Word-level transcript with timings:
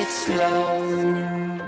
it 0.00 0.08
slow. 0.08 1.60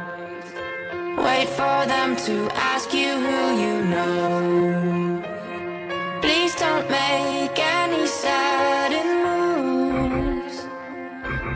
Wait 1.27 1.49
for 1.59 1.79
them 1.93 2.17
to 2.27 2.49
ask 2.73 2.93
you 2.95 3.11
who 3.25 3.39
you 3.63 3.75
know. 3.93 5.23
Please 6.23 6.55
don't 6.57 6.89
make 6.91 7.59
any 7.59 8.07
sudden 8.07 9.09
moves. 9.27 10.57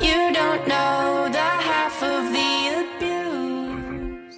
You 0.06 0.20
don't 0.38 0.64
know 0.68 1.28
the 1.38 1.50
half 1.70 1.96
of 2.02 2.22
the 2.36 2.52
abuse. 2.82 4.36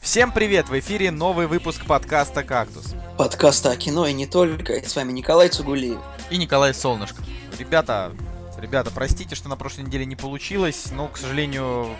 Всем 0.00 0.32
привет! 0.32 0.68
В 0.68 0.78
эфире 0.78 1.10
новый 1.10 1.46
выпуск 1.46 1.84
подкаста 1.86 2.42
«Кактус». 2.42 2.94
Подкаста 3.18 3.72
о 3.72 3.76
кино 3.76 4.06
и 4.06 4.14
не 4.14 4.26
только. 4.26 4.74
И 4.74 4.86
с 4.86 4.96
вами 4.96 5.12
Николай 5.12 5.48
Цугулиев. 5.50 6.00
И 6.30 6.38
Николай 6.38 6.72
Солнышко. 6.72 7.22
Ребята, 7.58 8.12
ребята, 8.58 8.90
простите, 8.90 9.34
что 9.34 9.48
на 9.48 9.56
прошлой 9.56 9.84
неделе 9.84 10.04
не 10.04 10.16
получилось, 10.16 10.90
но, 10.92 11.08
к 11.08 11.16
сожалению, 11.16 11.96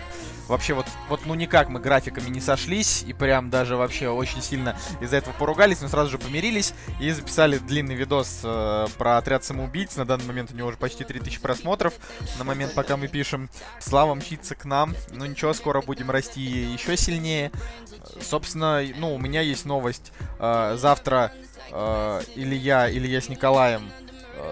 вообще 0.47 0.73
вот, 0.73 0.85
вот 1.07 1.21
ну 1.25 1.35
никак 1.35 1.69
мы 1.69 1.79
графиками 1.79 2.29
не 2.29 2.41
сошлись, 2.41 3.03
и 3.07 3.13
прям 3.13 3.49
даже 3.49 3.75
вообще 3.75 4.09
очень 4.09 4.41
сильно 4.41 4.77
из-за 4.99 5.17
этого 5.17 5.33
поругались, 5.33 5.81
но 5.81 5.87
сразу 5.87 6.11
же 6.11 6.17
помирились 6.17 6.73
и 6.99 7.11
записали 7.11 7.57
длинный 7.57 7.95
видос 7.95 8.41
э, 8.43 8.87
про 8.97 9.17
отряд 9.17 9.43
самоубийц. 9.43 9.95
На 9.95 10.05
данный 10.05 10.25
момент 10.25 10.51
у 10.51 10.55
него 10.55 10.67
уже 10.67 10.77
почти 10.77 11.03
3000 11.03 11.39
просмотров. 11.39 11.93
На 12.37 12.43
момент, 12.43 12.73
пока 12.73 12.97
мы 12.97 13.07
пишем, 13.07 13.49
Слава 13.79 14.15
мчится 14.15 14.55
к 14.55 14.65
нам. 14.65 14.95
Ну 15.11 15.25
ничего, 15.25 15.53
скоро 15.53 15.81
будем 15.81 16.11
расти 16.11 16.41
еще 16.41 16.97
сильнее. 16.97 17.51
Собственно, 18.21 18.83
ну, 18.97 19.13
у 19.13 19.17
меня 19.17 19.41
есть 19.41 19.65
новость. 19.65 20.11
Э, 20.39 20.75
завтра 20.77 21.31
э, 21.71 22.21
или 22.35 22.55
я, 22.55 22.89
с 22.89 23.29
Николаем 23.29 23.83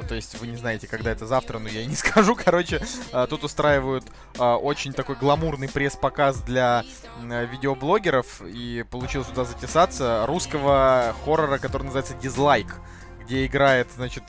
то 0.07 0.15
есть 0.15 0.39
вы 0.39 0.47
не 0.47 0.57
знаете, 0.57 0.87
когда 0.87 1.11
это 1.11 1.25
завтра, 1.25 1.59
но 1.59 1.69
я 1.69 1.81
и 1.81 1.85
не 1.85 1.95
скажу. 1.95 2.35
Короче, 2.35 2.81
э, 3.11 3.27
тут 3.29 3.43
устраивают 3.43 4.05
э, 4.37 4.43
очень 4.43 4.93
такой 4.93 5.15
гламурный 5.15 5.69
пресс-показ 5.69 6.41
для 6.41 6.83
видеоблогеров. 7.21 8.41
И 8.45 8.85
получилось 8.89 9.27
туда 9.27 9.45
затесаться 9.45 10.25
русского 10.27 11.15
хоррора, 11.23 11.57
который 11.57 11.83
называется 11.83 12.13
«Дизлайк», 12.15 12.75
где 13.23 13.45
играет, 13.45 13.87
значит, 13.95 14.23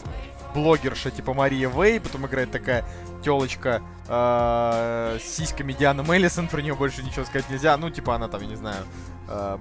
блогерша 0.55 1.11
типа 1.11 1.35
Мария 1.35 1.69
Вей, 1.69 2.01
потом 2.01 2.27
играет 2.27 2.51
такая 2.51 2.85
телочка 3.23 3.83
с 4.07 5.21
сиськами 5.23 5.73
Диана 5.73 6.01
Меллисон, 6.01 6.49
про 6.49 6.63
нее 6.63 6.75
больше 6.75 7.03
ничего 7.03 7.27
сказать 7.27 7.51
нельзя. 7.51 7.77
Ну, 7.77 7.91
типа 7.91 8.15
она 8.15 8.29
там, 8.29 8.41
я 8.41 8.49
не 8.49 8.57
знаю, 8.57 8.85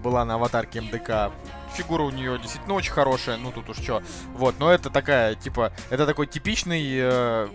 была 0.01 0.23
на 0.23 0.35
аватарке 0.35 0.79
МДК. 0.79 1.31
Фигура 1.73 2.03
у 2.03 2.09
нее 2.09 2.37
действительно 2.39 2.75
очень 2.75 2.91
хорошая, 2.91 3.37
ну 3.37 3.51
тут 3.51 3.69
уж 3.69 3.77
что. 3.77 4.01
Вот, 4.33 4.55
но 4.59 4.71
это 4.71 4.89
такая, 4.89 5.35
типа, 5.35 5.71
это 5.89 6.05
такой 6.05 6.27
типичный, 6.27 6.83
э, 6.95 7.47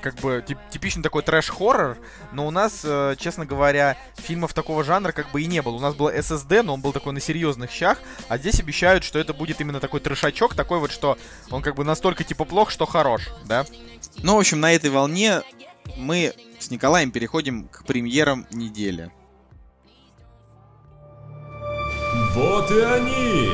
как 0.00 0.14
бы, 0.16 0.44
тип, 0.46 0.58
типичный 0.70 1.02
такой 1.02 1.22
трэш-хоррор, 1.22 1.98
но 2.32 2.46
у 2.46 2.50
нас, 2.50 2.82
э, 2.84 3.16
честно 3.18 3.46
говоря, 3.46 3.96
фильмов 4.16 4.54
такого 4.54 4.84
жанра 4.84 5.12
как 5.12 5.30
бы 5.30 5.42
и 5.42 5.46
не 5.46 5.62
было. 5.62 5.74
У 5.76 5.80
нас 5.80 5.94
был 5.94 6.08
SSD, 6.08 6.62
но 6.62 6.74
он 6.74 6.80
был 6.80 6.92
такой 6.92 7.12
на 7.12 7.20
серьезных 7.20 7.70
щах, 7.70 7.98
а 8.28 8.38
здесь 8.38 8.60
обещают, 8.60 9.04
что 9.04 9.18
это 9.18 9.34
будет 9.34 9.60
именно 9.60 9.80
такой 9.80 10.00
трэшачок, 10.00 10.54
такой 10.54 10.78
вот, 10.78 10.90
что 10.90 11.18
он 11.50 11.62
как 11.62 11.74
бы 11.74 11.84
настолько 11.84 12.24
типа 12.24 12.44
плох, 12.44 12.70
что 12.70 12.86
хорош, 12.86 13.28
да? 13.44 13.64
Ну, 14.22 14.36
в 14.36 14.38
общем, 14.38 14.60
на 14.60 14.72
этой 14.72 14.90
волне 14.90 15.42
мы 15.96 16.34
с 16.58 16.70
Николаем 16.70 17.10
переходим 17.10 17.68
к 17.68 17.84
премьерам 17.84 18.46
недели. 18.50 19.10
Вот 22.34 22.70
и 22.70 22.78
они! 22.78 23.50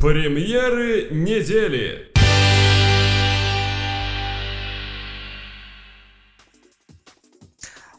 Премьеры 0.00 1.10
недели! 1.12 2.10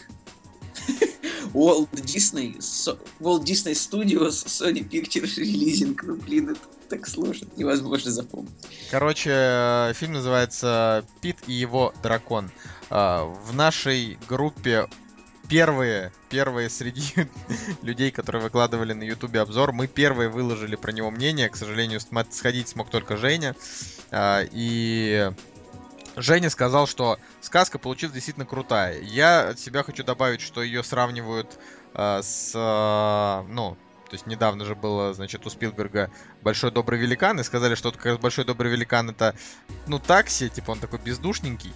Walt 1.53 1.91
Disney, 1.93 2.61
Со- 2.61 2.99
Walt 3.21 3.45
Disney 3.45 3.75
Studios, 3.75 4.45
Sony 4.47 4.83
Pictures 4.89 5.37
Releasing. 5.39 5.97
Ну, 6.03 6.17
блин, 6.17 6.51
это 6.51 6.61
так 6.89 7.07
сложно, 7.07 7.49
невозможно 7.57 8.11
запомнить. 8.11 8.51
Короче, 8.91 9.31
э, 9.33 9.93
фильм 9.95 10.15
называется 10.15 11.05
«Пит 11.21 11.37
и 11.47 11.53
его 11.53 11.93
дракон». 12.03 12.51
А, 12.91 13.25
В 13.25 13.55
нашей 13.55 14.19
группе 14.29 14.87
первые, 15.49 16.13
первые 16.29 16.71
среди 16.71 17.29
людей, 17.83 18.11
которые 18.11 18.43
выкладывали 18.43 18.93
на 18.93 19.03
ютубе 19.03 19.41
обзор, 19.41 19.73
мы 19.73 19.87
первые 19.87 20.29
выложили 20.29 20.77
про 20.77 20.93
него 20.93 21.11
мнение. 21.11 21.49
К 21.49 21.57
сожалению, 21.57 22.01
сходить 22.31 22.69
смог 22.69 22.91
только 22.91 23.17
Женя. 23.17 23.55
А, 24.11 24.43
И 24.53 25.31
Женя 26.17 26.51
сказал, 26.51 26.87
что 26.87 27.19
сказка 27.41 27.79
получилась 27.79 28.15
действительно 28.15 28.47
крутая. 28.47 29.01
Я 29.03 29.49
от 29.51 29.61
себя 29.61 29.83
хочу 29.83 30.03
добавить, 30.05 30.41
что 30.41 30.63
ее 30.63 30.83
сравнивают 30.83 31.59
с, 31.95 32.53
ну, 33.49 33.77
то 34.09 34.15
есть 34.15 34.27
недавно 34.27 34.65
же 34.65 34.75
было, 34.75 35.13
значит, 35.15 35.47
у 35.47 35.51
Спилберга 35.51 36.11
Большой 36.43 36.71
Добрый 36.71 36.99
Великан, 36.99 37.39
и 37.41 37.45
сказали, 37.45 37.75
что 37.75 37.93
как 37.93 38.07
раз 38.07 38.19
Большой 38.19 38.45
Добрый 38.45 38.71
Великан 38.71 39.11
это, 39.11 39.35
ну, 39.87 39.99
такси, 39.99 40.49
типа 40.49 40.73
он 40.73 40.79
такой 40.79 40.99
бездушненький. 40.99 41.73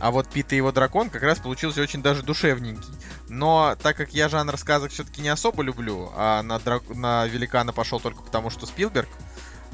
А 0.00 0.10
вот 0.10 0.28
Пит 0.28 0.52
и 0.52 0.56
его 0.56 0.72
дракон 0.72 1.08
как 1.08 1.22
раз 1.22 1.38
получился 1.38 1.80
очень 1.80 2.02
даже 2.02 2.22
душевненький. 2.22 2.92
Но 3.28 3.76
так 3.80 3.96
как 3.96 4.12
я 4.12 4.28
жанр 4.28 4.58
сказок 4.58 4.90
все-таки 4.90 5.22
не 5.22 5.28
особо 5.28 5.62
люблю, 5.62 6.10
а 6.16 6.42
на, 6.42 6.58
драк- 6.58 6.94
на 6.94 7.26
Великана 7.26 7.72
пошел 7.72 8.00
только 8.00 8.22
потому, 8.22 8.50
что 8.50 8.66
Спилберг, 8.66 9.08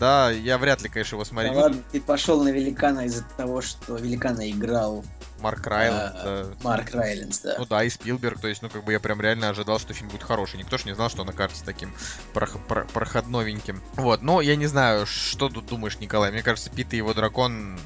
да, 0.00 0.30
я 0.30 0.58
вряд 0.58 0.82
ли, 0.82 0.88
конечно, 0.88 1.14
его 1.14 1.24
Да 1.24 1.28
смотрю. 1.28 1.52
ладно, 1.52 1.82
ты 1.92 2.00
пошел 2.00 2.42
на 2.42 2.48
Великана 2.48 3.04
из-за 3.06 3.22
того, 3.36 3.60
что 3.60 3.96
Великана 3.96 4.50
играл 4.50 5.04
Марк 5.40 5.66
Райланд, 5.66 6.16
э, 6.16 6.44
да. 6.50 6.68
Марк 6.68 6.90
Райленс, 6.92 7.38
да. 7.40 7.56
Ну 7.58 7.66
да, 7.66 7.84
и 7.84 7.90
Спилберг, 7.90 8.40
то 8.40 8.48
есть, 8.48 8.62
ну 8.62 8.70
как 8.70 8.82
бы 8.84 8.92
я 8.92 9.00
прям 9.00 9.20
реально 9.20 9.50
ожидал, 9.50 9.78
что 9.78 9.92
фильм 9.92 10.08
будет 10.08 10.22
хороший. 10.22 10.58
Никто 10.58 10.78
ж 10.78 10.86
не 10.86 10.94
знал, 10.94 11.10
что 11.10 11.22
он 11.22 11.28
окажется 11.28 11.64
таким 11.64 11.94
прох- 12.34 12.58
про- 12.66 12.86
проходновеньким. 12.86 13.80
Вот, 13.94 14.22
но 14.22 14.40
я 14.40 14.56
не 14.56 14.66
знаю, 14.66 15.06
что 15.06 15.48
тут 15.48 15.66
думаешь, 15.66 15.98
Николай. 15.98 16.32
Мне 16.32 16.42
кажется, 16.42 16.70
Пит 16.70 16.92
и 16.94 16.96
его 16.96 17.14
дракон 17.14 17.78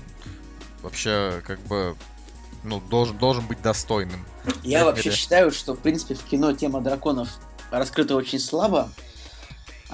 вообще 0.83 1.43
как 1.47 1.59
бы 1.61 1.97
ну, 2.63 2.81
должен, 2.81 3.19
должен 3.19 3.47
быть 3.47 3.61
достойным. 3.61 4.25
Я 4.63 4.85
вообще 4.85 5.11
считаю, 5.11 5.51
что, 5.51 5.75
в 5.75 5.81
принципе, 5.81 6.15
в 6.15 6.23
кино 6.23 6.53
тема 6.53 6.81
драконов 6.81 7.29
раскрыта 7.71 8.15
очень 8.17 8.39
слабо. 8.39 8.91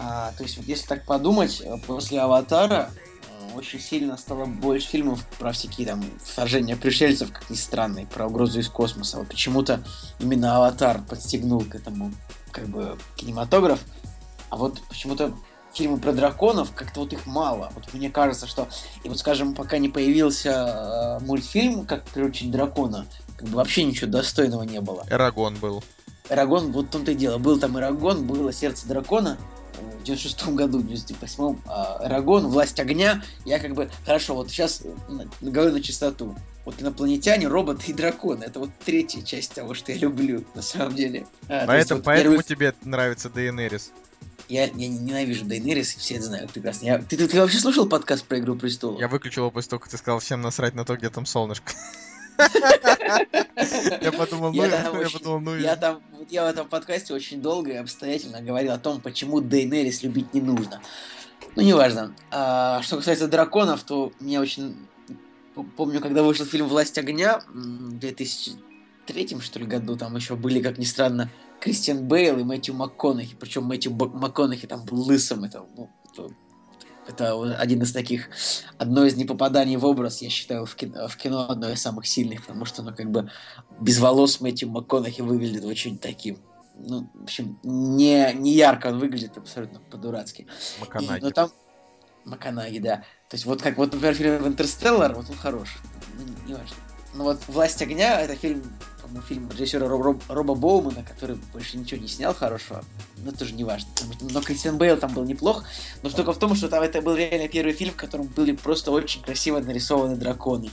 А, 0.03 0.33
то 0.37 0.45
есть, 0.45 0.57
вот 0.57 0.67
если 0.67 0.87
так 0.87 1.05
подумать, 1.05 1.61
э, 1.61 1.77
после 1.87 2.21
«Аватара» 2.21 2.91
э, 3.29 3.57
очень 3.57 3.79
сильно 3.79 4.17
стало 4.17 4.47
больше 4.47 4.89
фильмов 4.89 5.27
про 5.39 5.53
всякие 5.53 5.87
там 5.87 6.03
вторжения 6.25 6.75
пришельцев, 6.75 7.31
как 7.31 7.51
ни 7.51 7.55
странно, 7.55 7.99
и 8.01 8.07
про 8.07 8.27
угрозу 8.27 8.61
из 8.61 8.69
космоса. 8.71 9.19
Вот 9.19 9.29
почему-то 9.29 9.85
именно 10.19 10.57
«Аватар» 10.57 11.03
подстегнул 11.03 11.61
к 11.65 11.75
этому 11.75 12.13
как 12.51 12.67
бы 12.69 12.97
кинематограф. 13.17 13.81
А 14.49 14.57
вот 14.57 14.81
почему-то 14.89 15.35
фильмы 15.75 15.99
про 15.99 16.13
драконов, 16.13 16.73
как-то 16.75 17.01
вот 17.01 17.13
их 17.13 17.27
мало. 17.27 17.71
Вот 17.75 17.93
мне 17.93 18.09
кажется, 18.09 18.47
что... 18.47 18.69
И 19.05 19.09
вот, 19.09 19.19
скажем, 19.19 19.55
пока 19.55 19.77
не 19.77 19.91
появился 19.91 21.19
э, 21.21 21.25
мультфильм 21.27 21.85
«Как 21.85 22.05
приручить 22.05 22.51
дракона», 22.51 23.07
как 23.37 23.49
бы 23.49 23.57
вообще 23.57 23.85
ничего 23.85 24.11
достойного 24.11 24.63
не 24.63 24.81
было. 24.81 25.05
Эрагон 25.11 25.57
был. 25.57 25.85
Эрагон, 26.31 26.73
вот 26.73 26.87
в 26.87 26.89
том-то 26.89 27.11
и 27.11 27.15
дело. 27.15 27.37
Был 27.37 27.61
там 27.61 27.79
Эрагон, 27.79 28.27
было 28.27 28.51
Сердце 28.51 28.89
дракона 28.89 29.37
в 30.01 30.05
96 30.05 30.49
году, 30.49 30.79
в 30.79 30.87
98 30.87 31.59
а 31.67 32.01
Эрагон, 32.07 32.47
Власть 32.49 32.79
огня. 32.81 33.23
Я 33.45 33.59
как 33.59 33.75
бы, 33.75 33.91
хорошо, 34.05 34.35
вот 34.35 34.49
сейчас 34.51 34.83
говорю 35.41 35.73
на 35.73 35.83
чистоту. 35.83 36.37
Вот 36.65 36.81
инопланетяне, 36.83 37.49
роботы 37.49 37.91
и 37.91 37.93
драконы. 37.95 38.45
Это 38.45 38.59
вот 38.61 38.71
третья 38.85 39.23
часть 39.23 39.55
того, 39.55 39.73
что 39.75 39.93
я 39.93 39.99
люблю, 39.99 40.45
на 40.55 40.63
самом 40.63 40.95
деле. 40.95 41.27
А, 41.49 41.67
то 41.67 41.77
есть 41.77 41.89
Поэтому, 41.89 41.99
вот 41.99 42.05
поэтому 42.05 42.37
первый- 42.37 42.45
тебе 42.45 42.75
нравится 42.85 43.31
Дейенерис. 43.31 43.93
я, 44.49 44.65
я 44.65 44.89
ненавижу 44.89 45.47
Дейнерис, 45.47 45.95
все 45.95 46.17
это 46.17 46.25
знают 46.25 46.53
прекрасно. 46.53 46.85
Я- 46.87 46.99
Ты, 46.99 47.17
ты, 47.17 47.29
ты 47.29 47.41
вообще 47.41 47.59
слушал 47.59 47.89
подкаст 47.89 48.25
про 48.27 48.39
Игру 48.39 48.57
престолов? 48.57 49.01
Я 49.01 49.09
выключил 49.09 49.43
его 49.45 49.51
после 49.51 49.71
того, 49.71 49.81
как 49.81 49.89
ты 49.91 49.97
сказал 49.97 50.21
всем 50.21 50.43
насрать 50.43 50.75
на 50.75 50.85
то, 50.85 50.97
где 50.97 51.09
там 51.09 51.25
солнышко. 51.25 51.73
Я 54.03 54.13
подумал, 54.13 54.53
ну, 54.53 54.65
Я 54.65 55.11
подумал, 55.11 55.41
ну, 55.41 55.57
Я 55.57 55.77
там, 55.77 56.01
я 56.31 56.45
в 56.45 56.49
этом 56.49 56.69
подкасте 56.69 57.15
очень 57.15 57.41
долго 57.43 57.73
и 57.73 57.77
обстоятельно 57.77 58.41
говорил 58.41 58.73
о 58.73 58.79
том, 58.79 59.01
почему 59.01 59.41
Дейнерис 59.41 60.03
любить 60.03 60.33
не 60.35 60.41
нужно. 60.41 60.81
Ну, 61.57 61.63
неважно. 61.63 62.15
А, 62.31 62.81
что 62.83 62.97
касается 62.97 63.29
драконов, 63.29 63.83
то 63.83 64.13
мне 64.21 64.41
очень 64.41 64.77
помню, 65.77 66.01
когда 66.01 66.23
вышел 66.23 66.47
фильм 66.47 66.69
«Власть 66.69 66.97
огня» 66.99 67.41
в 67.49 67.99
2003 67.99 69.41
что 69.41 69.59
ли 69.59 69.67
году, 69.67 69.97
там 69.97 70.17
еще 70.17 70.37
были, 70.37 70.61
как 70.61 70.79
ни 70.79 70.85
странно, 70.85 71.31
Кристиан 71.61 72.07
Бейл 72.07 72.39
и 72.39 72.45
Мэтью 72.45 72.75
МакКонахи. 72.75 73.37
Причем 73.39 73.65
Мэтью 73.65 73.93
Б- 73.93 74.07
МакКонахи 74.07 74.67
там 74.67 74.85
был 74.85 75.03
лысым. 75.03 75.45
Это, 75.45 75.67
ну, 75.77 75.91
это, 76.13 76.29
это 77.07 77.57
один 77.57 77.83
из 77.83 77.93
таких, 77.93 78.29
одно 78.79 79.05
из 79.05 79.17
непопаданий 79.17 79.77
в 79.77 79.85
образ, 79.85 80.23
я 80.23 80.31
считаю, 80.31 80.67
в 80.67 80.75
кино, 80.75 81.09
в 81.09 81.17
кино 81.17 81.47
одно 81.49 81.71
из 81.71 81.81
самых 81.81 82.07
сильных, 82.07 82.43
потому 82.43 82.65
что, 82.65 82.83
ну, 82.83 82.95
как 82.95 83.11
бы 83.11 83.31
без 83.81 83.99
волос 83.99 84.41
Мэтью 84.41 84.71
МакКонахи 84.71 85.21
выглядит 85.21 85.65
очень 85.65 85.99
таким. 85.99 86.39
Ну, 86.77 87.11
в 87.15 87.25
общем, 87.25 87.59
не, 87.63 88.33
не 88.35 88.53
ярко 88.53 88.89
он 88.89 88.99
выглядит, 88.99 89.37
абсолютно 89.37 89.81
по-дурацки. 89.81 90.43
И- 90.43 90.81
Маканаги. 90.81 91.23
Но 91.23 91.31
там... 91.31 91.51
Маканаги, 92.25 92.79
да. 92.79 92.97
То 93.29 93.35
есть 93.35 93.47
вот 93.47 93.63
как 93.63 93.77
вот, 93.79 93.93
например, 93.93 94.15
фильм 94.15 94.47
«Интерстеллар», 94.47 95.15
вот 95.15 95.29
он 95.31 95.37
хорош. 95.37 95.79
Ну, 96.19 96.25
не 96.47 96.55
важно. 96.55 96.77
Ну 97.15 97.25
вот 97.25 97.41
«Власть 97.49 97.83
огня»— 97.83 98.21
это 98.23 98.37
фильм, 98.37 98.63
по-моему, 99.11 99.27
фильм 99.27 99.51
режиссера 99.51 99.89
Роб- 99.89 100.03
Роб- 100.03 100.23
Роба 100.29 100.55
Боумана, 100.55 101.03
который 101.03 101.37
больше 101.53 101.77
ничего 101.77 102.01
не 102.01 102.09
снял 102.09 102.35
хорошего. 102.35 102.85
Но 103.19 103.33
тоже 103.33 103.55
не 103.55 103.65
важно. 103.65 103.89
Потому 103.95 104.13
что- 104.15 104.25
Но 104.31 104.41
Кристиан 104.41 104.79
Бейл 104.79 104.97
там 104.97 105.13
был 105.13 105.25
неплох. 105.25 105.65
Но 106.03 106.11
штука 106.11 106.33
в 106.33 106.39
том, 106.39 106.55
что 106.55 106.69
там 106.69 106.83
это 106.83 107.03
был 107.03 107.15
реально 107.17 107.49
первый 107.49 107.73
фильм, 107.73 107.93
в 107.93 107.97
котором 107.97 108.27
были 108.27 108.53
просто 108.53 108.91
очень 108.93 109.23
красиво 109.23 109.59
нарисованы 109.61 110.17
драконы. 110.17 110.71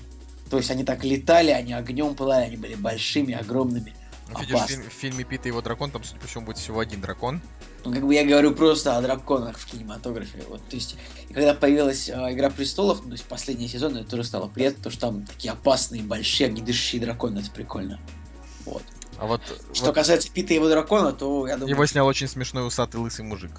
То 0.50 0.58
есть 0.58 0.72
они 0.72 0.84
так 0.84 1.04
летали, 1.04 1.50
они 1.52 1.74
огнем 1.74 2.16
пылали, 2.16 2.46
они 2.46 2.58
были 2.58 2.76
большими, 2.76 3.34
огромными. 3.34 3.94
Ну, 4.30 4.40
Видишь, 4.42 4.60
в, 4.60 4.68
фильм- 4.68 4.84
в 4.90 4.94
фильме 4.94 5.24
Пита 5.24 5.46
и 5.46 5.52
его 5.52 5.62
дракон, 5.62 5.90
там, 5.90 6.04
судя 6.04 6.20
по 6.20 6.28
всему, 6.28 6.46
будет 6.46 6.58
всего 6.58 6.80
один 6.82 7.00
дракон. 7.00 7.42
Ну, 7.86 7.94
как 7.94 8.06
бы 8.06 8.14
я 8.14 8.26
говорю 8.26 8.54
просто 8.54 8.98
о 8.98 9.02
драконах 9.02 9.58
в 9.58 9.66
кинематографе. 9.66 10.44
Вот, 10.50 10.62
то 10.68 10.76
есть, 10.76 10.98
когда 11.34 11.54
появилась 11.54 12.10
э, 12.10 12.14
Игра 12.34 12.50
престолов, 12.50 13.00
ну, 13.04 13.10
то 13.10 13.14
есть 13.14 13.24
последний 13.24 13.70
сезон, 13.70 13.96
это 13.96 14.10
тоже 14.10 14.26
стало 14.26 14.50
приятно, 14.50 14.78
потому 14.80 14.92
что 14.92 15.02
там 15.02 15.26
такие 15.26 15.54
опасные, 15.54 16.04
большие, 16.04 16.48
огнедышащие 16.48 17.02
драконы, 17.02 17.40
это 17.40 17.52
прикольно. 17.52 18.02
Вот. 18.68 18.84
А 19.18 19.26
вот, 19.26 19.42
Что 19.74 19.86
вот 19.88 19.96
касается 19.96 20.32
Пита 20.32 20.54
и 20.54 20.58
его 20.58 20.70
дракона, 20.70 21.12
то 21.12 21.48
я 21.48 21.56
думаю, 21.58 21.74
его 21.74 21.86
снял 21.86 22.06
очень 22.06 22.28
смешной 22.28 22.68
усатый 22.68 23.00
лысый 23.00 23.26
мужик. 23.26 23.52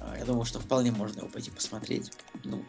а, 0.00 0.16
я 0.18 0.24
думаю, 0.24 0.44
что 0.44 0.58
вполне 0.60 0.90
можно 0.90 1.20
его 1.20 1.28
пойти 1.28 1.50
посмотреть. 1.50 2.10
Ну, 2.44 2.64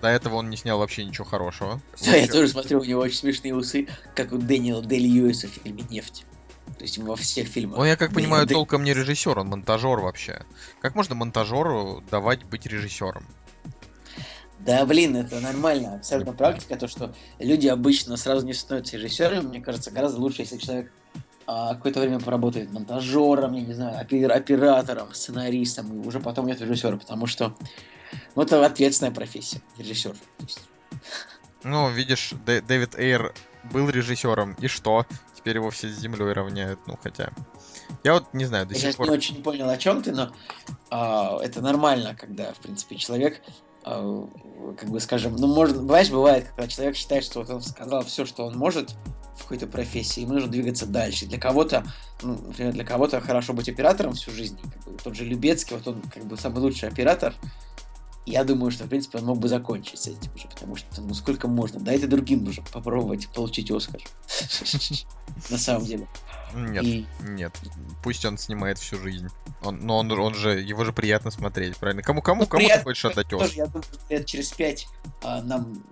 До 0.00 0.08
этого 0.08 0.36
он 0.36 0.50
не 0.50 0.56
снял 0.56 0.78
вообще 0.78 1.04
ничего 1.04 1.24
хорошего. 1.24 1.80
да, 2.04 2.06
я 2.12 2.22
Вообще- 2.22 2.32
тоже 2.32 2.48
смотрю, 2.48 2.80
у 2.80 2.84
него 2.84 3.00
очень 3.00 3.18
смешные 3.18 3.54
усы, 3.54 3.86
как 4.16 4.32
у 4.32 4.38
Дэниела 4.38 4.82
Дэй 4.82 4.98
Льюиса 4.98 5.46
в 5.46 5.50
фильме 5.50 5.84
«Нефть». 5.90 6.24
То 6.78 6.82
есть 6.82 6.98
во 6.98 7.14
всех 7.14 7.46
фильмах. 7.46 7.78
Он, 7.78 7.86
я 7.86 7.96
как 7.96 8.10
Дэ- 8.10 8.14
понимаю, 8.14 8.46
Дэ- 8.46 8.52
толком 8.54 8.82
не 8.82 8.94
режиссер, 8.94 9.38
он 9.38 9.48
монтажер 9.48 10.00
вообще. 10.00 10.44
Как 10.80 10.94
можно 10.96 11.14
монтажеру 11.14 12.02
давать 12.10 12.42
быть 12.44 12.66
режиссером? 12.66 13.24
Да, 14.60 14.86
блин, 14.86 15.16
это 15.16 15.40
нормально, 15.40 15.96
абсолютно 15.96 16.32
практика, 16.32 16.76
то, 16.76 16.88
что 16.88 17.14
люди 17.38 17.66
обычно 17.66 18.16
сразу 18.16 18.46
не 18.46 18.54
становятся 18.54 18.96
режиссерами, 18.96 19.46
мне 19.46 19.60
кажется, 19.60 19.90
гораздо 19.90 20.20
лучше, 20.20 20.42
если 20.42 20.56
человек 20.58 20.92
а, 21.46 21.74
какое-то 21.74 22.00
время 22.00 22.20
поработает 22.20 22.72
монтажером, 22.72 23.52
я 23.54 23.60
не 23.62 23.74
знаю, 23.74 24.02
опер- 24.02 24.30
оператором, 24.32 25.12
сценаристом, 25.12 25.92
и 26.02 26.06
уже 26.06 26.20
потом 26.20 26.46
нет 26.46 26.60
режиссера, 26.60 26.96
потому 26.96 27.26
что 27.26 27.54
ну, 28.34 28.42
это 28.42 28.64
ответственная 28.64 29.12
профессия, 29.12 29.60
режиссер. 29.76 30.16
Ну, 31.64 31.90
видишь, 31.90 32.32
Дэ- 32.46 32.62
Дэвид 32.62 32.94
Эйр 32.94 33.34
был 33.64 33.88
режиссером, 33.90 34.54
и 34.54 34.68
что? 34.68 35.06
Теперь 35.36 35.56
его 35.56 35.70
все 35.70 35.88
с 35.88 35.98
землей 35.98 36.32
равняют, 36.32 36.78
ну 36.86 36.98
хотя. 37.02 37.30
Я 38.02 38.14
вот 38.14 38.32
не 38.32 38.44
знаю, 38.44 38.66
до 38.66 38.74
я 38.74 38.80
сих 38.80 38.88
сейчас 38.88 38.96
пор. 38.96 39.08
не 39.08 39.12
очень 39.14 39.42
понял, 39.42 39.68
о 39.68 39.76
чем 39.76 40.02
ты, 40.02 40.12
но 40.12 40.32
а, 40.90 41.38
это 41.42 41.60
нормально, 41.60 42.14
когда, 42.14 42.52
в 42.52 42.58
принципе, 42.58 42.96
человек, 42.96 43.42
как 43.84 44.90
бы 44.90 44.98
скажем, 45.00 45.36
ну, 45.36 45.46
может, 45.46 45.80
бывает, 45.80 46.10
бывает, 46.10 46.48
когда 46.48 46.68
человек 46.68 46.96
считает, 46.96 47.24
что 47.24 47.40
вот 47.40 47.50
он 47.50 47.60
сказал 47.60 48.02
все, 48.04 48.24
что 48.24 48.46
он 48.46 48.56
может 48.56 48.94
в 49.36 49.42
какой-то 49.42 49.66
профессии, 49.66 50.20
ему 50.20 50.34
нужно 50.34 50.50
двигаться 50.50 50.86
дальше. 50.86 51.26
Для 51.26 51.38
кого-то, 51.38 51.84
ну, 52.22 52.38
например, 52.46 52.72
для 52.72 52.84
кого-то 52.84 53.20
хорошо 53.20 53.52
быть 53.52 53.68
оператором 53.68 54.14
всю 54.14 54.30
жизнь, 54.30 54.58
как 54.60 54.92
бы, 54.92 54.98
тот 55.02 55.14
же 55.14 55.24
Любецкий, 55.24 55.76
вот 55.76 55.86
он 55.86 56.00
как 56.02 56.24
бы 56.24 56.36
самый 56.36 56.60
лучший 56.60 56.88
оператор, 56.88 57.34
я 58.26 58.42
думаю, 58.42 58.70
что, 58.70 58.84
в 58.84 58.88
принципе, 58.88 59.18
он 59.18 59.26
мог 59.26 59.38
бы 59.38 59.48
закончить 59.48 59.98
с 59.98 60.06
этим 60.06 60.32
уже, 60.34 60.48
потому 60.48 60.76
что, 60.76 61.02
ну, 61.02 61.12
сколько 61.12 61.46
можно? 61.46 61.78
Дайте 61.80 62.06
другим 62.06 62.46
уже 62.48 62.62
попробовать 62.72 63.28
получить 63.28 63.70
Оскар. 63.70 64.00
На 65.50 65.58
самом 65.58 65.84
деле. 65.84 66.08
Нет, 66.54 66.84
И- 66.84 67.06
нет. 67.20 67.52
Пусть 68.02 68.24
он 68.24 68.38
снимает 68.38 68.78
всю 68.78 68.98
жизнь. 69.00 69.28
Он, 69.62 69.80
но 69.80 69.98
он, 69.98 70.10
он 70.12 70.34
же, 70.34 70.60
его 70.60 70.84
же 70.84 70.92
приятно 70.92 71.30
смотреть, 71.30 71.76
правильно? 71.76 72.02
Кому, 72.02 72.22
кому, 72.22 72.42
Ну, 72.42 72.46
кому 72.46 72.60
ты 72.60 72.66
приятно, 72.66 72.84
хочешь 72.84 73.04
отдать 73.04 73.32
Оскар? 73.32 73.50
я 73.56 73.66
думаю, 73.66 73.84
лет 74.08 74.26
через 74.26 74.52
пять 74.52 74.86
а, 75.22 75.42
нам 75.42 75.82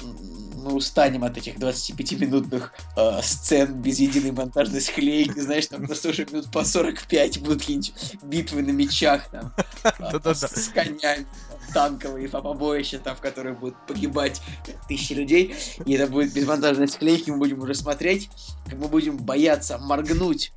мы 0.62 0.72
устанем 0.74 1.24
от 1.24 1.36
этих 1.36 1.56
25-минутных 1.56 2.72
а, 2.96 3.20
сцен 3.22 3.74
без 3.80 3.98
единой 3.98 4.32
монтажной 4.32 4.80
склейки, 4.80 5.38
знаешь, 5.40 5.66
там 5.66 5.86
просто 5.86 6.10
уже 6.10 6.24
минут 6.26 6.50
по 6.50 6.64
45 6.64 7.40
будут 7.40 7.60
какие-нибудь 7.60 7.92
битвы 8.22 8.62
на 8.62 8.70
мечах, 8.70 9.28
там, 9.30 9.52
Да-да-да. 9.82 10.34
с, 10.34 10.68
конями, 10.68 11.26
танковые 11.72 12.28
побоища, 12.28 12.98
там, 12.98 13.16
в 13.16 13.20
которых 13.20 13.58
будут 13.58 13.76
погибать 13.86 14.40
тысячи 14.88 15.12
людей, 15.12 15.54
и 15.84 15.92
это 15.94 16.10
будет 16.10 16.32
без 16.32 16.46
монтажной 16.46 16.88
склейки, 16.88 17.30
мы 17.30 17.38
будем 17.38 17.60
уже 17.60 17.74
смотреть, 17.74 18.30
как 18.66 18.78
мы 18.78 18.88
будем 18.88 19.16
бояться 19.16 19.78
моргнуть, 19.78 20.52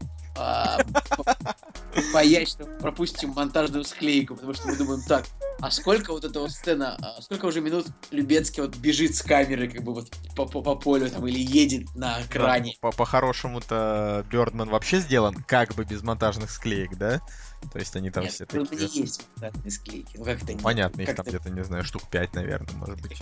боясь, 2.13 2.49
что 2.49 2.65
пропустим 2.65 3.29
монтажную 3.31 3.83
склейку, 3.85 4.35
потому 4.35 4.53
что 4.53 4.67
мы 4.67 4.75
думаем, 4.75 5.01
так, 5.07 5.25
а 5.61 5.71
сколько 5.71 6.11
вот 6.11 6.25
эта 6.25 6.39
вот 6.39 6.51
сцена, 6.51 6.97
а 7.01 7.21
сколько 7.21 7.45
уже 7.45 7.61
минут 7.61 7.87
Любецкий 8.11 8.61
вот 8.61 8.75
бежит 8.75 9.15
с 9.15 9.21
камеры, 9.21 9.69
как 9.69 9.83
бы 9.83 9.93
вот 9.93 10.11
по, 10.35 10.45
по, 10.45 10.61
по 10.61 10.75
полю 10.75 11.09
там, 11.09 11.25
или 11.27 11.39
едет 11.39 11.93
на 11.95 12.21
экране. 12.21 12.73
Да, 12.81 12.89
по- 12.89 12.97
По-хорошему-то 12.97 14.25
Бёрдман 14.29 14.69
вообще 14.69 14.99
сделан 14.99 15.35
как 15.47 15.73
бы 15.75 15.85
без 15.85 16.03
монтажных 16.03 16.51
склеек, 16.51 16.97
да? 16.97 17.21
То 17.71 17.79
есть 17.79 17.95
они 17.95 18.11
там 18.11 18.23
Нет, 18.25 18.33
все 18.33 18.45
Бёрдмане 18.45 18.85
такие... 18.87 19.03
есть 19.05 19.21
монтажные 19.37 19.71
склейки. 19.71 20.17
Ну 20.17 20.25
как 20.25 20.43
это 20.43 20.53
не- 20.53 20.59
Понятно, 20.59 21.01
их 21.01 21.07
как 21.07 21.17
там 21.17 21.25
где-то, 21.27 21.49
не 21.49 21.63
знаю, 21.63 21.83
штук 21.83 22.03
5, 22.09 22.33
наверное, 22.35 22.73
может 22.75 23.01
быть. 23.01 23.19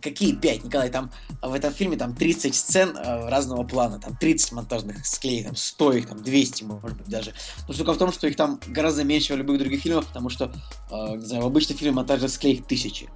Какие 0.00 0.34
пять, 0.34 0.64
Николай? 0.64 0.90
Там 0.90 1.10
а, 1.42 1.48
в 1.48 1.52
этом 1.54 1.72
фильме 1.72 1.96
там 1.96 2.14
30 2.14 2.54
сцен 2.54 2.96
э, 2.96 3.28
разного 3.28 3.62
плана, 3.62 4.00
там 4.00 4.16
30 4.16 4.52
монтажных 4.52 5.04
склеек, 5.06 5.46
там 5.46 5.56
100 5.56 5.92
их, 5.92 6.08
там 6.08 6.22
200, 6.22 6.64
может 6.64 6.96
быть, 6.96 7.08
даже. 7.08 7.34
Но 7.68 7.74
штука 7.74 7.92
в 7.92 7.98
том, 7.98 8.10
что 8.10 8.26
их 8.26 8.36
там 8.36 8.58
гораздо 8.68 9.04
меньше, 9.04 9.34
в 9.34 9.36
любых 9.36 9.58
других 9.58 9.82
фильмах, 9.82 10.06
потому 10.06 10.30
что, 10.30 10.52
э, 10.90 11.16
не 11.16 11.26
знаю, 11.26 11.42
в 11.42 11.46
обычном 11.46 11.76
фильме 11.76 11.94
монтажных 11.94 12.30
склеек 12.30 12.66
тысячи. 12.66 13.10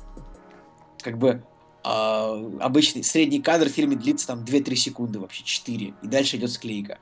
Как 1.00 1.18
бы 1.18 1.42
а, 1.82 2.32
обычный 2.60 3.04
средний 3.04 3.40
кадр 3.40 3.68
в 3.68 3.72
фильме 3.72 3.96
длится 3.96 4.26
там 4.26 4.42
2-3 4.44 4.74
секунды, 4.74 5.20
вообще 5.20 5.44
4, 5.44 5.94
и 6.02 6.06
дальше 6.08 6.36
идет 6.36 6.50
склейка. 6.50 6.98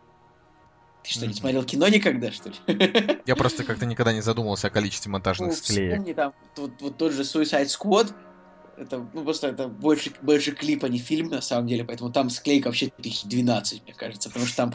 Ты 1.02 1.10
что, 1.10 1.20
не 1.22 1.28
Мгм. 1.28 1.34
смотрел 1.36 1.64
кино 1.64 1.88
никогда, 1.88 2.30
что 2.30 2.50
ли? 2.50 2.56
Я 3.26 3.34
просто 3.34 3.64
как-то 3.64 3.86
никогда 3.86 4.12
не 4.12 4.20
задумывался 4.20 4.68
о 4.68 4.70
количестве 4.70 5.10
монтажных 5.10 5.50
Ну, 5.50 5.56
склеек. 5.56 5.92
вспомни 5.92 6.12
там 6.12 6.32
вот, 6.56 6.80
вот 6.80 6.96
тот 6.98 7.12
же 7.12 7.22
Suicide 7.22 7.66
Squad. 7.66 8.14
Это, 8.76 9.06
ну, 9.12 9.24
просто 9.24 9.48
это 9.48 9.68
больше, 9.68 10.12
больше 10.20 10.52
клип, 10.52 10.84
а 10.84 10.88
не 10.88 10.98
фильм, 10.98 11.28
на 11.28 11.40
самом 11.40 11.66
деле, 11.66 11.84
поэтому 11.84 12.12
там 12.12 12.30
склейка 12.30 12.66
вообще 12.66 12.90
тысяч 12.90 13.24
12, 13.24 13.84
мне 13.84 13.94
кажется, 13.94 14.28
потому 14.28 14.46
что 14.46 14.56
там 14.56 14.74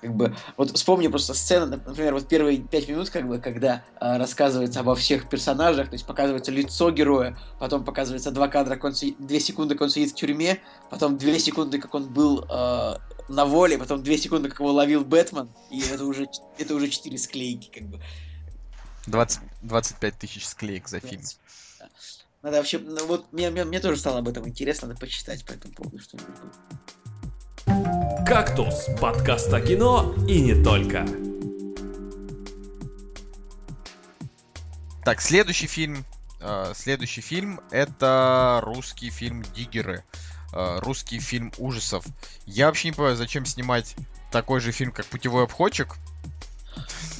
как 0.00 0.14
бы, 0.14 0.36
вот 0.56 0.76
вспомни 0.76 1.08
просто 1.08 1.34
сцену, 1.34 1.66
например, 1.66 2.14
вот 2.14 2.28
первые 2.28 2.58
пять 2.58 2.88
минут, 2.88 3.10
как 3.10 3.26
бы, 3.26 3.38
когда 3.38 3.84
а, 3.98 4.18
рассказывается 4.18 4.80
обо 4.80 4.94
всех 4.94 5.28
персонажах, 5.28 5.88
то 5.88 5.94
есть 5.94 6.06
показывается 6.06 6.52
лицо 6.52 6.90
героя, 6.90 7.36
потом 7.58 7.84
показывается 7.84 8.30
два 8.30 8.48
кадра, 8.48 8.78
он 8.82 8.94
си- 8.94 9.16
две 9.18 9.40
секунды, 9.40 9.74
как 9.74 9.82
он 9.82 9.90
сидит 9.90 10.12
в 10.12 10.14
тюрьме, 10.14 10.60
потом 10.90 11.16
две 11.16 11.38
секунды, 11.38 11.78
как 11.80 11.94
он 11.94 12.12
был 12.12 12.44
а, 12.48 13.00
на 13.28 13.46
воле, 13.46 13.78
потом 13.78 14.02
две 14.02 14.18
секунды, 14.18 14.48
как 14.48 14.60
его 14.60 14.72
ловил 14.72 15.04
Бэтмен, 15.04 15.48
и 15.70 15.80
это 15.80 16.04
уже, 16.04 16.28
это 16.58 16.74
уже 16.74 16.88
четыре 16.88 17.18
склейки, 17.18 17.70
как 17.72 17.88
бы. 17.88 18.00
20, 19.06 19.40
25 19.62 20.18
тысяч 20.18 20.46
склеек 20.46 20.88
за 20.88 21.00
фильм. 21.00 21.22
Да. 22.46 22.50
Надо 22.50 22.58
вообще, 22.58 22.78
ну 22.78 23.06
вот 23.06 23.32
мне, 23.32 23.50
мне, 23.50 23.64
мне 23.64 23.80
тоже 23.80 23.96
стало 23.96 24.18
об 24.20 24.28
этом 24.28 24.46
интересно, 24.46 24.86
надо 24.86 25.00
почитать 25.00 25.44
по 25.44 25.50
этому 25.52 25.74
поводу 25.74 25.98
что-нибудь. 25.98 26.36
«Кактус»— 28.24 28.86
подкаст 29.00 29.52
о 29.52 29.60
кино 29.60 30.14
и 30.28 30.40
не 30.40 30.62
только. 30.62 31.04
Так, 35.04 35.20
следующий 35.20 35.66
фильм. 35.66 36.04
э, 36.40 36.72
следующий 36.76 37.20
фильм 37.20 37.60
это 37.72 38.60
русский 38.62 39.10
фильм 39.10 39.42
Диггеры. 39.54 40.04
Э, 40.52 40.78
русский 40.78 41.18
фильм 41.18 41.52
ужасов. 41.58 42.04
Я 42.44 42.66
вообще 42.66 42.88
не 42.88 42.92
понимаю, 42.92 43.16
зачем 43.16 43.44
снимать 43.44 43.96
такой 44.30 44.60
же 44.60 44.70
фильм, 44.70 44.92
как 44.92 45.06
Путевой 45.06 45.42
обходчик. 45.42 45.96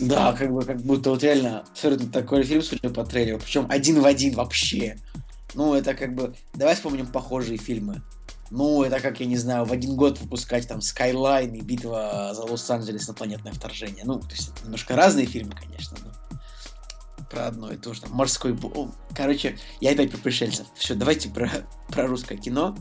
Да, 0.00 0.32
как 0.34 0.52
бы, 0.52 0.62
как 0.62 0.78
будто 0.82 1.10
вот 1.10 1.22
реально 1.22 1.60
абсолютно 1.60 2.10
такой 2.10 2.42
фильм, 2.42 2.62
судя 2.62 2.90
по 2.90 3.04
трейлеру, 3.04 3.38
причем 3.38 3.66
один 3.68 4.00
в 4.00 4.06
один 4.06 4.34
вообще. 4.34 4.98
Ну, 5.54 5.74
это 5.74 5.94
как 5.94 6.14
бы, 6.14 6.34
давай 6.54 6.74
вспомним 6.74 7.06
похожие 7.06 7.56
фильмы. 7.56 8.02
Ну, 8.50 8.84
это 8.84 9.00
как, 9.00 9.20
я 9.20 9.26
не 9.26 9.36
знаю, 9.36 9.64
в 9.64 9.72
один 9.72 9.96
год 9.96 10.20
выпускать 10.20 10.68
там 10.68 10.78
Skyline 10.78 11.56
и 11.56 11.60
Битва 11.62 12.32
за 12.34 12.42
Лос-Анджелес 12.42 13.08
инопланетное 13.08 13.52
вторжение. 13.52 14.04
Ну, 14.04 14.20
то 14.20 14.30
есть 14.30 14.52
немножко 14.62 14.94
разные 14.94 15.26
фильмы, 15.26 15.54
конечно, 15.54 15.96
но 16.04 16.12
про 17.30 17.46
одно 17.46 17.72
и 17.72 17.76
то 17.76 17.94
же. 17.94 18.02
Там, 18.02 18.12
морской... 18.12 18.52
бо- 18.52 18.68
о, 18.68 18.90
Короче, 19.14 19.58
я 19.80 19.92
опять 19.92 20.10
про 20.10 20.18
пришельцев. 20.18 20.66
Все, 20.74 20.94
давайте 20.94 21.28
про, 21.28 21.50
про 21.88 22.06
русское 22.06 22.36
кино. 22.36 22.76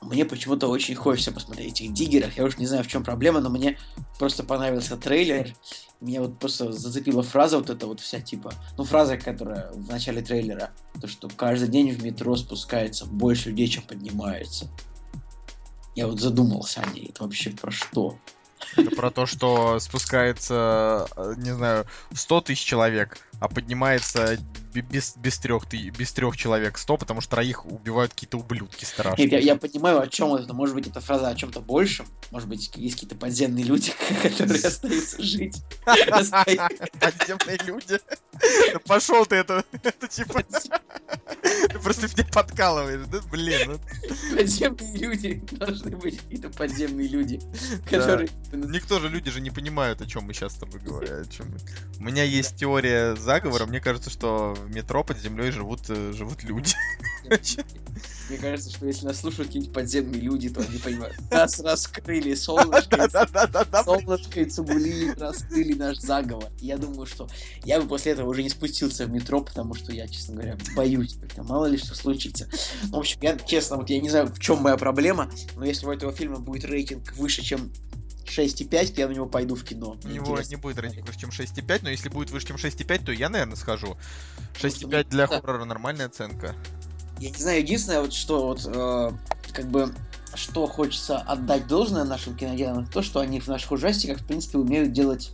мне 0.00 0.24
почему-то 0.24 0.68
очень 0.68 0.94
хочется 0.94 1.32
посмотреть 1.32 1.80
этих 1.80 1.92
диггеров. 1.92 2.36
Я 2.36 2.44
уж 2.44 2.58
не 2.58 2.66
знаю, 2.66 2.84
в 2.84 2.88
чем 2.88 3.04
проблема, 3.04 3.40
но 3.40 3.50
мне 3.50 3.78
просто 4.18 4.44
понравился 4.44 4.96
трейлер. 4.96 5.54
Меня 6.00 6.20
вот 6.20 6.38
просто 6.38 6.72
зацепила 6.72 7.22
фраза 7.22 7.58
вот 7.58 7.70
эта 7.70 7.86
вот 7.86 8.00
вся 8.00 8.20
типа, 8.20 8.52
ну 8.76 8.84
фраза, 8.84 9.16
которая 9.16 9.70
в 9.72 9.88
начале 9.88 10.20
трейлера, 10.20 10.70
то 11.00 11.08
что 11.08 11.28
каждый 11.28 11.68
день 11.68 11.90
в 11.90 12.04
метро 12.04 12.36
спускается 12.36 13.06
больше 13.06 13.48
людей, 13.48 13.68
чем 13.68 13.82
поднимается. 13.82 14.68
Я 15.94 16.06
вот 16.06 16.20
задумался 16.20 16.82
о 16.82 16.90
ней. 16.90 17.06
Это 17.08 17.22
вообще 17.22 17.50
про 17.50 17.70
что? 17.70 18.18
Это 18.76 18.90
про 18.94 19.10
то, 19.10 19.26
что 19.26 19.78
спускается, 19.78 21.06
э, 21.16 21.34
не 21.38 21.54
знаю, 21.54 21.86
100 22.12 22.40
тысяч 22.42 22.64
человек, 22.64 23.18
а 23.40 23.48
поднимается 23.48 24.38
бе- 24.72 24.82
без, 24.82 25.16
без, 25.16 25.38
трех, 25.38 25.66
ты- 25.66 25.90
без 25.90 26.12
трех 26.12 26.36
человек 26.36 26.78
100, 26.78 26.96
потому 26.96 27.20
что 27.20 27.32
троих 27.32 27.66
убивают 27.66 28.12
какие-то 28.12 28.38
ублюдки 28.38 28.84
страшные. 28.84 29.28
Нет, 29.28 29.32
я, 29.32 29.38
я 29.38 29.56
понимаю, 29.56 30.00
о 30.00 30.06
чем 30.06 30.34
это. 30.34 30.52
Может 30.54 30.74
быть, 30.74 30.86
это 30.86 31.00
фраза 31.00 31.28
о 31.28 31.34
чем-то 31.34 31.60
большем. 31.60 32.06
Может 32.30 32.48
быть, 32.48 32.70
есть 32.76 32.94
какие-то 32.94 33.16
подземные 33.16 33.64
люди, 33.64 33.92
которые 34.22 34.62
остаются 34.62 35.22
жить. 35.22 35.62
Подземные 35.86 37.58
люди. 37.64 37.98
Пошел 38.86 39.24
ты 39.26 39.36
это, 39.36 39.64
это 39.82 40.08
типа... 40.08 40.42
Ты 41.42 41.78
просто 41.78 42.06
меня 42.08 42.28
подкалываешь, 42.32 43.06
да? 43.06 43.20
Блин, 43.30 43.60
ну, 43.66 44.36
Подземные 44.36 44.96
люди. 44.96 45.42
Должны 45.52 45.96
быть 45.96 46.20
какие-то 46.20 46.48
подземные 46.50 47.08
люди, 47.08 47.40
которые... 47.88 48.28
никто 48.52 48.98
же, 48.98 49.08
люди 49.08 49.30
же 49.30 49.40
не 49.40 49.50
понимают, 49.50 50.00
о 50.00 50.06
чем 50.06 50.24
мы 50.24 50.34
сейчас 50.34 50.54
с 50.54 50.56
тобой 50.56 50.80
говорим. 50.80 51.24
У 51.98 52.02
меня 52.02 52.24
есть 52.24 52.56
теория 52.56 53.14
заговора, 53.26 53.66
мне 53.66 53.80
кажется, 53.80 54.08
что 54.08 54.54
в 54.54 54.70
метро 54.70 55.04
под 55.04 55.18
землей 55.18 55.50
живут, 55.50 55.80
э, 55.88 56.12
живут 56.12 56.42
люди. 56.44 56.72
Мне 58.28 58.38
кажется, 58.38 58.70
что 58.70 58.86
если 58.86 59.06
нас 59.06 59.20
слушают 59.20 59.48
какие-нибудь 59.48 59.74
подземные 59.74 60.20
люди, 60.20 60.48
то 60.48 60.60
они 60.60 60.78
понимают. 60.78 61.16
Нас 61.30 61.60
раскрыли 61.60 62.34
солнышко, 62.34 63.08
солнышко 63.84 64.40
и 64.40 64.44
Цугулиев 64.44 65.18
раскрыли 65.18 65.74
наш 65.74 65.98
заговор. 65.98 66.50
Я 66.60 66.76
думаю, 66.76 67.06
что 67.06 67.28
я 67.64 67.80
бы 67.80 67.88
после 67.88 68.12
этого 68.12 68.28
уже 68.28 68.42
не 68.42 68.50
спустился 68.50 69.06
в 69.06 69.10
метро, 69.10 69.40
потому 69.40 69.74
что 69.74 69.92
я, 69.92 70.08
честно 70.08 70.34
говоря, 70.34 70.58
боюсь. 70.74 71.16
Мало 71.36 71.66
ли 71.66 71.78
что 71.78 71.94
случится. 71.94 72.48
В 72.84 72.96
общем, 72.96 73.18
я, 73.22 73.36
честно, 73.38 73.76
вот 73.76 73.90
я 73.90 74.00
не 74.00 74.10
знаю, 74.10 74.26
в 74.26 74.38
чем 74.38 74.58
моя 74.58 74.76
проблема, 74.76 75.30
но 75.56 75.64
если 75.64 75.86
у 75.86 75.92
этого 75.92 76.12
фильма 76.12 76.38
будет 76.38 76.64
рейтинг 76.64 77.12
выше, 77.16 77.42
чем 77.42 77.70
6,5, 78.28 78.94
то 78.94 79.00
я 79.00 79.08
на 79.08 79.12
него 79.12 79.26
пойду 79.26 79.54
в 79.54 79.64
кино. 79.64 79.96
У 80.04 80.08
него 80.08 80.38
не 80.40 80.56
будет 80.56 80.78
рейтинг 80.78 81.06
выше, 81.06 81.20
чем 81.20 81.30
6,5, 81.30 81.80
но 81.82 81.90
если 81.90 82.08
будет 82.08 82.30
выше, 82.30 82.48
чем 82.48 82.56
6,5, 82.56 83.04
то 83.04 83.12
я, 83.12 83.28
наверное, 83.28 83.56
схожу. 83.56 83.96
Потому 84.54 84.74
что 84.74 84.86
6,5 84.86 85.08
для 85.08 85.26
да. 85.26 85.40
хоррора 85.40 85.64
нормальная 85.64 86.06
оценка. 86.06 86.54
Я 87.18 87.30
не 87.30 87.38
знаю, 87.38 87.60
единственное, 87.60 88.02
вот 88.02 88.12
что 88.12 88.46
вот, 88.48 88.66
э, 88.66 89.10
как 89.52 89.66
бы, 89.66 89.94
что 90.34 90.66
хочется 90.66 91.18
отдать 91.18 91.66
должное 91.66 92.04
нашим 92.04 92.36
киноделам, 92.36 92.86
то, 92.86 93.02
что 93.02 93.20
они 93.20 93.40
в 93.40 93.48
наших 93.48 93.72
ужастиках, 93.72 94.20
в 94.20 94.26
принципе, 94.26 94.58
умеют 94.58 94.92
делать 94.92 95.32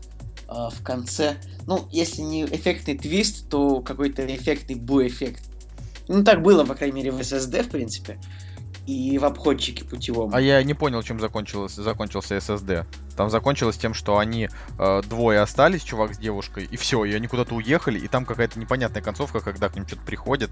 э, 0.48 0.52
в 0.52 0.82
конце, 0.84 1.36
ну, 1.66 1.88
если 1.90 2.22
не 2.22 2.44
эффектный 2.44 2.96
твист, 2.96 3.48
то 3.48 3.80
какой-то 3.80 4.24
эффектный 4.24 4.76
бу-эффект. 4.76 5.42
Ну, 6.08 6.22
так 6.22 6.42
было, 6.42 6.64
по 6.64 6.74
крайней 6.74 6.96
мере, 6.96 7.10
в 7.10 7.18
SSD, 7.18 7.64
в 7.64 7.70
принципе, 7.70 8.18
и 8.86 9.18
в 9.18 9.24
обходчике 9.24 9.84
путевом. 9.84 10.34
А 10.34 10.40
я 10.40 10.62
не 10.62 10.74
понял, 10.74 11.02
чем 11.02 11.20
закончилось, 11.20 11.74
закончился 11.74 12.36
SSD. 12.36 12.84
Там 13.16 13.30
закончилось 13.30 13.76
тем, 13.76 13.94
что 13.94 14.18
они 14.18 14.48
э, 14.78 15.02
двое 15.08 15.40
остались, 15.40 15.82
чувак 15.82 16.14
с 16.14 16.18
девушкой, 16.18 16.68
и 16.70 16.76
все, 16.76 17.04
и 17.04 17.12
они 17.12 17.28
куда-то 17.28 17.54
уехали, 17.54 17.98
и 17.98 18.08
там 18.08 18.24
какая-то 18.24 18.58
непонятная 18.58 19.02
концовка, 19.02 19.40
когда 19.40 19.68
к 19.68 19.76
ним 19.76 19.86
что-то 19.86 20.02
приходит. 20.02 20.50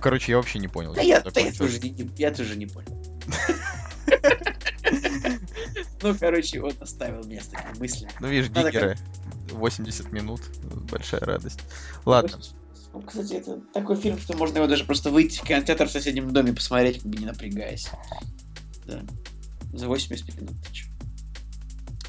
Короче, 0.00 0.32
я 0.32 0.38
вообще 0.38 0.58
не 0.58 0.68
понял. 0.68 0.94
Да 0.94 1.02
я, 1.02 1.20
да 1.20 1.40
я, 1.40 1.52
тоже, 1.52 1.80
не, 1.80 2.10
я 2.16 2.30
тоже 2.30 2.56
не 2.56 2.66
понял. 2.66 2.90
Ну, 6.02 6.14
короче, 6.14 6.60
он 6.60 6.72
оставил 6.80 7.22
с 7.22 7.46
такими 7.46 7.78
мыслями. 7.78 8.12
Ну, 8.20 8.28
видишь, 8.28 8.50
диггеры, 8.50 8.98
80 9.50 10.12
минут, 10.12 10.42
большая 10.90 11.22
радость. 11.22 11.60
Ладно, 12.04 12.38
Кстати, 13.02 13.34
это 13.34 13.60
такой 13.72 13.96
фильм, 13.96 14.18
что 14.18 14.36
можно 14.36 14.58
его 14.58 14.66
даже 14.66 14.84
просто 14.84 15.10
выйти 15.10 15.38
в 15.38 15.42
кинотеатр 15.42 15.88
в 15.88 15.90
соседнем 15.90 16.32
доме 16.32 16.52
посмотреть, 16.52 17.02
как 17.02 17.10
бы 17.10 17.16
не 17.16 17.26
напрягаясь. 17.26 17.88
Да. 18.86 19.02
За 19.72 19.88
85 19.88 20.36
минут. 20.40 20.54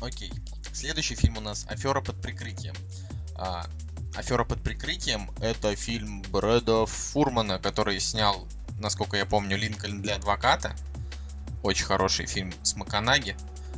Окей. 0.02 0.32
Следующий 0.74 1.16
фильм 1.16 1.38
у 1.38 1.42
нас 1.42 1.66
«Афера 1.70 2.02
под 2.02 2.22
прикрытием». 2.22 2.76
А, 3.36 3.66
«Афера 4.16 4.44
под 4.44 4.62
прикрытием»— 4.62 5.32
это 5.42 5.76
фильм 5.76 6.22
Брэда 6.32 6.86
Фурмана, 6.86 7.60
который 7.60 8.00
снял, 8.00 8.48
насколько 8.80 9.18
я 9.18 9.26
помню, 9.26 9.58
«Линкольн 9.58 10.02
для 10.02 10.18
адвоката». 10.18 10.76
Очень 11.64 11.86
хороший 11.86 12.28
фильм 12.28 12.54
с 12.62 12.76
Маканаги. 12.76 13.36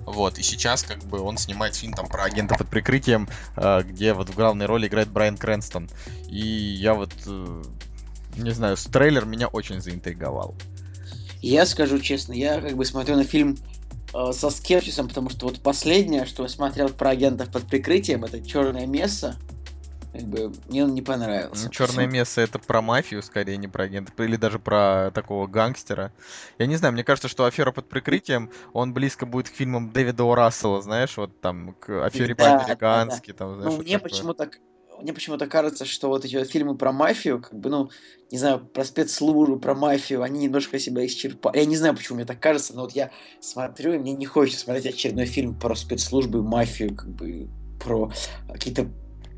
Вот, 0.08 0.40
и 0.40 0.42
сейчас 0.42 0.84
как 0.84 1.04
бы 1.04 1.20
он 1.20 1.38
снимает 1.38 1.76
фильм 1.76 1.92
там 1.92 2.08
про 2.08 2.24
агента 2.24 2.56
под 2.56 2.70
прикрытием, 2.70 3.28
э, 3.58 3.84
где 3.84 4.14
вот 4.14 4.30
в 4.30 4.36
главной 4.36 4.66
роли 4.66 4.88
играет 4.88 5.10
Брайан 5.10 5.36
Крэнстон. 5.36 5.90
И 6.30 6.40
я 6.40 6.94
вот, 6.94 7.12
э, 7.26 7.64
не 8.38 8.52
знаю, 8.52 8.78
трейлер 8.78 9.26
меня 9.26 9.50
очень 9.50 9.82
заинтриговал. 9.82 10.56
Я 11.42 11.66
скажу 11.66 12.00
честно, 12.00 12.32
я 12.32 12.62
как 12.62 12.78
бы 12.78 12.86
смотрю 12.86 13.18
на 13.18 13.26
фильм 13.26 13.58
э, 14.14 14.32
со 14.32 14.50
скепсисом, 14.50 15.10
потому 15.10 15.30
что 15.30 15.48
вот 15.48 15.60
последнее, 15.60 16.26
что 16.26 16.44
я 16.44 16.50
смотрел 16.50 16.88
про 16.88 17.10
агентов 17.10 17.50
под 17.50 17.68
прикрытием, 17.68 18.24
это 18.24 18.42
Черное 18.42 18.88
место. 18.88 19.36
Как 20.14 20.24
бы 20.24 20.52
мне 20.68 20.84
он 20.84 20.94
не 20.94 21.02
понравился. 21.02 21.70
Черное 21.70 22.08
место 22.08 22.42
это 22.42 22.60
про 22.60 22.82
мафию, 22.82 23.22
скорее, 23.22 23.58
не 23.58 23.68
про 23.68 23.84
агента, 23.84 24.12
или 24.24 24.36
даже 24.36 24.58
про 24.58 25.12
такого 25.14 25.48
гангстера. 25.48 26.12
Я 26.58 26.66
не 26.66 26.76
знаю, 26.76 26.94
мне 26.94 27.04
кажется, 27.04 27.28
что 27.28 27.46
афера 27.46 27.72
под 27.72 27.88
прикрытием, 27.90 28.50
он 28.74 28.94
близко 28.94 29.26
будет 29.26 29.50
к 29.50 29.54
фильмам 29.54 29.92
Дэвида 29.92 30.24
О. 30.24 30.36
Рассела, 30.36 30.82
знаешь, 30.82 31.18
вот 31.18 31.40
там, 31.42 31.76
к 31.80 32.06
афере 32.06 32.36
Да, 32.36 32.44
да, 32.44 32.58
по-американски, 32.58 33.34
там, 33.34 33.56
знаешь, 33.56 33.72
Ну, 33.72 33.78
вот 33.78 33.86
мне 33.86 34.00
почему-то 34.00 34.50
мне 35.02 35.14
почему-то 35.14 35.48
кажется, 35.48 35.86
что 35.86 36.08
вот 36.10 36.26
эти 36.26 36.36
вот 36.36 36.50
фильмы 36.50 36.76
про 36.76 36.92
мафию, 36.92 37.42
как 37.42 37.54
бы, 37.54 37.70
ну, 37.70 37.90
не 38.32 38.38
знаю, 38.38 38.60
про 38.60 38.84
спецслужбу, 38.84 39.60
про 39.60 39.76
мафию, 39.76 40.24
они 40.24 40.40
немножко 40.40 40.80
себя 40.80 41.06
исчерпали. 41.06 41.60
Я 41.60 41.66
не 41.66 41.78
знаю, 41.78 41.96
почему 41.96 42.16
мне 42.16 42.26
так 42.26 42.40
кажется, 42.40 42.74
но 42.76 42.82
вот 42.82 42.94
я 42.94 43.12
смотрю, 43.40 43.94
и 43.94 43.98
мне 43.98 44.14
не 44.14 44.26
хочется 44.26 44.62
смотреть 44.62 44.88
очередной 44.88 45.26
фильм 45.26 45.54
про 45.54 45.76
спецслужбы, 45.76 46.42
мафию, 46.42 46.96
как 46.96 47.10
бы, 47.10 47.48
про 47.80 48.12
какие-то 48.52 48.88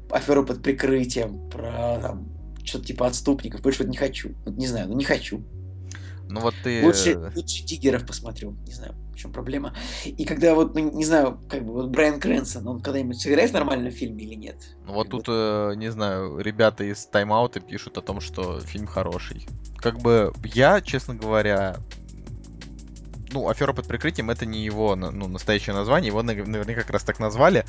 аферы 0.09 0.45
под 0.45 0.61
прикрытием, 0.63 1.49
про 1.49 1.99
там, 2.01 2.29
что-то 2.63 2.85
типа 2.85 3.07
отступников. 3.07 3.61
Больше 3.61 3.83
вот 3.83 3.89
не 3.89 3.97
хочу. 3.97 4.35
Вот 4.45 4.55
не 4.57 4.67
знаю, 4.67 4.89
ну 4.89 4.95
не 4.95 5.03
хочу. 5.03 5.43
Ну 6.29 6.41
вот 6.41 6.53
ты... 6.63 6.85
Лучше, 6.85 7.31
лучше 7.35 7.63
Диггеров 7.63 8.05
посмотрю. 8.05 8.51
Не 8.67 8.73
знаю, 8.73 8.93
в 9.11 9.15
чем 9.15 9.33
проблема. 9.33 9.73
И 10.05 10.25
когда 10.25 10.53
вот, 10.53 10.75
ну, 10.75 10.91
не 10.91 11.03
знаю, 11.03 11.41
как 11.49 11.65
бы 11.65 11.73
вот 11.73 11.89
Брайан 11.89 12.19
Крэнсон, 12.19 12.67
он 12.67 12.81
когда-нибудь 12.81 13.19
сыграет 13.19 13.51
в 13.51 13.91
фильме 13.91 14.23
или 14.25 14.35
нет? 14.35 14.57
Ну 14.85 14.93
вот 14.93 15.07
Как 15.07 15.11
бы 15.11 15.23
тут, 15.23 15.25
э, 15.29 15.73
не 15.75 15.91
знаю, 15.91 16.37
ребята 16.37 16.83
из 16.83 17.03
тайм-аута 17.07 17.61
пишут 17.61 17.97
о 17.97 18.01
том, 18.01 18.21
что 18.21 18.59
фильм 18.59 18.85
хороший. 18.85 19.47
Как 19.77 19.97
бы 19.99 20.31
я, 20.53 20.81
честно 20.81 21.15
говоря, 21.15 21.77
ну, 23.31 23.49
афера 23.49 23.73
под 23.73 23.87
прикрытием 23.87 24.29
это 24.29 24.45
не 24.45 24.63
его 24.63 24.95
ну, 24.95 25.27
настоящее 25.27 25.75
название, 25.75 26.09
его 26.09 26.21
нав- 26.21 26.47
наверняка 26.47 26.81
как 26.81 26.91
раз 26.91 27.03
так 27.03 27.19
назвали, 27.19 27.65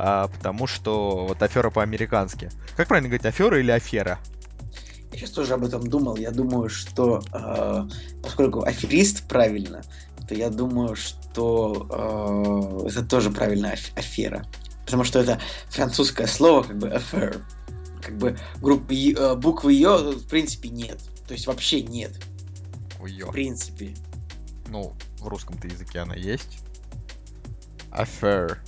а, 0.00 0.28
потому 0.28 0.68
что 0.68 1.26
вот 1.26 1.42
афера 1.42 1.70
по-американски. 1.70 2.50
Как 2.76 2.86
правильно 2.86 3.08
говорить, 3.08 3.26
афера 3.26 3.58
или 3.58 3.72
афера? 3.72 4.20
Я 5.12 5.18
сейчас 5.18 5.30
тоже 5.30 5.54
об 5.54 5.64
этом 5.64 5.84
думал. 5.88 6.16
Я 6.16 6.30
думаю, 6.30 6.68
что 6.68 7.20
э, 7.32 7.88
поскольку 8.22 8.62
аферист 8.62 9.26
правильно, 9.26 9.82
то 10.28 10.34
я 10.36 10.50
думаю, 10.50 10.94
что 10.94 12.84
э, 12.86 12.88
это 12.88 13.04
тоже 13.04 13.30
правильная 13.30 13.72
аф- 13.72 13.92
афера. 13.96 14.46
Потому 14.84 15.02
что 15.02 15.18
это 15.18 15.40
французское 15.70 16.28
слово, 16.28 16.62
как 16.62 16.78
бы 16.78 16.88
affair. 16.88 17.42
Как 18.00 18.16
бы 18.18 18.38
группы, 18.60 18.94
э, 19.12 19.34
буквы 19.34 19.72
ее 19.72 19.96
в 20.12 20.28
принципе 20.28 20.68
нет. 20.68 21.00
То 21.26 21.34
есть 21.34 21.46
вообще 21.48 21.82
нет. 21.82 22.12
Ой, 23.00 23.10
В 23.10 23.14
ё. 23.16 23.32
принципе. 23.32 23.94
Ну, 24.68 24.92
в 25.18 25.26
русском-то 25.26 25.66
языке 25.66 25.98
она 26.00 26.14
есть. 26.14 26.60
Affair. 27.90 28.58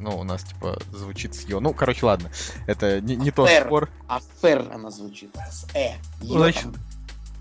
Ну, 0.00 0.18
у 0.18 0.24
нас, 0.24 0.42
типа, 0.44 0.78
звучит 0.92 1.34
с 1.34 1.42
ё. 1.44 1.60
Ну, 1.60 1.74
короче, 1.74 2.06
ладно. 2.06 2.30
Это 2.66 3.00
не, 3.00 3.16
не 3.16 3.30
тот 3.30 3.48
Affair. 3.48 3.66
спор. 3.66 3.90
Афер 4.08 4.70
она 4.72 4.90
звучит. 4.90 5.30
С 5.50 5.66
э. 5.74 5.92
Значит- 6.20 6.62
там- 6.62 6.74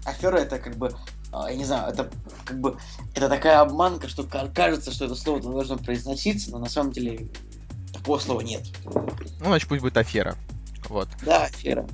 Афера 0.06 0.38
это 0.38 0.60
как 0.60 0.75
бы 0.75 0.96
а, 1.32 1.50
я 1.51 1.58
не 1.58 1.66
знаю, 1.66 1.92
это 1.94 2.10
как 2.46 2.60
бы 2.60 2.78
это 3.13 3.30
такая 3.30 3.60
обманка, 3.60 4.08
что 4.10 4.24
ка- 4.24 4.50
кажется, 4.54 4.92
что 4.92 5.06
это 5.06 5.16
слово 5.16 5.39
должно 5.39 5.78
произноситься, 5.78 6.50
но 6.51 6.58
на 6.58 6.70
самом 6.70 6.92
деле 6.92 7.30
такого 7.94 8.18
слова 8.18 8.42
нет. 8.42 8.63
Ну, 8.84 9.46
значит, 9.46 9.70
пусть 9.70 9.82
будет 9.82 9.98
афера. 9.98 10.36
Вот. 10.88 11.08
Да, 11.22 11.44
афера. 11.44 11.86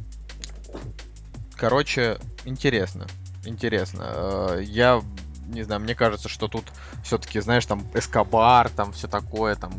Короче, 1.58 2.18
интересно. 2.46 3.08
Интересно. 3.44 4.04
Э, 4.08 4.62
Я 4.64 5.02
не 5.48 5.64
знаю, 5.64 5.82
мне 5.82 5.96
кажется, 5.96 6.30
что 6.30 6.48
тут 6.48 6.66
все-таки, 7.04 7.40
знаешь, 7.40 7.66
там 7.66 7.86
Эскобар, 7.94 8.70
там 8.70 8.94
все 8.94 9.08
такое, 9.08 9.56
там 9.56 9.72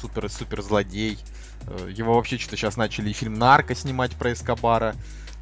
супер-супер 0.00 0.62
злодей. 0.62 1.18
Э, 1.66 1.90
Его 1.92 2.14
вообще 2.14 2.38
что-то 2.38 2.56
сейчас 2.56 2.76
начали 2.76 3.10
и 3.10 3.12
фильм 3.12 3.34
Нарко 3.34 3.74
снимать 3.74 4.12
про 4.12 4.32
Эскобара. 4.32 4.94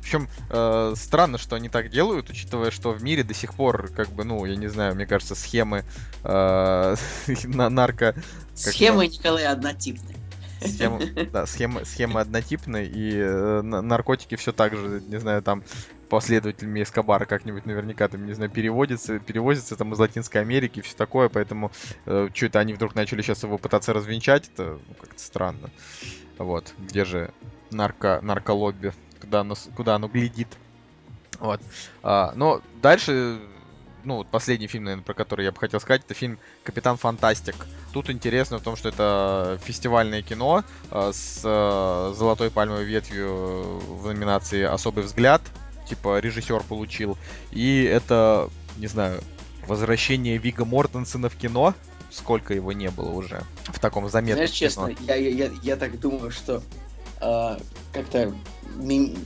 Причем 0.03 0.29
э, 0.51 0.95
странно, 0.97 1.37
что 1.37 1.57
они 1.57 1.69
так 1.69 1.91
делают, 1.91 2.31
учитывая, 2.31 2.71
что 2.71 2.93
в 2.93 3.03
мире 3.03 3.25
до 3.25 3.35
сих 3.35 3.55
пор, 3.55 3.89
как 3.89 4.09
бы, 4.11 4.23
ну, 4.25 4.45
я 4.45 4.55
не 4.55 4.69
знаю, 4.69 4.95
мне 4.95 5.05
кажется, 5.07 5.35
схемы 5.35 5.85
э, 6.23 6.97
на 7.45 7.69
нарко... 7.71 8.15
Схемы 8.55 9.09
Николая 9.09 9.51
однотипные. 9.51 10.17
Схема, 10.65 11.01
да, 11.33 11.47
схема, 11.47 11.85
схема 11.85 12.21
однотипная, 12.21 12.85
и 12.85 13.17
э, 13.17 13.63
на- 13.63 13.83
наркотики 13.83 14.37
все 14.37 14.53
так 14.53 14.77
же, 14.77 15.03
не 15.09 15.19
знаю, 15.19 15.43
там 15.43 15.65
последователями 16.09 16.83
Эскобара 16.83 17.25
как-нибудь 17.25 17.67
наверняка 17.67 18.09
там, 18.09 18.27
не 18.27 18.33
знаю, 18.33 18.51
переводится, 18.51 19.19
перевозится 19.19 19.77
там 19.77 19.93
из 19.93 19.99
Латинской 19.99 20.41
Америки 20.41 20.79
и 20.79 20.83
все 20.83 20.97
такое, 20.97 21.29
поэтому 21.29 21.71
э, 22.07 22.29
что 22.33 22.47
это 22.47 22.61
они 22.61 22.75
вдруг 22.75 22.95
начали 22.95 23.23
сейчас 23.23 23.43
его 23.43 23.59
пытаться 23.59 23.93
развенчать, 23.93 24.51
это 24.55 24.79
ну, 24.89 24.95
как-то 24.95 25.21
странно. 25.21 25.71
Вот, 26.39 26.75
где 26.79 27.05
же 27.05 27.31
нарко, 27.71 28.21
нарколобби, 28.23 28.93
куда 29.21 29.41
оно, 29.41 29.55
куда 29.75 29.95
оно 29.95 30.09
глядит. 30.09 30.49
Вот. 31.39 31.61
А, 32.03 32.33
но 32.37 32.63
дальше, 32.81 33.39
ну, 34.05 34.25
последний 34.25 34.67
фильм, 34.67 34.85
наверное, 34.85 35.05
про 35.05 35.15
который 35.15 35.45
я 35.45 35.53
бы 35.53 35.59
хотел 35.59 35.81
сказать, 35.81 36.03
это 36.05 36.15
фильм 36.15 36.39
«Капитан 36.63 36.97
Фантастик». 36.97 37.57
Тут 37.93 38.11
интересно 38.11 38.59
в 38.59 38.63
том, 38.63 38.77
что 38.77 38.89
это 38.89 39.59
фестивальное 39.65 40.23
кино 40.23 40.65
э, 40.91 41.11
с 41.13 41.41
э, 41.45 42.15
золотой 42.15 42.51
пальмовой 42.51 42.85
ветвью 42.85 43.79
в 43.79 44.07
номинации 44.07 44.63
«Особый 44.63 45.05
взгляд». 45.05 45.43
Типа 45.89 46.19
режиссер 46.19 46.63
получил. 46.65 47.17
И 47.53 47.83
это, 47.83 48.51
не 48.79 48.87
знаю, 48.87 49.21
возвращение 49.67 50.39
Вига 50.39 50.65
Мортенсена 50.65 51.29
в 51.29 51.37
кино. 51.37 51.75
Сколько 52.11 52.55
его 52.55 52.73
не 52.73 52.89
было 52.91 53.11
уже 53.11 53.43
в 53.65 53.79
таком 53.79 54.09
заметном 54.09 54.47
Знаешь, 54.47 54.51
честно, 54.51 54.95
я, 55.01 55.17
я, 55.17 55.29
я, 55.29 55.51
я 55.63 55.77
так 55.77 55.99
думаю, 55.99 56.31
что 56.31 56.63
а, 57.21 57.59
как-то 57.93 58.33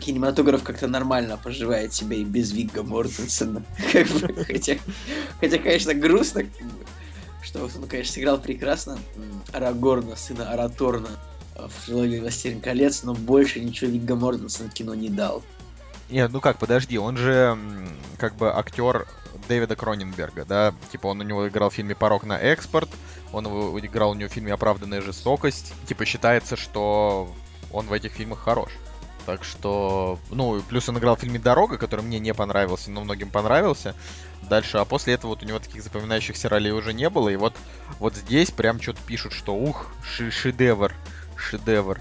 кинематограф 0.01 0.63
как-то 0.63 0.87
нормально 0.87 1.37
поживает 1.37 1.93
себя 1.93 2.17
и 2.17 2.25
без 2.25 2.53
Вигга 2.53 2.83
Мортенсена. 2.83 3.63
Как 3.93 4.07
бы, 4.09 4.45
хотя, 4.45 4.79
хотя, 5.41 5.59
конечно, 5.59 5.95
грустно, 5.95 6.45
как 6.45 6.67
бы, 6.67 6.85
что 7.43 7.65
он, 7.65 7.89
конечно, 7.89 8.15
сыграл 8.15 8.39
прекрасно 8.39 8.99
Арагорна, 9.53 10.15
сына 10.15 10.53
Араторна 10.53 11.11
а, 11.57 11.69
в 11.69 11.87
трилогии 11.87 12.21
«Властелин 12.21 12.61
колец», 12.61 13.03
но 13.03 13.15
больше 13.15 13.61
ничего 13.61 13.91
Вигга 13.91 14.15
Мортенсен 14.15 14.71
кино 14.71 14.95
не 14.95 15.09
дал. 15.09 15.43
Нет, 16.11 16.31
ну 16.33 16.41
как, 16.41 16.59
подожди, 16.59 16.99
он 16.99 17.17
же 17.17 17.57
как 18.19 18.35
бы 18.35 18.53
актер 18.53 19.07
Дэвида 19.49 19.77
Кроненберга, 19.77 20.45
да? 20.45 20.75
Типа 20.91 21.07
он 21.07 21.21
у 21.21 21.23
него 21.23 21.49
играл 21.49 21.71
в 21.71 21.75
фильме 21.75 21.95
«Порог 21.95 22.25
на 22.25 22.39
экспорт», 22.39 22.89
он 23.33 23.47
играл 23.47 24.11
у 24.11 24.15
него 24.15 24.29
в 24.29 24.33
фильме 24.33 24.53
«Оправданная 24.53 25.01
жестокость». 25.03 25.73
Типа 25.87 26.05
считается, 26.05 26.57
что 26.57 27.33
он 27.73 27.87
в 27.87 27.93
этих 27.93 28.13
фильмах 28.13 28.41
хорош. 28.41 28.71
Так 29.27 29.45
что, 29.45 30.19
ну, 30.31 30.61
плюс 30.69 30.89
он 30.89 30.99
играл 30.99 31.15
в 31.15 31.21
фильме 31.21 31.39
«Дорога», 31.39 31.77
который 31.79 32.01
мне 32.01 32.19
не 32.19 32.35
понравился, 32.35 32.91
но 32.91 33.03
многим 33.03 33.31
понравился. 33.31 33.95
Дальше, 34.49 34.79
а 34.79 34.85
после 34.85 35.15
этого 35.15 35.31
вот 35.31 35.43
у 35.43 35.47
него 35.47 35.59
таких 35.59 35.85
запоминающихся 35.85 36.49
ролей 36.49 36.73
уже 36.73 36.93
не 36.93 37.09
было. 37.09 37.29
И 37.29 37.37
вот, 37.37 37.55
вот 38.01 38.17
здесь 38.17 38.51
прям 38.51 38.81
что-то 38.81 38.99
пишут, 39.07 39.33
что 39.33 39.55
ух, 39.55 39.87
шедевр, 40.03 40.93
шедевр. 41.37 42.01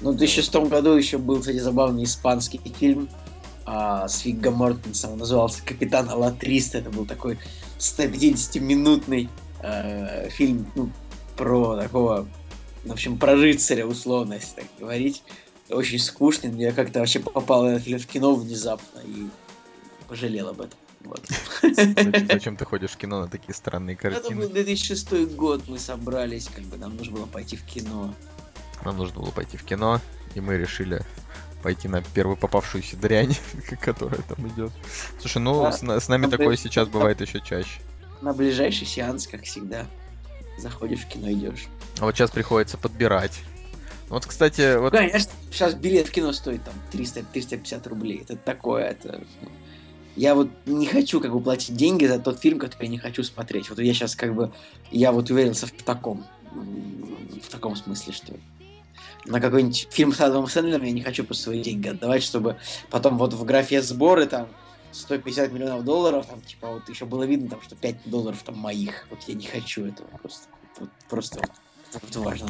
Ну, 0.00 0.12
в 0.12 0.16
2006 0.16 0.70
году 0.70 0.94
еще 0.94 1.18
был, 1.18 1.40
кстати, 1.40 1.58
забавный 1.58 2.04
испанский 2.04 2.60
фильм 2.78 3.10
а, 3.64 4.08
с 4.08 4.24
Вигго 4.24 4.50
Мортенсом. 4.50 5.12
Он 5.12 5.18
назывался 5.18 5.62
«Капитан 5.64 6.08
Алатриста». 6.08 6.78
Это 6.78 6.90
был 6.90 7.06
такой 7.06 7.38
150-минутный 7.78 9.28
э, 9.62 10.28
фильм 10.30 10.66
ну, 10.74 10.90
про 11.36 11.76
такого, 11.76 12.28
в 12.84 12.92
общем, 12.92 13.18
про 13.18 13.34
рыцаря, 13.34 13.86
условно, 13.86 14.34
если 14.34 14.56
так 14.56 14.66
говорить. 14.78 15.22
Очень 15.68 15.98
скучный, 15.98 16.50
но 16.50 16.60
я 16.60 16.72
как-то 16.72 16.98
вообще 16.98 17.20
попал 17.20 17.64
в 17.64 18.06
кино 18.06 18.34
внезапно 18.34 19.00
и 19.04 19.28
пожалел 20.08 20.48
об 20.48 20.60
этом. 20.62 20.78
Вот. 21.02 21.24
Зачем, 22.28 22.56
ты 22.56 22.64
ходишь 22.64 22.90
в 22.90 22.96
кино 22.96 23.20
на 23.20 23.28
такие 23.28 23.54
странные 23.54 23.96
Это 23.96 24.10
был 24.10 24.20
картины? 24.20 24.48
2006 24.48 25.34
год, 25.34 25.62
мы 25.68 25.78
собрались, 25.78 26.48
как 26.54 26.64
бы 26.64 26.76
нам 26.76 26.96
нужно 26.96 27.16
было 27.16 27.26
пойти 27.26 27.56
в 27.56 27.64
кино. 27.64 28.14
Нам 28.84 28.96
нужно 28.96 29.20
было 29.20 29.30
пойти 29.30 29.56
в 29.56 29.64
кино, 29.64 30.00
и 30.34 30.40
мы 30.40 30.58
решили 30.58 31.02
пойти 31.62 31.88
на 31.88 32.02
первую 32.02 32.36
попавшуюся 32.36 32.96
дрянь, 32.96 33.36
которая 33.80 34.20
там 34.22 34.46
идет. 34.48 34.72
Слушай, 35.20 35.38
ну 35.38 35.62
Да. 35.62 35.72
с, 35.72 35.82
с 35.82 36.08
нами 36.08 36.26
такое 36.26 36.48
блин. 36.48 36.58
сейчас 36.58 36.88
бывает 36.88 37.20
еще 37.20 37.40
чаще. 37.40 37.80
На 38.20 38.32
ближайший 38.32 38.86
сеанс, 38.86 39.26
как 39.26 39.44
всегда, 39.44 39.86
заходишь 40.58 41.00
в 41.00 41.08
кино, 41.08 41.30
идешь. 41.32 41.66
А 41.98 42.04
вот 42.04 42.14
сейчас 42.16 42.30
приходится 42.30 42.76
подбирать. 42.76 43.40
Вот, 44.08 44.26
кстати, 44.26 44.76
вот 44.76 44.92
Конечно, 44.92 45.30
сейчас 45.52 45.74
билет 45.74 46.08
в 46.08 46.10
кино 46.10 46.32
стоит 46.32 46.62
там 46.64 46.74
300-350 46.92 47.88
рублей. 47.88 48.22
Это 48.22 48.36
такое, 48.36 48.84
это... 48.90 49.22
ну, 49.40 49.48
Я 50.16 50.34
вот 50.34 50.48
не 50.66 50.86
хочу 50.86 51.20
как 51.20 51.32
бы 51.32 51.40
платить 51.40 51.76
деньги 51.76 52.04
за 52.06 52.18
тот 52.18 52.40
фильм, 52.40 52.58
который 52.58 52.86
я 52.86 52.90
не 52.90 52.98
хочу 52.98 53.22
смотреть. 53.22 53.70
Вот 53.70 53.78
я 53.78 53.94
сейчас 53.94 54.16
как 54.16 54.34
бы, 54.34 54.52
я 54.90 55.12
вот 55.12 55.30
уверился 55.30 55.66
в 55.68 55.72
таком, 55.72 56.26
в 56.52 57.48
таком 57.50 57.76
смысле, 57.76 58.12
что 58.12 58.34
на 59.26 59.40
какой-нибудь 59.40 59.88
фильм 59.90 60.12
с 60.12 60.20
Адамом 60.20 60.48
Сэндлером 60.48 60.84
я 60.84 60.92
не 60.92 61.02
хочу 61.02 61.24
просто 61.24 61.44
свои 61.44 61.62
деньги 61.62 61.88
отдавать, 61.88 62.22
чтобы 62.22 62.56
потом 62.90 63.18
вот 63.18 63.34
в 63.34 63.44
графе 63.44 63.82
сборы 63.82 64.26
там 64.26 64.48
150 64.92 65.52
миллионов 65.52 65.84
долларов, 65.84 66.26
там 66.26 66.40
типа 66.40 66.68
вот 66.68 66.88
еще 66.88 67.04
было 67.04 67.24
видно 67.24 67.50
там, 67.50 67.62
что 67.62 67.76
5 67.76 67.96
долларов 68.06 68.42
там 68.44 68.56
моих. 68.56 69.06
Вот 69.10 69.20
я 69.26 69.34
не 69.34 69.46
хочу 69.46 69.86
этого 69.86 70.08
просто. 70.18 70.48
Вот, 70.78 70.90
просто 71.08 71.40
вот, 71.92 72.16
важно. 72.16 72.48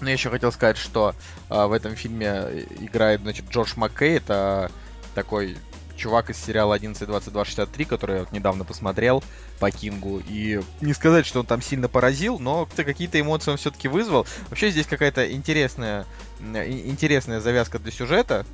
Ну, 0.00 0.06
я 0.06 0.12
еще 0.12 0.30
хотел 0.30 0.52
сказать, 0.52 0.76
что 0.76 1.14
а, 1.48 1.66
в 1.66 1.72
этом 1.72 1.96
фильме 1.96 2.26
э, 2.26 2.66
играет, 2.80 3.20
значит, 3.22 3.46
Джордж 3.50 3.72
Маккей, 3.76 4.16
это 4.16 4.70
такой 5.14 5.56
чувак 5.96 6.30
из 6.30 6.38
сериала 6.38 6.76
11.22.63, 6.76 7.84
который 7.84 8.16
я 8.16 8.20
вот 8.20 8.32
недавно 8.32 8.64
посмотрел 8.64 9.22
по 9.58 9.70
Кингу, 9.70 10.20
и 10.26 10.60
не 10.80 10.94
сказать, 10.94 11.26
что 11.26 11.40
он 11.40 11.46
там 11.46 11.62
сильно 11.62 11.88
поразил, 11.88 12.38
но 12.38 12.66
какие-то 12.76 13.20
эмоции 13.20 13.50
он 13.50 13.56
все-таки 13.56 13.88
вызвал. 13.88 14.26
Вообще 14.48 14.70
здесь 14.70 14.86
какая-то 14.86 15.32
интересная, 15.32 16.06
интересная 16.40 17.40
завязка 17.40 17.78
для 17.78 17.92
сюжета, 17.92 18.44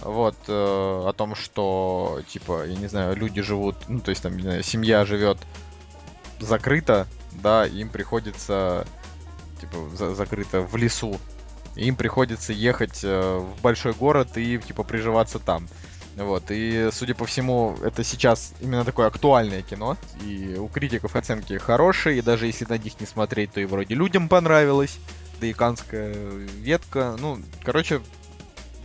вот, 0.00 0.36
э, 0.48 0.52
о 0.52 1.12
том, 1.16 1.34
что, 1.34 2.20
типа, 2.28 2.66
я 2.66 2.76
не 2.76 2.88
знаю, 2.88 3.16
люди 3.16 3.40
живут, 3.40 3.76
ну, 3.88 4.00
то 4.00 4.10
есть 4.10 4.22
там, 4.22 4.36
не 4.36 4.42
знаю, 4.42 4.62
семья 4.62 5.04
живет 5.04 5.38
закрыто, 6.40 7.06
да, 7.30 7.66
им 7.66 7.88
приходится 7.88 8.84
типа, 9.62 9.76
за- 9.96 10.14
закрыто 10.14 10.60
в 10.60 10.76
лесу. 10.76 11.18
Им 11.76 11.96
приходится 11.96 12.52
ехать 12.52 13.00
э, 13.02 13.38
в 13.38 13.62
большой 13.62 13.94
город 13.94 14.36
и, 14.36 14.58
типа, 14.58 14.82
приживаться 14.82 15.38
там. 15.38 15.68
Вот, 16.16 16.44
и, 16.50 16.90
судя 16.92 17.14
по 17.14 17.24
всему, 17.24 17.76
это 17.82 18.04
сейчас 18.04 18.52
именно 18.60 18.84
такое 18.84 19.06
актуальное 19.06 19.62
кино, 19.62 19.96
и 20.26 20.56
у 20.58 20.68
критиков 20.68 21.16
оценки 21.16 21.56
хорошие, 21.56 22.18
и 22.18 22.22
даже 22.22 22.46
если 22.46 22.66
на 22.66 22.76
них 22.76 23.00
не 23.00 23.06
смотреть, 23.06 23.52
то 23.52 23.60
и 23.60 23.64
вроде 23.64 23.94
людям 23.94 24.28
понравилось, 24.28 24.98
да 25.40 25.46
и 25.46 25.52
канская 25.54 26.14
ветка, 26.60 27.16
ну, 27.18 27.38
короче, 27.64 28.02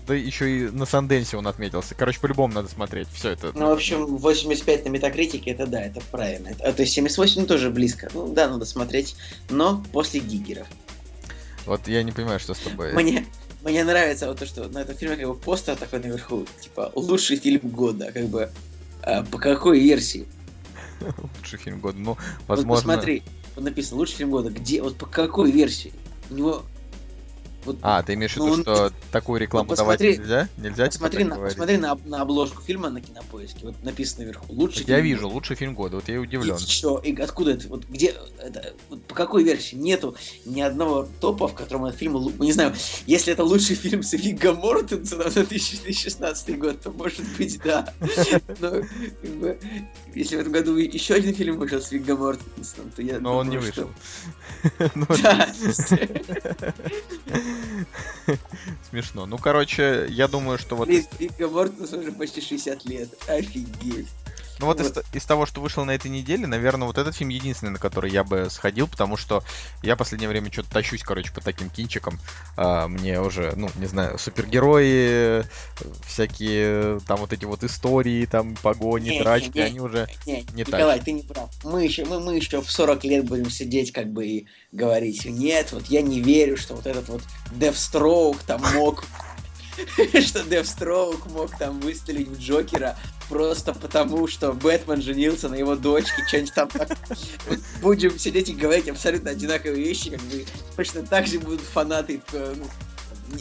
да 0.07 0.15
еще 0.15 0.49
и 0.49 0.69
на 0.69 0.85
Санденсе 0.85 1.35
он 1.35 1.47
отметился. 1.47 1.93
Короче, 1.93 2.19
по-любому 2.21 2.53
надо 2.53 2.69
смотреть, 2.69 3.09
все 3.13 3.31
это. 3.31 3.51
Ну, 3.53 3.67
в 3.67 3.73
общем, 3.73 4.05
85 4.05 4.85
на 4.85 4.89
метакритике, 4.89 5.51
это 5.51 5.67
да, 5.67 5.81
это 5.81 5.99
правильно. 6.11 6.51
А, 6.61 6.71
то 6.71 6.81
есть 6.81 6.93
78 6.93 7.45
тоже 7.45 7.69
близко. 7.69 8.09
Ну 8.13 8.33
да, 8.33 8.47
надо 8.47 8.65
смотреть, 8.65 9.17
но 9.49 9.83
после 9.91 10.21
Гиггеров. 10.21 10.67
Вот 11.65 11.89
я 11.89 12.03
не 12.03 12.13
понимаю, 12.13 12.39
что 12.39 12.53
с 12.53 12.59
тобой. 12.59 12.93
Мне, 12.93 13.25
мне 13.67 13.83
нравится 13.83 14.27
вот 14.27 14.39
то, 14.39 14.45
что 14.45 14.69
на 14.69 14.79
этом 14.79 14.95
фильме 14.95 15.17
как 15.17 15.27
бы 15.27 15.35
постер 15.35 15.75
такой 15.75 15.99
наверху, 15.99 16.45
типа, 16.61 16.91
лучший 16.95 17.35
фильм 17.35 17.59
года, 17.69 18.11
как 18.13 18.27
бы, 18.27 18.49
а, 19.03 19.23
по 19.23 19.37
какой 19.37 19.79
версии? 19.79 20.25
Лучший 21.39 21.59
фильм 21.59 21.81
года. 21.81 21.97
Ну, 21.99 22.11
Вот 22.11 22.19
возможно... 22.47 22.75
посмотри, 22.75 23.23
вот 23.55 23.65
написано, 23.65 23.97
лучший 23.97 24.15
фильм 24.15 24.31
года, 24.31 24.49
где, 24.49 24.81
вот 24.81 24.97
по 24.97 25.05
какой 25.05 25.51
версии? 25.51 25.91
У 26.29 26.35
него... 26.35 26.63
Вот, 27.65 27.77
А, 27.81 28.01
ты 28.01 28.13
имеешь 28.13 28.33
в 28.33 28.37
Ну, 28.37 28.45
виду, 28.45 28.55
он- 28.55 28.61
что 28.61 28.93
такую 29.11 29.41
рекламу 29.41 29.69
ну, 29.71 29.75
давать 29.75 29.97
посмотри- 29.99 30.17
нельзя? 30.19 30.47
Нельзя 30.57 30.87
типа 30.87 31.03
посмотри, 31.05 31.23
на, 31.25 31.35
говорить? 31.35 31.55
посмотри 31.55 31.77
на, 31.77 31.95
на 32.05 32.21
обложку 32.21 32.61
фильма 32.61 32.89
на 32.89 33.01
кинопоиске, 33.01 33.59
вот 33.65 33.83
написано 33.83 34.21
наверху, 34.21 34.45
лучший 34.53 34.79
Так 34.79 34.87
я 34.87 34.95
фильм 34.97 35.05
вижу, 35.07 35.21
года. 35.23 35.33
лучший 35.33 35.55
фильм 35.57 35.73
года, 35.75 35.95
вот 35.97 36.07
я 36.07 36.21
удивлен. 36.21 36.55
И 36.55 36.59
что? 36.59 36.99
И 36.99 37.13
откуда 37.19 37.51
это? 37.51 37.67
Вот 37.67 37.83
где? 37.85 38.15
Это, 38.41 38.73
вот 38.89 39.03
по 39.03 39.13
какой 39.15 39.43
версии? 39.43 39.75
Нету 39.75 40.15
ни 40.45 40.61
одного 40.61 41.07
топа, 41.19 41.47
в 41.49 41.55
котором 41.55 41.85
этот 41.85 41.99
фильм... 41.99 42.15
Не 42.39 42.53
знаю, 42.53 42.73
если 43.05 43.33
это 43.33 43.43
лучший 43.43 43.75
фильм 43.75 44.01
с 44.01 44.13
Вигго 44.13 44.53
Мортенсеном 44.53 45.29
за 45.29 45.43
2016 45.45 46.57
год, 46.59 46.79
то 46.81 46.91
может 46.91 47.25
быть, 47.37 47.59
да. 47.65 47.93
Но, 48.61 48.81
если 50.15 50.37
в 50.37 50.39
этом 50.39 50.53
году 50.53 50.77
еще 50.77 51.15
один 51.15 51.35
фильм 51.35 51.57
вышел 51.57 51.81
с 51.81 51.91
Вигго 51.91 52.15
Мортенсеном, 52.15 52.91
то 52.95 53.01
я 53.01 53.19
Но 53.19 53.35
он 53.37 53.49
не 53.49 53.59
что- 53.59 53.65
вышел. 53.67 53.89
Смешно. 58.89 59.25
Ну, 59.25 59.37
короче, 59.37 60.07
я 60.09 60.27
думаю, 60.27 60.57
что 60.57 60.75
вот... 60.75 60.87
Вигго 60.87 61.47
Мортенсен 61.47 61.99
уже 61.99 62.11
почти 62.11 62.41
60 62.41 62.85
лет. 62.85 63.09
Офигеть. 63.27 64.07
Ну 64.59 64.65
вот 64.65 64.79
из, 64.81 64.87
Вот. 64.87 65.05
т- 65.05 65.17
из 65.17 65.23
того, 65.25 65.45
что 65.45 65.61
вышло 65.61 65.83
на 65.83 65.91
этой 65.91 66.09
неделе, 66.09 66.47
наверное, 66.47 66.87
вот 66.87 66.97
этот 66.97 67.15
фильм 67.15 67.29
единственный, 67.29 67.69
на 67.71 67.79
который 67.79 68.11
я 68.11 68.23
бы 68.23 68.47
сходил, 68.49 68.87
потому 68.87 69.17
что 69.17 69.43
я 69.83 69.95
в 69.95 69.97
последнее 69.97 70.29
время 70.29 70.51
что-то 70.51 70.71
тащусь, 70.71 71.03
короче, 71.03 71.31
по 71.31 71.41
таким 71.41 71.69
кинчикам. 71.69 72.19
А, 72.55 72.87
мне 72.87 73.21
уже, 73.21 73.53
ну, 73.55 73.69
не 73.75 73.85
знаю, 73.85 74.17
супергерои, 74.17 75.43
всякие 76.05 76.99
там 77.01 77.17
вот 77.19 77.33
эти 77.33 77.45
вот 77.45 77.63
истории, 77.63 78.25
там 78.25 78.55
погони, 78.55 79.09
Не, 79.09 79.17
не, 79.17 79.19
драчки, 79.23 79.57
не. 79.57 79.63
они 79.63 79.79
уже... 79.79 80.07
Не, 80.25 80.41
Не 80.53 80.61
Николай, 80.63 80.99
ты 80.99 81.11
не 81.11 81.21
прав. 81.23 81.49
Мы 81.63 81.83
еще, 81.83 82.05
мы, 82.05 82.19
мы 82.19 82.35
еще 82.35 82.61
в 82.61 82.71
40 82.71 83.03
лет 83.05 83.25
будем 83.25 83.49
сидеть 83.49 83.91
как 83.91 84.11
бы 84.11 84.25
и 84.25 84.47
говорить, 84.71 85.25
нет, 85.25 85.71
вот 85.71 85.85
я 85.87 86.01
не 86.01 86.19
верю, 86.21 86.57
что 86.57 86.75
вот 86.75 86.85
этот 86.87 87.07
вот 87.09 87.21
Deathstroke 87.51 88.39
там 88.45 88.61
мог 88.73 89.03
что 89.77 90.39
Deathstroke 90.39 91.31
мог 91.31 91.55
там 91.57 91.79
выстрелить 91.79 92.27
в 92.29 92.39
Джокера 92.39 92.97
просто 93.29 93.73
потому, 93.73 94.27
что 94.27 94.53
Бэтмен 94.53 95.01
женился 95.01 95.49
на 95.49 95.55
его 95.55 95.75
дочке, 95.75 96.25
что-нибудь 96.27 96.53
там 96.53 96.69
Будем 97.81 98.17
сидеть 98.17 98.49
и 98.49 98.53
говорить 98.53 98.89
абсолютно 98.89 99.31
одинаковые 99.31 99.83
вещи, 99.83 100.11
как 100.11 100.21
бы 100.21 100.45
точно 100.75 101.05
так 101.05 101.27
же 101.27 101.39
будут 101.39 101.61
фанаты, 101.61 102.21
э, 102.33 102.53
ну, 102.57 102.65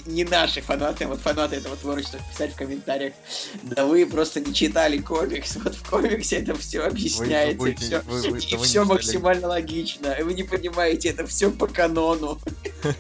не- 0.07 0.25
наши 0.25 0.61
фанаты, 0.61 1.05
а 1.05 1.09
вот 1.09 1.21
фанаты 1.21 1.57
этого 1.57 1.77
творчества 1.77 2.19
писать 2.31 2.53
в 2.55 2.57
комментариях. 2.57 3.15
Да 3.63 3.87
вы 3.87 4.07
просто 4.07 4.41
не 4.41 4.53
читали 4.55 4.99
комикс, 4.99 5.57
вот 5.57 5.75
в 5.75 5.89
комиксе 5.89 6.37
это 6.37 6.55
все 6.57 6.81
объясняется, 6.83 7.57
будете- 7.59 7.85
и 7.85 7.87
все, 7.89 8.01
вы- 8.03 8.21
вы- 8.23 8.31
вы 8.31 8.39
и 8.39 8.57
все 8.63 8.85
максимально 8.85 9.49
логично. 9.49 10.13
И 10.13 10.23
вы 10.23 10.35
не 10.35 10.43
понимаете, 10.43 11.11
это 11.11 11.27
все 11.27 11.51
по 11.51 11.67
канону. 11.67 12.41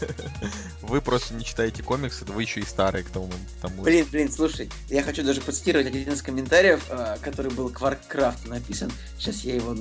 Вы 0.82 1.00
просто 1.00 1.34
не 1.34 1.44
читаете 1.44 1.82
комиксы, 1.82 2.24
вы 2.24 2.42
еще 2.42 2.60
и 2.60 2.64
старые 2.64 3.02
к 3.02 3.08
тому. 3.10 3.28
тому. 3.60 3.82
Блин, 3.82 4.06
блин, 4.10 4.30
слушай, 4.30 4.70
я 4.88 5.02
хочу 5.02 5.24
даже 5.24 5.40
процитировать 5.40 5.88
один 5.88 6.12
из 6.12 6.22
комментариев, 6.22 6.80
а, 6.90 7.18
который 7.20 7.50
был 7.50 7.70
к 7.70 7.80
Warcraft 7.80 8.48
написан. 8.48 8.92
Сейчас 9.18 9.40
я 9.42 9.56
его, 9.56 9.76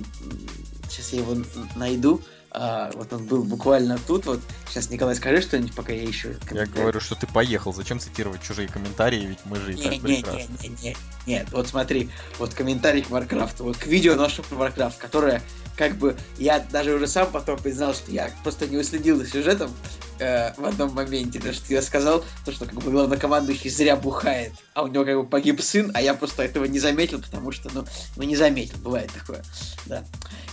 сейчас 0.90 1.14
я 1.14 1.20
его 1.20 1.38
найду. 1.76 2.22
А, 2.58 2.90
вот 2.94 3.12
он 3.12 3.26
был 3.26 3.44
буквально 3.44 3.98
тут. 4.08 4.26
Вот 4.26 4.40
сейчас 4.70 4.90
Николай, 4.90 5.16
скажи 5.16 5.42
что-нибудь, 5.42 5.76
пока 5.76 5.92
я 5.92 6.10
ищу. 6.10 6.30
Я 6.52 6.66
говорю, 6.66 7.02
что 7.02 7.16
ты 7.16 7.28
поехал. 7.28 7.74
Зачем 7.74 8.00
цитировать 8.00 8.42
чужие 8.42 8.70
комментарии, 8.70 9.26
ведь 9.26 9.40
мы 9.46 9.58
же 9.58 9.74
и 9.74 9.76
Не, 9.76 9.84
так 9.84 9.92
не, 9.92 10.00
прекрасно. 10.00 10.58
не, 10.62 10.70
не, 10.70 10.76
не, 10.82 10.98
нет, 11.28 11.48
вот 11.52 11.68
смотри, 11.68 12.10
вот 12.40 12.54
комментарий 12.54 13.02
к 13.02 13.10
Warcraft, 13.10 13.56
вот 13.60 13.78
к 13.78 13.88
видео 13.88 14.16
нашего 14.16 14.46
про 14.46 14.68
Warcraft, 14.68 14.94
которое, 15.00 15.42
как 15.76 15.98
бы, 15.98 16.18
я 16.38 16.60
даже 16.60 16.94
уже 16.94 17.08
сам 17.08 17.32
потом 17.32 17.58
признал, 17.60 17.94
что 17.94 18.12
я 18.12 18.32
просто 18.44 18.68
не 18.68 18.78
уследил 18.78 19.18
за 19.18 19.28
сюжетом 19.28 19.72
э, 20.20 20.54
в 20.56 20.66
одном 20.66 20.94
моменте, 20.94 21.40
потому 21.40 21.56
что 21.56 21.74
я 21.74 21.82
сказал, 21.82 22.24
то, 22.46 22.52
что 22.52 22.66
как 22.66 22.76
бы 22.76 22.92
главнокомандующий 22.92 23.70
зря 23.70 23.96
бухает, 23.96 24.54
а 24.74 24.84
у 24.84 24.88
него 24.88 25.06
как 25.06 25.18
бы 25.18 25.26
погиб 25.26 25.62
сын, 25.62 25.92
а 25.94 26.02
я 26.02 26.14
просто 26.14 26.44
этого 26.44 26.66
не 26.66 26.80
заметил, 26.80 27.22
потому 27.22 27.52
что, 27.52 27.70
ну, 27.74 27.86
ну 28.16 28.24
не 28.24 28.36
заметил, 28.36 28.78
бывает 28.80 29.12
такое, 29.12 29.44
да. 29.86 30.04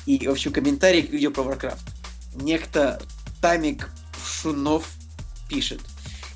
И, 0.07 0.27
в 0.27 0.31
общем, 0.31 0.53
комментарий 0.53 1.03
к 1.03 1.11
видео 1.11 1.31
про 1.31 1.43
Warcraft. 1.43 1.79
Некто 2.35 3.01
Тамик 3.41 3.91
Шунов 4.25 4.89
пишет. 5.49 5.81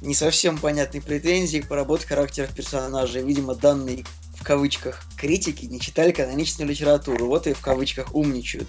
Не 0.02 0.14
совсем 0.14 0.58
понятные 0.58 1.00
претензии 1.00 1.58
к 1.58 1.68
поработке 1.68 2.08
характеров 2.08 2.54
персонажей. 2.54 3.22
Видимо, 3.22 3.54
данные 3.54 4.04
в 4.38 4.44
кавычках 4.44 5.02
критики 5.16 5.64
не 5.64 5.80
читали 5.80 6.12
каноничную 6.12 6.68
литературу. 6.68 7.26
Вот 7.26 7.46
и 7.46 7.52
в 7.52 7.60
кавычках 7.60 8.14
умничают. 8.14 8.68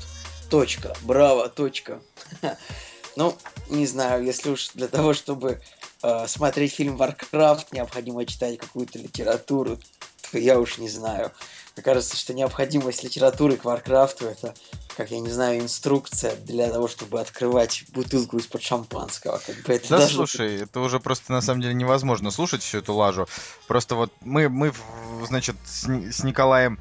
Точка. 0.49 0.95
Браво. 1.03 1.49
Точка. 1.49 2.01
Ну, 3.15 3.35
не 3.67 3.87
знаю, 3.87 4.23
если 4.23 4.51
уж 4.51 4.69
для 4.75 4.87
того, 4.87 5.15
чтобы 5.15 5.59
э, 6.03 6.27
смотреть 6.27 6.75
фильм 6.75 7.01
Warcraft, 7.01 7.69
необходимо 7.71 8.23
читать 8.27 8.59
какую-то 8.59 8.99
литературу, 8.99 9.79
то 10.31 10.37
я 10.37 10.59
уж 10.59 10.77
не 10.77 10.87
знаю. 10.87 11.31
Мне 11.75 11.83
кажется, 11.83 12.15
что 12.15 12.35
необходимость 12.35 13.03
литературы 13.03 13.57
к 13.57 13.63
Warcraft 13.63 14.29
это, 14.29 14.53
как 14.97 15.11
я 15.11 15.19
не 15.19 15.29
знаю, 15.29 15.61
инструкция 15.61 16.35
для 16.37 16.71
того, 16.71 16.87
чтобы 16.87 17.21
открывать 17.21 17.83
бутылку 17.93 18.37
из-под 18.39 18.63
шампанского. 18.63 19.39
Как 19.45 19.55
бы 19.61 19.73
это 19.73 19.89
Да 19.89 19.97
даже- 19.99 20.15
слушай, 20.15 20.55
это 20.63 20.79
уже 20.79 20.99
просто 20.99 21.31
на 21.31 21.41
самом 21.41 21.61
деле 21.61 21.75
невозможно 21.75 22.31
слушать 22.31 22.63
всю 22.63 22.79
эту 22.79 22.95
лажу. 22.95 23.27
Просто 23.67 23.93
вот 23.95 24.11
мы, 24.21 24.49
мы 24.49 24.73
значит, 25.27 25.55
с, 25.65 25.83
с 25.87 26.23
Николаем 26.23 26.79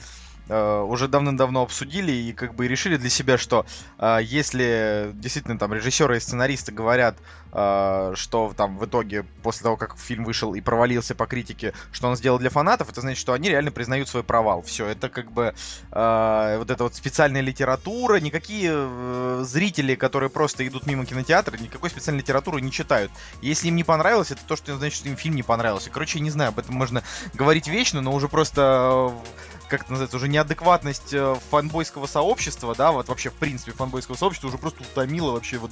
э, 0.48 0.80
уже 0.80 1.08
давным-давно 1.08 1.62
обсудили 1.62 2.12
и 2.12 2.32
как 2.32 2.54
бы 2.54 2.68
решили 2.68 2.96
для 2.96 3.10
себя, 3.10 3.38
что 3.38 3.66
э, 3.98 4.18
если 4.22 5.10
действительно 5.14 5.58
там 5.58 5.72
режиссеры 5.72 6.16
и 6.16 6.20
сценаристы 6.20 6.72
говорят, 6.72 7.16
э, 7.52 8.12
что 8.14 8.52
там 8.56 8.78
в 8.78 8.84
итоге 8.86 9.24
после 9.42 9.64
того, 9.64 9.76
как 9.76 9.96
фильм 9.98 10.24
вышел 10.24 10.54
и 10.54 10.60
провалился 10.60 11.14
по 11.14 11.26
критике, 11.26 11.72
что 11.92 12.08
он 12.08 12.16
сделал 12.16 12.38
для 12.38 12.50
фанатов, 12.50 12.90
это 12.90 13.00
значит, 13.00 13.20
что 13.20 13.32
они 13.32 13.48
реально 13.48 13.70
признают 13.70 14.08
свой 14.08 14.22
провал. 14.22 14.62
Все, 14.62 14.86
это 14.86 15.08
как 15.08 15.32
бы 15.32 15.54
э, 15.92 16.56
вот 16.58 16.70
эта 16.70 16.84
вот 16.84 16.94
специальная 16.94 17.40
литература, 17.40 18.20
никакие 18.20 18.72
э, 18.74 19.44
зрители, 19.46 19.94
которые 19.94 20.30
просто 20.30 20.66
идут 20.66 20.86
мимо 20.86 21.04
кинотеатра, 21.06 21.56
никакой 21.56 21.90
специальной 21.90 22.20
литературы 22.20 22.60
не 22.60 22.70
читают. 22.70 23.10
Если 23.42 23.68
им 23.68 23.76
не 23.76 23.84
понравилось, 23.84 24.30
это 24.30 24.42
то, 24.46 24.56
что 24.56 24.76
значит, 24.76 24.98
что 24.98 25.08
им 25.08 25.16
фильм 25.16 25.34
не 25.34 25.42
понравился. 25.42 25.90
Короче, 25.90 26.18
я 26.18 26.24
не 26.24 26.30
знаю, 26.30 26.48
об 26.48 26.58
этом 26.58 26.74
можно 26.74 27.02
говорить 27.34 27.68
вечно, 27.68 28.00
но 28.00 28.12
уже 28.12 28.28
просто 28.28 29.12
э, 29.24 29.55
как 29.68 29.82
это 29.82 29.90
называется, 29.92 30.16
уже 30.16 30.28
неадекватность 30.28 31.12
э, 31.12 31.36
фанбойского 31.50 32.06
сообщества, 32.06 32.74
да, 32.74 32.92
вот 32.92 33.08
вообще 33.08 33.30
в 33.30 33.34
принципе 33.34 33.72
фанбойского 33.72 34.16
сообщества 34.16 34.48
уже 34.48 34.58
просто 34.58 34.82
утомило 34.82 35.32
вообще 35.32 35.58
вот 35.58 35.70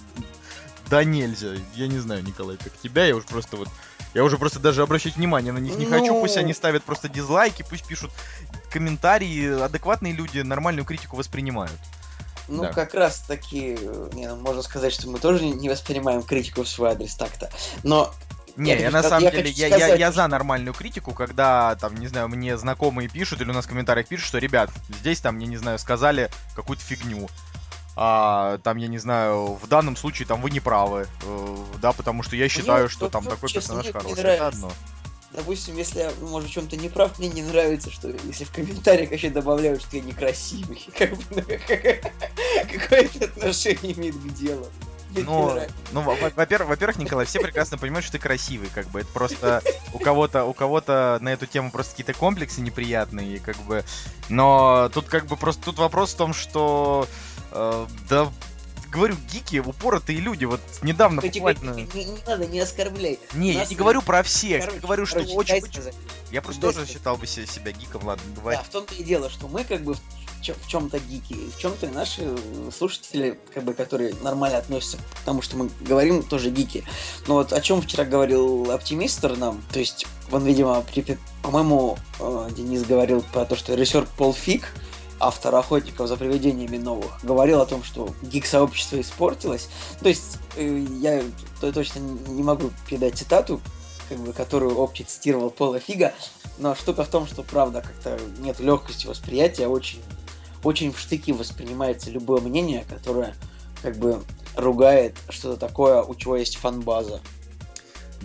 да 0.91 1.03
нельзя. 1.03 1.55
Я 1.75 1.87
не 1.87 1.99
знаю, 1.99 2.23
Николай, 2.23 2.57
как 2.57 2.73
тебя, 2.79 3.07
я 3.07 3.17
уже 3.17 3.27
просто 3.27 3.57
вот 3.57 3.69
я 4.13 4.23
уже 4.23 4.37
просто 4.39 4.61
даже 4.61 4.83
обращать 4.83 5.17
внимание 5.17 5.53
на 5.53 5.59
них 5.59 5.77
не 5.77 5.87
хочу, 5.87 6.21
пусть 6.21 6.37
Ну. 6.37 6.43
они 6.43 6.55
ставят 6.55 6.85
просто 6.85 7.09
дизлайки, 7.09 7.65
пусть 7.69 7.85
пишут 7.87 8.11
комментарии, 8.71 9.61
адекватные 9.63 10.13
люди 10.13 10.41
нормальную 10.41 10.85
критику 10.85 11.17
воспринимают. 11.17 11.79
Ну, 12.47 12.63
Да. 12.65 12.73
как 12.73 12.93
раз 12.95 13.21
таки, 13.21 13.77
э, 13.81 14.11
не, 14.13 14.29
ну, 14.29 14.37
можно 14.37 14.61
сказать, 14.63 14.93
что 14.93 15.09
мы 15.09 15.19
тоже 15.19 15.47
не 15.47 15.71
воспринимаем 15.71 16.23
критику 16.23 16.63
в 16.63 16.69
свой 16.69 16.91
адрес 16.91 17.15
так-то. 17.15 17.51
Но 17.83 18.13
Не, 18.57 18.71
Я 18.71 18.79
я, 18.79 18.91
на 18.91 19.03
самом 19.03 19.25
я 19.25 19.31
деле, 19.31 19.51
я, 19.51 19.67
я, 19.67 19.77
сказать, 19.79 20.01
я 20.01 20.13
за 20.13 20.29
нормальную 20.29 20.75
критику, 20.75 21.13
когда, 21.13 21.75
там, 21.77 21.97
не 21.97 22.07
знаю, 22.07 22.29
мне 22.29 22.57
знакомые 22.57 23.09
пишут 23.09 23.41
или 23.41 23.51
у 23.51 23.53
нас 23.53 23.65
в 23.65 23.69
комментариях 23.69 24.07
пишут, 24.07 24.27
что, 24.27 24.39
ребят, 24.39 24.71
здесь, 25.01 25.21
там, 25.21 25.39
я 25.39 25.47
не 25.47 25.57
знаю, 25.57 25.79
сказали 25.79 26.31
какую-то 26.55 26.83
фигню. 26.85 27.29
А, 27.97 28.59
там, 28.59 28.77
я 28.77 28.89
не 28.89 28.99
знаю, 28.99 29.59
в 29.61 29.67
данном 29.69 29.97
случае, 29.97 30.27
там, 30.27 30.41
вы 30.41 30.51
не 30.51 30.61
правы. 30.61 31.09
э, 31.25 31.57
да, 31.81 31.93
потому 31.93 32.23
что 32.23 32.37
я 32.37 32.49
считаю, 32.49 32.85
Ну, 32.85 32.89
что 32.89 33.09
там 33.09 33.25
такой 33.25 33.49
персонаж 33.51 33.85
мне 33.85 33.93
хороший. 33.93 34.23
Это 34.25 34.49
одно. 34.49 34.73
допустим, 35.33 35.77
если 35.77 36.01
я, 36.01 36.13
может, 36.21 36.49
в 36.49 36.53
чем-то 36.53 36.77
не 36.77 36.89
прав, 36.89 37.19
мне 37.19 37.29
не 37.29 37.43
нравится, 37.43 37.91
что 37.91 38.09
если 38.25 38.45
в 38.45 38.51
комментариях 38.53 39.13
еще 39.13 39.31
добавляют, 39.31 39.83
что 39.83 39.97
я 39.97 40.03
некрасивый. 40.03 40.85
Как 40.99 41.11
бы, 41.17 41.23
ну, 41.31 41.43
какое 42.79 43.01
это 43.03 43.25
отношение 43.27 43.93
имеет 43.95 44.17
к 44.17 44.29
делу? 44.35 44.67
Ну, 45.15 45.61
ну, 45.93 46.01
во- 46.03 46.15
во- 46.17 46.31
во-первых, 46.35 46.69
во-первых, 46.71 46.99
Николай, 46.99 47.27
все 47.27 47.41
прекрасно 47.41 47.79
понимают, 47.79 48.05
что 48.05 48.13
ты 48.13 48.19
красивый, 48.19 48.69
как 48.75 48.89
бы. 48.89 49.01
Это 49.01 49.09
просто 49.13 49.63
у 49.93 49.99
кого-то, 49.99 50.45
у 50.45 50.53
кого-то 50.55 51.19
на 51.21 51.31
эту 51.31 51.47
тему 51.47 51.71
просто 51.71 51.93
какие-то 51.93 52.15
комплексы 52.15 52.61
неприятные, 52.61 53.39
как 53.41 53.57
бы. 53.59 53.85
Но 54.29 54.91
тут 54.93 55.07
как 55.07 55.27
бы 55.27 55.37
просто 55.37 55.65
тут 55.65 55.79
вопрос 55.79 56.15
в 56.15 56.17
том, 56.17 56.35
что 56.35 57.07
э, 57.53 57.87
да 58.09 58.31
говорю, 58.91 59.17
гики, 59.33 59.59
упоротые 59.59 60.21
люди. 60.21 60.45
Вот 60.45 60.61
недавно 60.83 61.21
Тихо, 61.21 61.33
тихо, 61.35 61.47
буквально. 61.55 61.85
тихо, 61.85 61.97
Не, 61.99 62.05
не 62.05 62.19
надо, 62.27 62.47
не 62.47 62.61
оскорбляй. 62.61 63.19
Не, 63.35 63.53
я 63.53 63.67
не 63.67 63.75
говорю 63.75 64.03
про 64.03 64.23
всех. 64.23 64.61
Короче, 64.61 64.77
я 64.77 64.83
говорю, 64.83 65.07
что 65.07 65.17
короче, 65.17 65.35
очень. 65.37 65.61
дай 65.61 65.71
сказать. 65.73 65.95
Я 66.31 66.43
просто 66.43 66.61
дай 66.63 66.69
тоже 66.71 66.85
сказать. 66.87 66.97
считал 66.97 67.17
бы 67.17 67.27
себя, 67.27 67.73
гиком, 67.73 68.05
ладно, 68.05 68.23
говори. 68.37 68.57
Да, 68.57 68.63
в 68.63 68.69
том-то 68.69 68.95
и 68.95 69.03
дело, 69.03 69.29
что 69.31 69.49
мы 69.49 69.65
как 69.65 69.83
бы 69.83 69.97
в, 70.53 70.67
чем-то 70.69 70.99
гики, 70.99 71.37
в 71.57 71.59
чем-то 71.59 71.89
наши 71.89 72.37
слушатели, 72.77 73.39
как 73.53 73.65
бы, 73.65 73.75
которые 73.75 74.15
нормально 74.23 74.59
относятся 74.59 74.99
к 74.99 75.25
тому, 75.25 75.43
что 75.43 75.57
мы 75.57 75.71
говорим, 75.81 76.23
тоже 76.23 76.51
гики. 76.51 76.85
Но 77.27 77.35
вот 77.35 77.53
о 77.53 77.61
чем 77.61 77.81
вчера 77.81 78.05
говорил 78.05 78.71
оптимистр 78.71 79.37
нам, 79.37 79.63
то 79.73 79.79
есть 79.79 80.07
он, 80.31 80.45
видимо, 80.45 80.85
по-моему, 81.43 81.97
э, 82.21 82.49
Денис 82.57 82.83
говорил 82.85 83.23
про 83.33 83.45
то, 83.45 83.57
что 83.57 83.75
режиссер 83.75 84.07
Пол 84.17 84.33
Фиг, 84.35 84.69
автор 85.21 85.55
охотников 85.55 86.09
за 86.09 86.17
привидениями 86.17 86.77
новых, 86.77 87.25
говорил 87.25 87.61
о 87.61 87.67
том, 87.67 87.83
что 87.83 88.15
гик-сообщество 88.23 89.01
испортилось. 89.01 89.69
То 90.01 90.09
есть 90.09 90.39
э, 90.57 90.87
я 91.01 91.23
то- 91.61 91.73
точно 91.73 92.01
не 92.01 92.43
могу 92.43 92.71
передать 92.89 93.17
цитату, 93.17 93.61
как 94.09 94.19
бы, 94.19 94.33
которую 94.33 94.79
Опти 94.79 95.05
цитировал 95.05 95.51
Пола 95.51 95.79
Фига, 95.79 96.13
но 96.59 96.75
штука 96.75 97.05
в 97.05 97.09
том, 97.09 97.27
что 97.27 97.43
правда 97.43 97.81
как-то 97.81 98.19
нет 98.39 98.61
легкости 98.61 99.07
восприятия, 99.07 99.67
очень, 99.67 100.01
очень 100.65 100.93
в 100.93 100.99
штыки 100.99 101.33
воспринимается 101.33 102.11
любое 102.11 102.41
мнение, 102.41 102.85
которое 102.89 103.35
как 103.83 103.97
бы 103.97 104.23
ругает 104.57 105.17
что-то 105.29 105.59
такое, 105.59 106.03
у 106.03 106.15
чего 106.15 106.37
есть 106.37 106.57
фанбаза. 106.57 107.21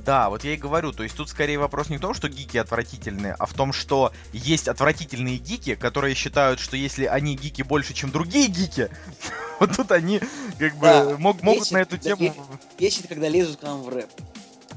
Да, 0.06 0.30
вот 0.30 0.44
я 0.44 0.54
и 0.54 0.58
говорю, 0.58 0.94
то 0.94 1.04
есть 1.04 1.16
тут 1.16 1.30
скорее 1.30 1.60
вопрос 1.60 1.90
не 1.90 1.98
в 1.98 2.02
том, 2.02 2.14
что 2.14 2.30
гики 2.30 2.58
отвратительные, 2.58 3.36
а 3.38 3.46
в 3.46 3.54
том, 3.54 3.74
что 3.74 4.14
есть 4.32 4.68
отвратительные 4.68 5.38
гики, 5.38 5.76
которые 5.76 6.16
считают, 6.16 6.60
что 6.60 6.78
если 6.78 7.06
они 7.06 7.36
гики 7.36 7.64
больше, 7.64 7.94
чем 7.94 8.12
другие 8.12 8.48
гики, 8.48 8.90
вот 9.60 9.76
тут 9.76 9.92
они 9.92 10.22
как 10.58 10.76
бы 10.78 11.18
могут 11.18 11.72
на 11.72 11.80
эту 11.80 11.98
тему... 11.98 12.34
Это, 12.80 13.08
когда 13.08 13.28
лезут 13.28 13.60
к 13.60 13.64
нам 13.64 13.84
в 13.84 13.90
рэп. 13.90 14.10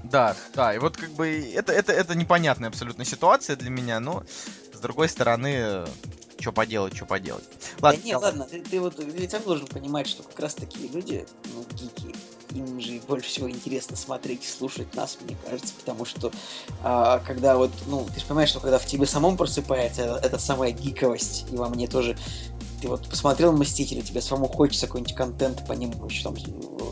Да, 0.02 0.34
да, 0.54 0.74
и 0.74 0.78
вот 0.78 0.96
как 0.96 1.10
бы 1.12 1.28
это, 1.54 1.72
это, 1.72 1.92
это 1.92 2.16
непонятная 2.16 2.68
абсолютно 2.68 3.04
ситуация 3.04 3.54
для 3.54 3.70
меня, 3.70 4.00
но 4.00 4.24
другой 4.82 5.08
стороны, 5.08 5.84
что 6.40 6.52
поделать, 6.52 6.94
что 6.94 7.06
поделать. 7.06 7.44
Да 7.78 7.88
Ладно, 7.88 8.02
не, 8.04 8.16
ладно, 8.16 8.46
ты, 8.50 8.60
ты 8.60 8.80
вот 8.80 8.96
ты 8.96 9.30
сам 9.30 9.42
должен 9.42 9.66
понимать, 9.66 10.06
что 10.06 10.22
как 10.22 10.38
раз 10.40 10.54
такие 10.54 10.88
люди, 10.88 11.26
ну, 11.54 11.64
гики, 11.74 12.14
им 12.50 12.80
же 12.80 13.00
больше 13.06 13.28
всего 13.28 13.50
интересно 13.50 13.96
смотреть 13.96 14.44
и 14.44 14.48
слушать 14.48 14.94
нас, 14.94 15.16
мне 15.24 15.36
кажется, 15.44 15.72
потому 15.78 16.04
что 16.04 16.30
а, 16.82 17.20
когда 17.20 17.56
вот, 17.56 17.70
ну, 17.86 18.06
ты 18.12 18.20
же 18.20 18.26
понимаешь, 18.26 18.50
что 18.50 18.60
когда 18.60 18.78
в 18.78 18.86
тебе 18.86 19.06
самом 19.06 19.36
просыпается 19.36 20.02
эта, 20.02 20.26
эта 20.26 20.38
самая 20.38 20.72
гиковость, 20.72 21.46
и 21.50 21.56
во 21.56 21.68
мне 21.68 21.86
тоже 21.86 22.16
ты 22.82 22.88
вот 22.88 23.08
посмотрел 23.08 23.52
Мстители, 23.52 24.00
тебе 24.00 24.20
самому 24.20 24.48
хочется 24.48 24.86
какой-нибудь 24.86 25.14
контент 25.14 25.66
по 25.66 25.72
ним, 25.72 25.92
еще 26.06 26.24
там 26.24 26.36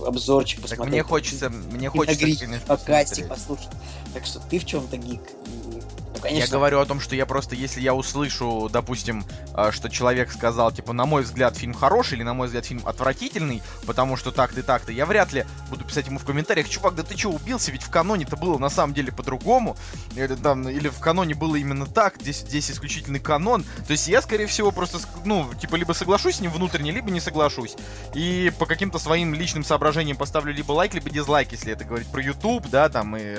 обзорчик 0.06 0.60
Так 0.60 0.70
посмотреть. 0.70 0.92
мне 0.92 1.02
хочется, 1.02 1.50
мне 1.50 1.86
и 1.86 1.90
хочется... 1.90 2.20
конечно, 2.20 2.60
подкастик 2.66 3.28
послушать. 3.28 3.68
Так 4.14 4.24
что 4.24 4.38
ты 4.38 4.60
в 4.60 4.64
чем-то 4.64 4.96
гик. 4.96 5.20
И, 5.46 5.50
ну, 5.66 5.79
конечно, 6.20 6.46
Я 6.46 6.50
говорю 6.50 6.80
о 6.80 6.86
том, 6.86 7.00
что 7.00 7.16
я 7.16 7.26
просто, 7.26 7.54
если 7.54 7.80
я 7.80 7.94
услышу, 7.94 8.68
допустим, 8.72 9.24
а, 9.54 9.72
что 9.72 9.88
человек 9.88 10.30
сказал, 10.32 10.72
типа, 10.72 10.92
на 10.92 11.06
мой 11.06 11.22
взгляд, 11.22 11.56
фильм 11.56 11.74
хороший 11.74 12.14
или 12.14 12.22
на 12.22 12.34
мой 12.34 12.46
взгляд, 12.46 12.66
фильм 12.66 12.82
отвратительный, 12.86 13.62
потому 13.86 14.16
что 14.16 14.30
так-то 14.30 14.60
и 14.60 14.62
так-то, 14.62 14.92
я 14.92 15.06
вряд 15.06 15.32
ли 15.32 15.44
буду 15.68 15.84
писать 15.84 16.06
ему 16.06 16.18
в 16.18 16.24
комментариях, 16.24 16.68
чувак, 16.68 16.94
да 16.94 17.02
ты 17.02 17.16
что, 17.16 17.30
убился? 17.30 17.72
Ведь 17.72 17.82
в 17.82 17.90
каноне-то 17.90 18.36
было 18.36 18.58
на 18.58 18.70
самом 18.70 18.94
деле 18.94 19.12
по-другому. 19.12 19.76
Или, 20.14 20.34
там, 20.34 20.68
или 20.68 20.88
в 20.88 20.98
каноне 21.00 21.34
было 21.34 21.56
именно 21.56 21.86
так, 21.86 22.20
здесь, 22.20 22.40
здесь 22.40 22.70
исключительный 22.70 23.20
канон. 23.20 23.64
То 23.86 23.92
есть 23.92 24.08
я, 24.08 24.22
скорее 24.22 24.46
всего, 24.46 24.70
просто, 24.70 24.98
ну, 25.24 25.48
типа, 25.60 25.76
либо 25.76 25.92
соглашусь 25.92 26.36
с 26.36 26.40
ним 26.40 26.50
внутренне, 26.52 26.90
либо 26.90 27.10
не 27.10 27.20
соглашусь. 27.20 27.76
И 28.14 28.52
по 28.58 28.66
каким-то 28.66 28.98
своим 28.98 29.34
личным 29.34 29.64
соображениям 29.64 30.16
поставлю 30.16 30.52
либо 30.52 30.72
лайк, 30.72 30.94
либо 30.94 31.10
дизлайк, 31.10 31.52
если 31.52 31.72
это 31.72 31.84
говорить 31.84 32.08
про 32.08 32.22
YouTube, 32.22 32.68
да, 32.68 32.88
там, 32.88 33.16
и 33.16 33.38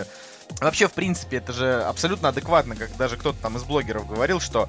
Вообще, 0.62 0.88
в 0.88 0.93
принципе, 0.93 1.38
это 1.38 1.54
же 1.54 1.82
абсолютно 1.82 2.30
адекватно, 2.30 2.76
как 2.76 2.95
даже 2.95 3.17
кто-то 3.17 3.39
там 3.41 3.58
из 3.58 3.63
блогеров 3.63 4.08
говорил, 4.08 4.39
что 4.39 4.67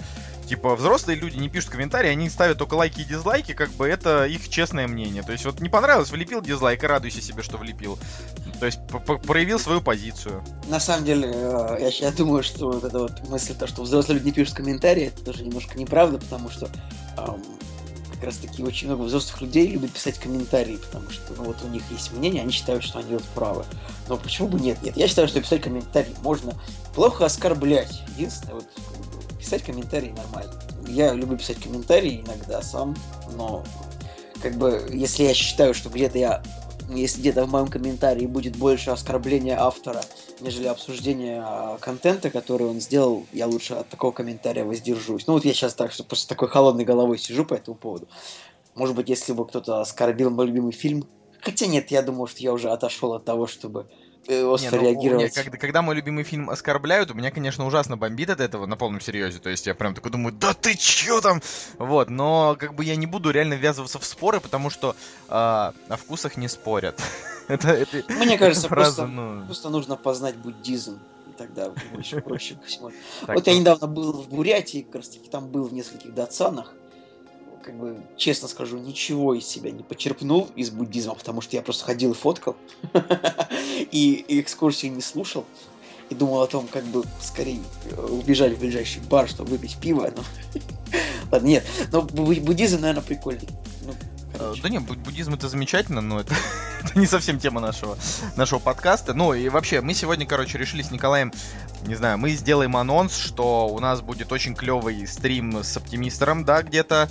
типа 0.49 0.75
взрослые 0.75 1.19
люди 1.19 1.37
не 1.37 1.51
пишут 1.51 1.71
комментарии, 1.71 2.09
они 2.09 2.31
ставят 2.31 2.57
только 2.57 2.75
лайки 2.75 3.03
и 3.03 3.05
дизлайки, 3.05 3.53
как 3.53 3.71
бы 3.73 3.87
это 3.87 4.25
их 4.25 4.49
честное 4.49 4.89
мнение. 4.89 5.23
То 5.23 5.33
есть 5.33 5.45
вот 5.45 5.61
не 5.61 5.69
понравилось, 5.69 6.11
влепил 6.11 6.41
дизлайк 6.41 6.83
и 6.83 6.87
радуйся 6.87 7.21
себе, 7.21 7.43
что 7.43 7.59
влепил. 7.59 7.99
То 8.59 8.67
есть 8.67 8.81
проявил 9.27 9.59
свою 9.59 9.83
позицию. 9.83 10.43
На 10.69 10.81
самом 10.81 11.05
деле, 11.05 11.31
э, 11.31 11.77
я, 11.81 11.89
я 11.89 12.11
думаю, 12.11 12.43
что 12.43 12.71
вот 12.71 12.85
эта 12.85 12.99
вот 12.99 13.29
мысль, 13.29 13.55
то, 13.55 13.67
что 13.67 13.83
взрослые 13.83 14.19
люди 14.19 14.27
не 14.29 14.33
пишут 14.33 14.57
комментарии, 14.57 15.05
это 15.05 15.23
тоже 15.23 15.45
немножко 15.45 15.79
неправда, 15.79 16.19
потому 16.19 16.49
что 16.49 16.71
ам, 17.19 17.43
как 18.23 18.29
раз 18.29 18.37
таки 18.37 18.63
очень 18.63 18.87
много 18.87 19.03
взрослых 19.03 19.41
людей 19.41 19.67
любят 19.67 19.91
писать 19.91 20.17
комментарии, 20.17 20.77
потому 20.77 21.11
что 21.11 21.33
ну, 21.37 21.43
вот 21.43 21.57
у 21.65 21.69
них 21.69 21.83
есть 21.91 22.13
мнение, 22.13 22.43
они 22.43 22.53
считают, 22.53 22.85
что 22.85 23.01
они 23.01 23.15
вот 23.15 23.25
правы. 23.35 23.65
Но 24.09 24.17
почему 24.17 24.47
бы 24.47 24.61
нет? 24.61 24.81
Нет, 24.81 24.97
я 24.97 25.09
считаю, 25.09 25.27
что 25.27 25.41
писать 25.41 25.63
комментарии 25.63 26.15
можно 26.23 26.55
плохо 26.95 27.25
оскорблять. 27.25 28.01
Единственное, 28.17 28.55
вот 28.55 28.69
писать 29.41 29.65
комментарии 29.65 30.15
нормально. 30.17 30.53
Я 30.87 31.15
люблю 31.15 31.37
писать 31.37 31.61
комментарии 31.61 32.23
иногда 32.25 32.63
сам, 32.63 32.97
но 33.35 33.65
как 34.41 34.55
бы 34.55 34.89
если 34.93 35.25
я 35.25 35.35
считаю, 35.35 35.75
что 35.75 35.91
где-то 35.91 36.19
я 36.19 36.45
если 37.01 37.21
где-то 37.21 37.45
в 37.45 37.51
моем 37.51 37.69
комментарии 37.69 38.27
будет 38.27 38.57
больше 38.57 38.91
оскорбления 38.91 39.59
автора, 39.61 40.03
нежели 40.41 40.67
обсуждения 40.67 41.43
а, 41.45 41.79
контента, 41.79 42.31
который 42.31 42.67
он 42.67 42.81
сделал, 42.81 43.27
я 43.33 43.47
лучше 43.47 43.75
от 43.75 43.89
такого 43.89 44.13
комментария 44.13 44.65
воздержусь. 44.65 45.27
Ну 45.27 45.35
вот 45.35 45.45
я 45.45 45.53
сейчас 45.53 45.75
так, 45.75 45.93
что 45.93 46.05
просто 46.05 46.29
такой 46.29 46.49
холодной 46.49 46.85
головой 46.85 47.19
сижу 47.19 47.45
по 47.45 47.55
этому 47.55 47.77
поводу. 47.77 48.09
Может 48.75 48.97
быть, 48.97 49.09
если 49.09 49.33
бы 49.33 49.47
кто-то 49.47 49.81
оскорбил 49.81 50.31
мой 50.31 50.47
любимый 50.47 50.73
фильм. 50.73 51.07
Хотя 51.41 51.67
нет, 51.67 51.91
я 51.91 52.03
думаю, 52.03 52.27
что 52.27 52.41
я 52.41 52.53
уже 52.53 52.71
отошел 52.71 53.13
от 53.15 53.25
того, 53.25 53.47
чтобы 53.47 53.89
остро 54.29 54.77
Не, 54.77 54.83
ну, 54.83 54.83
реагировать. 54.83 55.37
не, 55.37 55.43
когда, 55.43 55.59
когда 55.59 55.83
мой 55.83 55.95
любимый 55.95 56.25
фильм 56.25 56.51
оскорбляют, 56.51 57.11
у 57.11 57.15
меня, 57.15 57.31
конечно, 57.31 57.67
ужасно 57.67 57.97
бомбит 57.97 58.31
от 58.31 58.41
этого 58.41 58.67
на 58.67 58.77
полном 58.77 59.01
серьезе. 59.01 59.39
То 59.39 59.51
есть 59.51 59.67
я 59.67 59.75
прям 59.75 59.95
такой 59.95 60.11
думаю, 60.11 60.33
да 60.33 60.55
ты 60.55 60.77
чё 60.77 61.21
там? 61.21 61.43
Вот, 61.79 62.11
но 62.11 62.57
как 62.59 62.75
бы 62.75 62.85
я 62.85 62.97
не 62.97 63.07
буду 63.07 63.31
реально 63.31 63.55
ввязываться 63.55 63.99
в 63.99 64.05
споры, 64.05 64.41
потому 64.41 64.71
что 64.71 64.95
а, 65.29 65.75
о 65.89 65.97
вкусах 65.97 66.37
не 66.37 66.49
спорят. 66.49 67.01
это, 67.49 67.69
это, 67.69 68.05
Мне 68.13 68.39
кажется, 68.39 68.67
эта 68.67 68.75
фраза, 68.75 69.03
просто, 69.03 69.07
ну, 69.07 69.47
просто 69.47 69.69
нужно 69.71 69.97
познать 69.97 70.37
буддизм. 70.37 71.01
И 71.29 71.33
тогда 71.37 71.73
больше 71.93 72.21
проще 72.21 72.55
ко 72.55 72.67
всему. 72.67 72.91
Вот 73.27 73.47
я 73.47 73.53
ну, 73.55 73.61
недавно 73.61 73.87
был 73.87 74.13
в 74.13 74.29
Бурятии, 74.29 74.83
как 74.83 74.97
раз 74.97 75.09
таки 75.09 75.29
там 75.29 75.49
был 75.49 75.65
в 75.65 75.73
нескольких 75.73 76.15
датсанах. 76.15 76.73
Как 77.65 77.75
бы, 77.77 77.97
честно 78.17 78.49
скажу, 78.49 78.79
ничего 78.79 79.35
из 79.35 79.47
себя 79.47 79.71
не 79.71 79.83
почерпнул 79.83 80.51
из 80.57 80.71
буддизма, 80.71 81.15
потому 81.15 81.41
что 81.41 81.57
я 81.57 81.63
просто 81.63 81.85
ходил 81.85 82.13
и 82.13 82.15
фоткал. 82.15 82.57
И 83.93 84.25
экскурсии 84.29 84.89
не 84.89 85.03
слушал. 85.03 85.45
И 86.11 86.15
думал 86.15 86.43
о 86.43 86.47
том, 86.47 86.67
как 86.67 86.85
бы 86.85 87.05
скорее 87.21 87.61
э, 87.91 88.01
убежать 88.01 88.57
в 88.57 88.61
ближайший 88.61 89.01
бар, 89.03 89.29
чтобы 89.29 89.51
выпить 89.51 89.77
пиво. 89.79 90.13
Но... 90.15 90.23
Ладно, 91.31 91.47
нет. 91.47 91.65
Но 91.91 92.01
бу- 92.01 92.41
буддизм, 92.41 92.81
наверное, 92.81 93.03
прикольный. 93.03 93.49
Ну, 93.87 93.95
Э. 94.35 94.55
Да 94.63 94.69
не, 94.69 94.79
буд- 94.79 94.99
буддизм 94.99 95.35
это 95.35 95.49
замечательно, 95.49 96.01
но 96.01 96.21
это, 96.21 96.35
это 96.85 96.99
не 96.99 97.07
совсем 97.07 97.39
тема 97.39 97.61
нашего, 97.61 97.97
нашего 98.37 98.59
подкаста. 98.59 99.15
Ну 99.15 99.35
и 99.35 99.49
вообще, 99.49 99.81
мы 99.81 99.95
сегодня, 99.95 100.27
короче, 100.27 100.59
решили 100.59 100.83
с 100.83 100.91
Николаем, 100.91 101.33
не 101.87 101.95
знаю, 101.95 102.19
мы 102.19 102.31
сделаем 102.31 102.77
анонс, 102.77 103.17
что 103.17 103.69
у 103.69 103.79
нас 103.81 104.01
будет 104.01 104.33
очень 104.33 104.55
клевый 104.55 105.07
стрим 105.07 105.63
с 105.63 105.77
оптимистером, 105.77 106.45
да, 106.45 106.63
где-то 106.63 107.09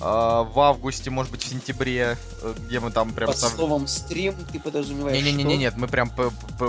в 0.00 0.60
августе, 0.60 1.10
может 1.10 1.32
быть, 1.32 1.42
в 1.42 1.48
сентябре, 1.48 2.18
э, 2.42 2.54
где 2.66 2.80
мы 2.80 2.90
там 2.90 3.12
прям... 3.12 3.28
Под 3.28 3.38
сов- 3.38 3.54
словом 3.54 3.86
стрим 3.86 4.34
ты 4.52 4.60
подразумеваешь 4.60 5.22
Не-не-не, 5.22 5.44
что? 5.44 5.56
нет, 5.56 5.74
мы 5.76 5.88
прям 5.88 6.10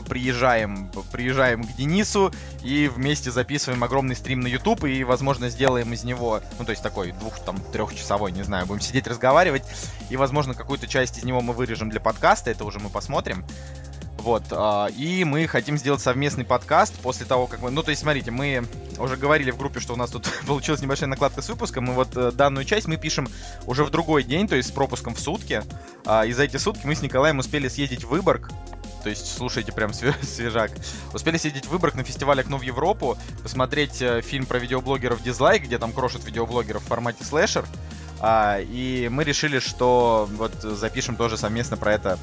приезжаем, 0.07 0.89
приезжаем 1.11 1.63
к 1.63 1.75
Денису 1.75 2.31
и 2.63 2.87
вместе 2.87 3.31
записываем 3.31 3.83
огромный 3.83 4.15
стрим 4.15 4.39
на 4.41 4.47
YouTube 4.47 4.85
и, 4.85 5.03
возможно, 5.03 5.49
сделаем 5.49 5.91
из 5.93 6.03
него, 6.03 6.41
ну, 6.59 6.65
то 6.65 6.71
есть 6.71 6.83
такой 6.83 7.11
двух, 7.11 7.39
там, 7.39 7.57
трехчасовой, 7.71 8.31
не 8.31 8.43
знаю, 8.43 8.65
будем 8.65 8.81
сидеть 8.81 9.07
разговаривать, 9.07 9.63
и, 10.09 10.17
возможно, 10.17 10.53
какую-то 10.53 10.87
часть 10.87 11.17
из 11.17 11.23
него 11.23 11.41
мы 11.41 11.53
вырежем 11.53 11.89
для 11.89 11.99
подкаста, 11.99 12.51
это 12.51 12.63
уже 12.65 12.79
мы 12.79 12.89
посмотрим. 12.89 13.45
Вот, 14.27 14.43
а, 14.51 14.87
и 14.87 15.23
мы 15.23 15.47
хотим 15.47 15.77
сделать 15.77 16.01
совместный 16.01 16.43
подкаст 16.43 16.93
после 16.99 17.25
того, 17.25 17.47
как 17.47 17.61
мы... 17.61 17.71
Ну, 17.71 17.81
то 17.81 17.91
есть, 17.91 18.01
смотрите, 18.01 18.29
мы 18.29 18.67
уже 18.99 19.15
говорили 19.15 19.51
в 19.51 19.57
группе, 19.57 19.79
что 19.79 19.93
у 19.93 19.95
нас 19.95 20.09
тут 20.09 20.27
получилась 20.45 20.81
небольшая 20.81 21.07
накладка 21.07 21.41
с 21.41 21.47
выпуском, 21.47 21.89
и 21.89 21.93
вот 21.93 22.09
э, 22.17 22.33
данную 22.33 22.65
часть 22.65 22.89
мы 22.89 22.97
пишем 22.97 23.29
уже 23.67 23.85
в 23.85 23.89
другой 23.89 24.25
день, 24.25 24.49
то 24.49 24.57
есть 24.57 24.67
с 24.67 24.71
пропуском 24.73 25.15
в 25.15 25.19
сутки. 25.21 25.63
А, 26.05 26.25
и 26.25 26.33
за 26.33 26.43
эти 26.43 26.57
сутки 26.57 26.85
мы 26.85 26.93
с 26.93 27.01
Николаем 27.01 27.39
успели 27.39 27.69
съездить 27.69 28.03
в 28.03 28.09
Выборг, 28.09 28.49
то 29.01 29.09
есть, 29.09 29.33
слушайте, 29.33 29.71
прям 29.71 29.91
све- 29.91 30.21
свежак. 30.25 30.71
Успели 31.13 31.37
съездить 31.37 31.63
в 31.63 31.69
Выборг 31.69 31.95
на 31.95 32.03
фестиваль 32.03 32.41
«Окно 32.41 32.57
в 32.57 32.63
Европу», 32.63 33.17
посмотреть 33.43 34.01
э, 34.01 34.21
фильм 34.21 34.45
про 34.45 34.59
видеоблогеров 34.59 35.23
«Дизлайк», 35.23 35.63
где 35.63 35.77
там 35.77 35.93
крошат 35.93 36.25
видеоблогеров 36.25 36.83
в 36.83 36.87
формате 36.87 37.23
слэшер. 37.23 37.63
А, 38.19 38.59
и 38.59 39.07
мы 39.07 39.23
решили, 39.23 39.59
что 39.59 40.27
вот 40.33 40.51
запишем 40.63 41.15
тоже 41.15 41.37
совместно 41.37 41.77
про 41.77 41.93
это 41.93 42.19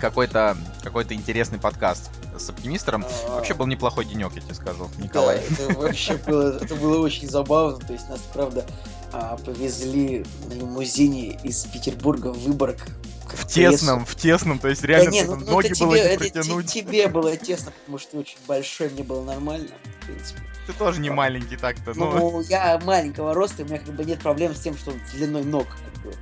какой-то 0.00 0.56
какой-то 0.82 1.14
интересный 1.14 1.58
подкаст 1.58 2.10
с 2.38 2.48
оптимистером. 2.48 3.04
А, 3.28 3.36
Вообще 3.36 3.54
был 3.54 3.66
неплохой 3.66 4.04
денек, 4.04 4.32
я 4.34 4.40
тебе 4.40 4.54
скажу, 4.54 4.90
Николай. 4.98 5.40
Да, 5.50 5.64
это 5.64 5.78
вообще 5.78 6.14
было, 6.26 6.58
это 6.58 6.74
было 6.74 7.00
очень 7.00 7.28
забавно. 7.28 7.78
То 7.78 7.92
есть 7.92 8.08
нас, 8.08 8.20
правда, 8.32 8.66
а, 9.12 9.36
повезли 9.38 10.24
на 10.48 10.54
лимузине 10.54 11.38
из 11.42 11.64
Петербурга 11.64 12.32
в 12.32 12.38
Выборг. 12.38 12.78
В 13.26 13.46
тесном, 13.46 14.06
в 14.06 14.14
тесном, 14.14 14.58
то 14.60 14.68
есть 14.68 14.84
реально 14.84 15.10
да 15.10 15.16
не, 15.16 15.22
ты 15.22 15.28
ну, 15.28 15.36
ну, 15.36 15.50
ноги 15.50 15.66
это 15.68 15.84
было 15.84 15.96
тебе, 15.96 16.10
не 16.10 16.16
протянуть. 16.16 16.72
тебе 16.72 17.08
было 17.08 17.36
тесно, 17.36 17.72
потому 17.72 17.98
что 17.98 18.12
ты 18.12 18.18
очень 18.18 18.38
большой, 18.46 18.88
мне 18.90 19.02
было 19.02 19.24
нормально, 19.24 19.68
в 20.00 20.06
принципе. 20.06 20.40
Ты 20.66 20.72
тоже 20.72 21.00
не 21.00 21.10
маленький 21.10 21.56
так-то, 21.56 21.92
ну. 21.94 22.12
Ну, 22.12 22.40
я 22.42 22.78
маленького 22.84 23.34
роста, 23.34 23.62
у 23.62 23.66
меня 23.66 23.78
как 23.78 23.94
бы 23.94 24.04
нет 24.04 24.20
проблем 24.20 24.54
с 24.54 24.60
тем, 24.60 24.76
что 24.76 24.92
длиной 25.12 25.42
ног, 25.42 25.66
как 25.66 26.02
бы. 26.04 26.14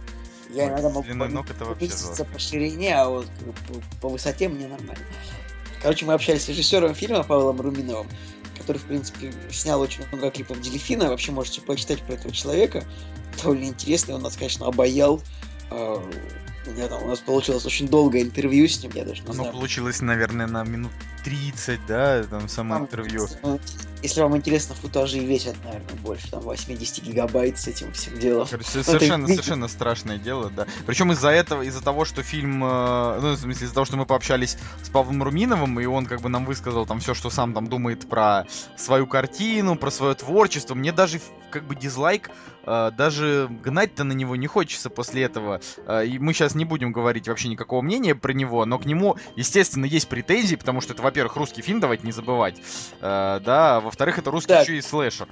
Я 0.55 0.65
Ой, 0.65 0.71
иногда 0.71 0.89
могу 0.91 1.15
ног 1.15 1.51
это 1.51 1.65
вообще 1.65 1.89
жестко. 1.89 2.25
по 2.25 2.39
ширине, 2.39 2.97
а 2.97 3.09
вот 3.09 3.27
по, 3.69 4.01
по 4.01 4.09
высоте 4.09 4.49
мне 4.49 4.69
нормально. 4.69 5.05
Короче, 5.83 6.07
мы 6.07 6.15
общались 6.15 6.45
с 6.45 6.49
режиссером 6.49 6.95
фильма 6.95 7.25
Павлом 7.25 7.61
Руминовым, 7.61 8.09
который, 8.59 8.79
в 8.79 8.85
принципе, 8.85 9.33
снял 9.51 9.81
очень 9.81 10.07
много 10.09 10.31
клипов 10.31 10.61
Дельфина. 10.61 11.09
Вообще 11.09 11.33
можете 11.33 11.61
почитать 11.61 12.01
про 12.03 12.15
этого 12.15 12.33
человека. 12.33 12.85
Довольно 13.43 13.65
интересный, 13.65 14.15
он 14.15 14.23
нас, 14.23 14.37
конечно, 14.37 14.67
обаял. 14.67 15.21
А, 15.71 16.01
там, 16.89 17.03
у 17.03 17.09
нас 17.09 17.19
получилось 17.19 17.67
очень 17.67 17.89
долгое 17.89 18.23
интервью 18.23 18.67
с 18.69 18.83
ним, 18.83 18.93
я 18.95 19.05
даже 19.05 19.21
не 19.23 19.27
Оно 19.27 19.35
знаю. 19.35 19.53
получилось, 19.53 20.01
наверное, 20.01 20.47
на 20.47 20.63
минут 20.65 20.93
30, 21.25 21.81
да, 21.87 22.23
там 22.25 22.49
само 22.49 22.75
Там, 22.75 22.85
интервью. 22.85 23.29
Ну, 24.05 24.09
Если 24.09 24.21
вам 24.21 24.37
интересно, 24.37 24.75
футажи 24.75 25.19
весят, 25.19 25.57
наверное, 25.65 25.95
больше, 26.03 26.31
там 26.31 26.41
80 26.41 27.05
гигабайт 27.05 27.59
с 27.59 27.69
этим 27.69 27.91
всем 27.93 28.19
делом. 28.19 28.47
Короче, 28.47 28.69
это 28.81 28.85
совершенно, 28.85 29.27
ви- 29.27 29.33
совершенно 29.33 29.69
страшное 29.69 30.19
дело, 30.19 30.51
да. 30.51 30.67
Причем 30.87 31.11
из-за 31.13 31.31
этого, 31.31 31.63
из-за 31.63 31.83
того, 31.83 32.05
что 32.05 32.23
фильм, 32.23 32.63
э, 32.63 33.19
ну, 33.23 33.33
в 33.33 33.39
смысле, 33.39 33.65
из-за 33.65 33.75
того, 33.75 33.87
что 33.87 33.97
мы 33.97 34.05
пообщались 34.05 34.59
с 34.83 34.91
Павлом 34.91 35.23
Руминовым, 35.23 35.81
и 35.81 35.87
он 35.87 36.05
как 36.05 36.21
бы 36.21 36.29
нам 36.29 36.45
высказал 36.45 36.85
там 36.87 37.01
все, 37.01 37.15
что 37.15 37.31
сам 37.31 37.55
там 37.55 37.67
думает 37.67 38.07
про 38.07 38.45
свою 38.77 39.07
картину, 39.07 39.77
про 39.77 39.91
свое 39.91 40.15
творчество, 40.15 40.75
мне 40.75 40.93
даже 40.93 41.21
как 41.51 41.65
бы 41.65 41.75
дизлайк, 41.77 42.31
э, 42.67 42.91
даже 42.97 43.49
гнать-то 43.63 44.05
на 44.05 44.13
него 44.13 44.37
не 44.37 44.49
хочется 44.49 44.91
после 44.91 45.23
этого. 45.23 45.61
Э, 45.87 46.05
и 46.05 46.19
мы 46.19 46.35
сейчас 46.35 46.55
не 46.55 46.65
будем 46.65 46.93
говорить 46.93 47.27
вообще 47.29 47.49
никакого 47.49 47.81
мнения 47.81 48.15
про 48.15 48.33
него, 48.33 48.67
но 48.67 48.79
к 48.79 48.85
нему, 48.85 49.17
естественно, 49.37 49.87
есть 49.87 50.09
претензии, 50.09 50.57
потому 50.57 50.81
что 50.83 50.93
это, 50.93 51.03
во-первых, 51.03 51.37
русский 51.37 51.63
фильм, 51.63 51.81
давайте 51.81 52.05
не 52.05 52.13
забывать, 52.13 52.61
да, 53.01 53.77
а 53.77 53.81
во-вторых, 53.95 54.19
это 54.19 54.31
русский 54.33 54.49
Да. 54.49 54.61
еще 54.63 54.77
и 54.77 54.83
слэшер. 54.83 55.29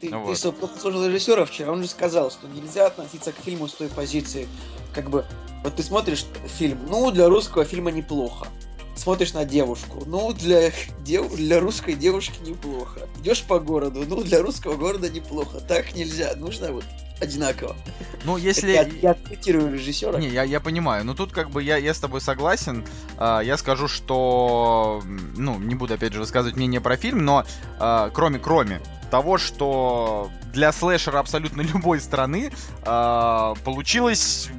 Ты, 0.00 0.10
ты 0.10 0.16
Вот. 0.16 0.36
что, 0.36 0.52
плохо 0.52 0.78
слушал 0.78 1.06
режиссера 1.06 1.46
вчера? 1.46 1.72
Он 1.72 1.82
же 1.82 1.88
сказал, 1.88 2.30
что 2.30 2.46
нельзя 2.46 2.86
относиться 2.86 3.32
к 3.32 3.36
фильму 3.36 3.68
с 3.68 3.72
той 3.72 3.88
позиции, 3.88 4.46
как 4.94 5.08
бы, 5.08 5.24
вот 5.64 5.76
ты 5.76 5.82
смотришь 5.82 6.26
фильм, 6.58 6.78
ну, 6.90 7.10
для 7.10 7.28
русского 7.28 7.64
фильма 7.64 7.90
неплохо. 7.90 8.48
Смотришь 8.94 9.32
на 9.32 9.46
девушку, 9.46 10.02
ну, 10.04 10.32
для, 10.34 10.70
дев... 11.04 11.34
для 11.34 11.58
русской 11.58 11.94
девушки 11.94 12.38
неплохо. 12.46 13.08
Идешь 13.20 13.42
по 13.44 13.58
городу, 13.58 14.04
ну, 14.06 14.22
для 14.22 14.42
русского 14.42 14.76
города 14.76 15.08
неплохо. 15.08 15.60
Так 15.60 15.94
нельзя, 15.94 16.34
нужно 16.36 16.70
вот 16.72 16.84
одинаково. 17.22 17.76
Ну, 18.24 18.36
если... 18.36 18.72
Я, 18.72 18.88
я 19.02 19.14
цитирую 19.14 19.72
режиссера. 19.72 20.18
Не, 20.18 20.28
я, 20.28 20.44
я 20.44 20.60
понимаю. 20.60 21.04
Но 21.04 21.14
тут 21.14 21.32
как 21.32 21.50
бы 21.50 21.62
я, 21.62 21.76
я 21.76 21.92
с 21.94 21.98
тобой 21.98 22.20
согласен. 22.20 22.84
А, 23.18 23.40
я 23.40 23.56
скажу, 23.56 23.88
что... 23.88 25.02
Ну, 25.36 25.58
не 25.58 25.74
буду 25.74 25.94
опять 25.94 26.12
же 26.12 26.20
высказывать 26.20 26.56
мнение 26.56 26.80
про 26.80 26.96
фильм, 26.96 27.24
но 27.24 27.44
а, 27.78 28.10
кроме, 28.10 28.38
кроме 28.38 28.80
того, 29.10 29.38
что 29.38 30.30
для 30.52 30.72
слэшера 30.72 31.18
абсолютно 31.18 31.60
любой 31.72 32.00
страны 32.00 32.52
а, 32.84 33.54
получилось 33.64 34.50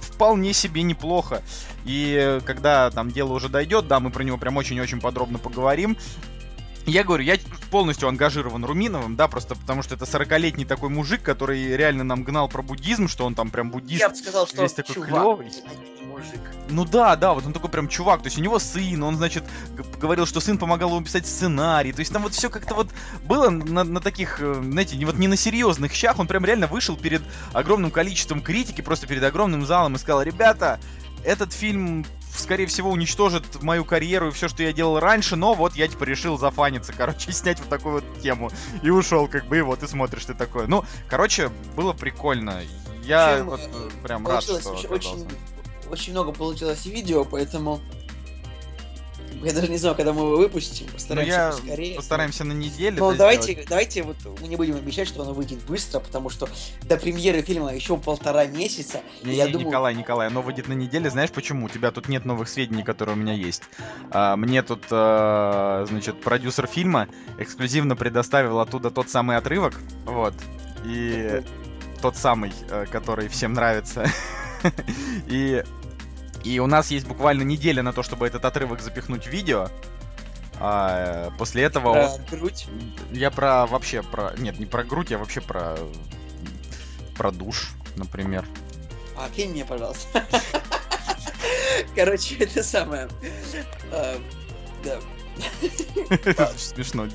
вполне 0.00 0.52
себе 0.52 0.82
неплохо. 0.82 1.42
И 1.84 2.38
когда 2.44 2.90
там 2.90 3.10
дело 3.10 3.32
уже 3.32 3.48
дойдет, 3.48 3.88
да, 3.88 3.98
мы 3.98 4.10
про 4.10 4.22
него 4.22 4.38
прям 4.38 4.56
очень-очень 4.56 5.00
подробно 5.00 5.38
поговорим. 5.38 5.96
Я 6.86 7.04
говорю, 7.04 7.22
я 7.24 7.36
полностью 7.70 8.08
ангажирован 8.08 8.64
Руминовым, 8.64 9.14
да, 9.14 9.28
просто 9.28 9.54
потому 9.54 9.82
что 9.82 9.94
это 9.94 10.04
40-летний 10.04 10.64
такой 10.64 10.88
мужик, 10.88 11.22
который 11.22 11.76
реально 11.76 12.02
нам 12.04 12.24
гнал 12.24 12.48
про 12.48 12.62
буддизм, 12.62 13.08
что 13.08 13.24
он 13.24 13.34
там 13.34 13.50
прям 13.50 13.70
буддист. 13.70 14.00
Я 14.00 14.08
бы 14.08 14.16
сказал, 14.16 14.46
что 14.46 14.62
весь 14.62 14.72
он 14.72 14.76
такой 14.76 14.94
чувак, 14.94 15.10
клёвый. 15.10 15.52
а 15.64 16.06
мужик. 16.06 16.40
Ну 16.70 16.84
да, 16.84 17.16
да, 17.16 17.34
вот 17.34 17.46
он 17.46 17.52
такой 17.52 17.70
прям 17.70 17.88
чувак, 17.88 18.22
то 18.22 18.26
есть 18.26 18.38
у 18.38 18.42
него 18.42 18.58
сын, 18.58 19.02
он, 19.02 19.16
значит, 19.16 19.44
говорил, 20.00 20.26
что 20.26 20.40
сын 20.40 20.58
помогал 20.58 20.90
ему 20.90 21.04
писать 21.04 21.26
сценарий, 21.26 21.92
то 21.92 22.00
есть 22.00 22.12
там 22.12 22.22
вот 22.22 22.32
все 22.32 22.50
как-то 22.50 22.74
вот 22.74 22.88
было 23.24 23.50
на, 23.50 23.84
на 23.84 24.00
таких, 24.00 24.40
э, 24.40 24.54
знаете, 24.54 24.96
не, 24.96 25.04
вот 25.04 25.16
не 25.16 25.28
на 25.28 25.36
серьезных 25.36 25.92
щах, 25.92 26.18
он 26.18 26.26
прям 26.26 26.44
реально 26.44 26.66
вышел 26.66 26.96
перед 26.96 27.22
огромным 27.52 27.90
количеством 27.90 28.42
критики, 28.42 28.80
просто 28.80 29.06
перед 29.06 29.22
огромным 29.22 29.66
залом 29.66 29.94
и 29.94 29.98
сказал, 29.98 30.22
ребята, 30.22 30.80
этот 31.24 31.52
фильм 31.52 32.04
скорее 32.34 32.66
всего, 32.66 32.90
уничтожит 32.90 33.62
мою 33.62 33.84
карьеру 33.84 34.28
и 34.28 34.30
все, 34.30 34.48
что 34.48 34.62
я 34.62 34.72
делал 34.72 34.98
раньше, 35.00 35.36
но 35.36 35.54
вот 35.54 35.76
я 35.76 35.88
типа 35.88 36.04
решил 36.04 36.38
зафаниться, 36.38 36.92
короче, 36.92 37.28
и 37.30 37.32
снять 37.32 37.58
вот 37.60 37.68
такую 37.68 37.94
вот 37.96 38.04
тему. 38.22 38.50
И 38.82 38.90
ушел, 38.90 39.28
как 39.28 39.46
бы, 39.46 39.58
и 39.58 39.60
вот 39.62 39.80
ты 39.80 39.88
смотришь 39.88 40.24
ты 40.24 40.34
такое. 40.34 40.66
Ну, 40.66 40.84
короче, 41.08 41.50
было 41.76 41.92
прикольно. 41.92 42.62
Я 43.04 43.38
Чем, 43.38 43.50
вот 43.50 43.60
э, 43.60 43.90
прям 44.02 44.26
рад, 44.26 44.42
что 44.42 44.54
очень, 44.54 44.86
оказался. 44.86 44.88
очень, 44.94 45.28
очень 45.90 46.12
много 46.12 46.32
получилось 46.32 46.86
видео, 46.86 47.24
поэтому 47.24 47.80
я 49.42 49.52
даже 49.52 49.68
не 49.68 49.78
знаю, 49.78 49.94
когда 49.94 50.12
мы 50.12 50.22
его 50.22 50.36
выпустим. 50.36 50.86
Ну, 50.86 50.92
Постараемся 50.94 51.34
я 51.34 51.50
поскорее. 51.50 51.96
постараемся 51.96 52.44
на 52.44 52.52
неделю. 52.52 52.98
Но 52.98 53.10
это 53.10 53.18
давайте, 53.18 53.52
сделать. 53.52 53.68
давайте 53.68 54.02
вот 54.02 54.16
мы 54.40 54.48
не 54.48 54.56
будем 54.56 54.76
обещать, 54.76 55.08
что 55.08 55.22
оно 55.22 55.32
выйдет 55.32 55.58
быстро, 55.64 56.00
потому 56.00 56.30
что 56.30 56.48
до 56.82 56.96
премьеры 56.96 57.42
фильма 57.42 57.74
еще 57.74 57.96
полтора 57.96 58.46
месяца. 58.46 59.00
Не, 59.22 59.34
я 59.34 59.46
не, 59.46 59.52
думаю, 59.52 59.68
Николай, 59.68 59.94
Николай, 59.94 60.26
оно 60.28 60.42
выйдет 60.42 60.68
на 60.68 60.74
неделе, 60.74 61.10
знаешь 61.10 61.30
почему? 61.30 61.66
У 61.66 61.68
тебя 61.68 61.90
тут 61.90 62.08
нет 62.08 62.24
новых 62.24 62.48
сведений, 62.48 62.82
которые 62.82 63.16
у 63.16 63.18
меня 63.18 63.34
есть. 63.34 63.62
А, 64.10 64.36
мне 64.36 64.62
тут, 64.62 64.84
а, 64.90 65.84
значит, 65.88 66.20
продюсер 66.20 66.66
фильма 66.66 67.08
эксклюзивно 67.38 67.96
предоставил 67.96 68.60
оттуда 68.60 68.90
тот 68.90 69.10
самый 69.10 69.36
отрывок, 69.36 69.80
вот, 70.04 70.34
и 70.84 71.42
тот 72.00 72.16
самый, 72.16 72.52
э, 72.68 72.86
который 72.90 73.28
всем 73.28 73.54
нравится. 73.54 74.06
И, 75.26 75.62
и 76.44 76.58
у 76.58 76.66
нас 76.66 76.90
есть 76.90 77.06
буквально 77.06 77.42
неделя 77.42 77.82
на 77.82 77.92
то, 77.92 78.02
чтобы 78.02 78.26
этот 78.26 78.44
отрывок 78.44 78.80
запихнуть 78.80 79.24
в 79.26 79.30
видео. 79.30 79.68
А, 80.60 81.28
э, 81.28 81.30
после 81.38 81.64
этого... 81.64 81.92
про 81.92 82.08
он- 82.08 82.20
грудь. 82.30 82.66
Я 83.10 83.30
про 83.30 83.66
вообще 83.66 84.02
про... 84.02 84.32
Нет, 84.38 84.58
не 84.58 84.66
про 84.66 84.84
грудь, 84.84 85.10
я 85.10 85.18
вообще 85.18 85.40
про... 85.40 85.76
Про 87.16 87.30
душ, 87.30 87.70
например. 87.96 88.44
А, 89.16 89.28
кинь 89.34 89.50
мне, 89.50 89.64
пожалуйста. 89.64 90.24
Короче, 91.96 92.36
это 92.36 92.62
самое. 92.62 93.08
а, 93.90 94.16
Да. 94.84 94.98
Смешно. 96.56 97.08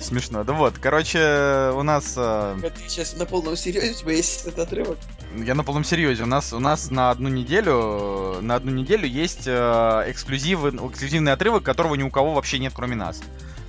Смешно. 0.00 0.44
Да 0.44 0.52
вот, 0.52 0.78
короче, 0.78 1.72
у 1.74 1.82
нас... 1.82 2.12
Ты 2.14 2.72
сейчас 2.88 3.16
на 3.16 3.26
полном 3.26 3.56
серьезе, 3.56 3.90
у 3.90 3.94
тебя 3.94 4.12
есть 4.12 4.46
этот 4.46 4.58
отрывок? 4.60 4.98
Я 5.34 5.54
на 5.54 5.64
полном 5.64 5.84
серьезе. 5.84 6.22
У 6.22 6.26
нас, 6.26 6.52
у 6.52 6.58
нас 6.58 6.90
на 6.90 7.10
одну 7.10 7.28
неделю, 7.28 8.40
на 8.40 8.54
одну 8.54 8.70
неделю 8.70 9.06
есть 9.06 9.46
э, 9.46 10.04
эксклюзивы, 10.06 10.70
эксклюзивный 10.70 11.32
отрывок, 11.32 11.62
которого 11.62 11.94
ни 11.94 12.02
у 12.02 12.10
кого 12.10 12.34
вообще 12.34 12.58
нет, 12.58 12.72
кроме 12.74 12.96
нас. 12.96 13.20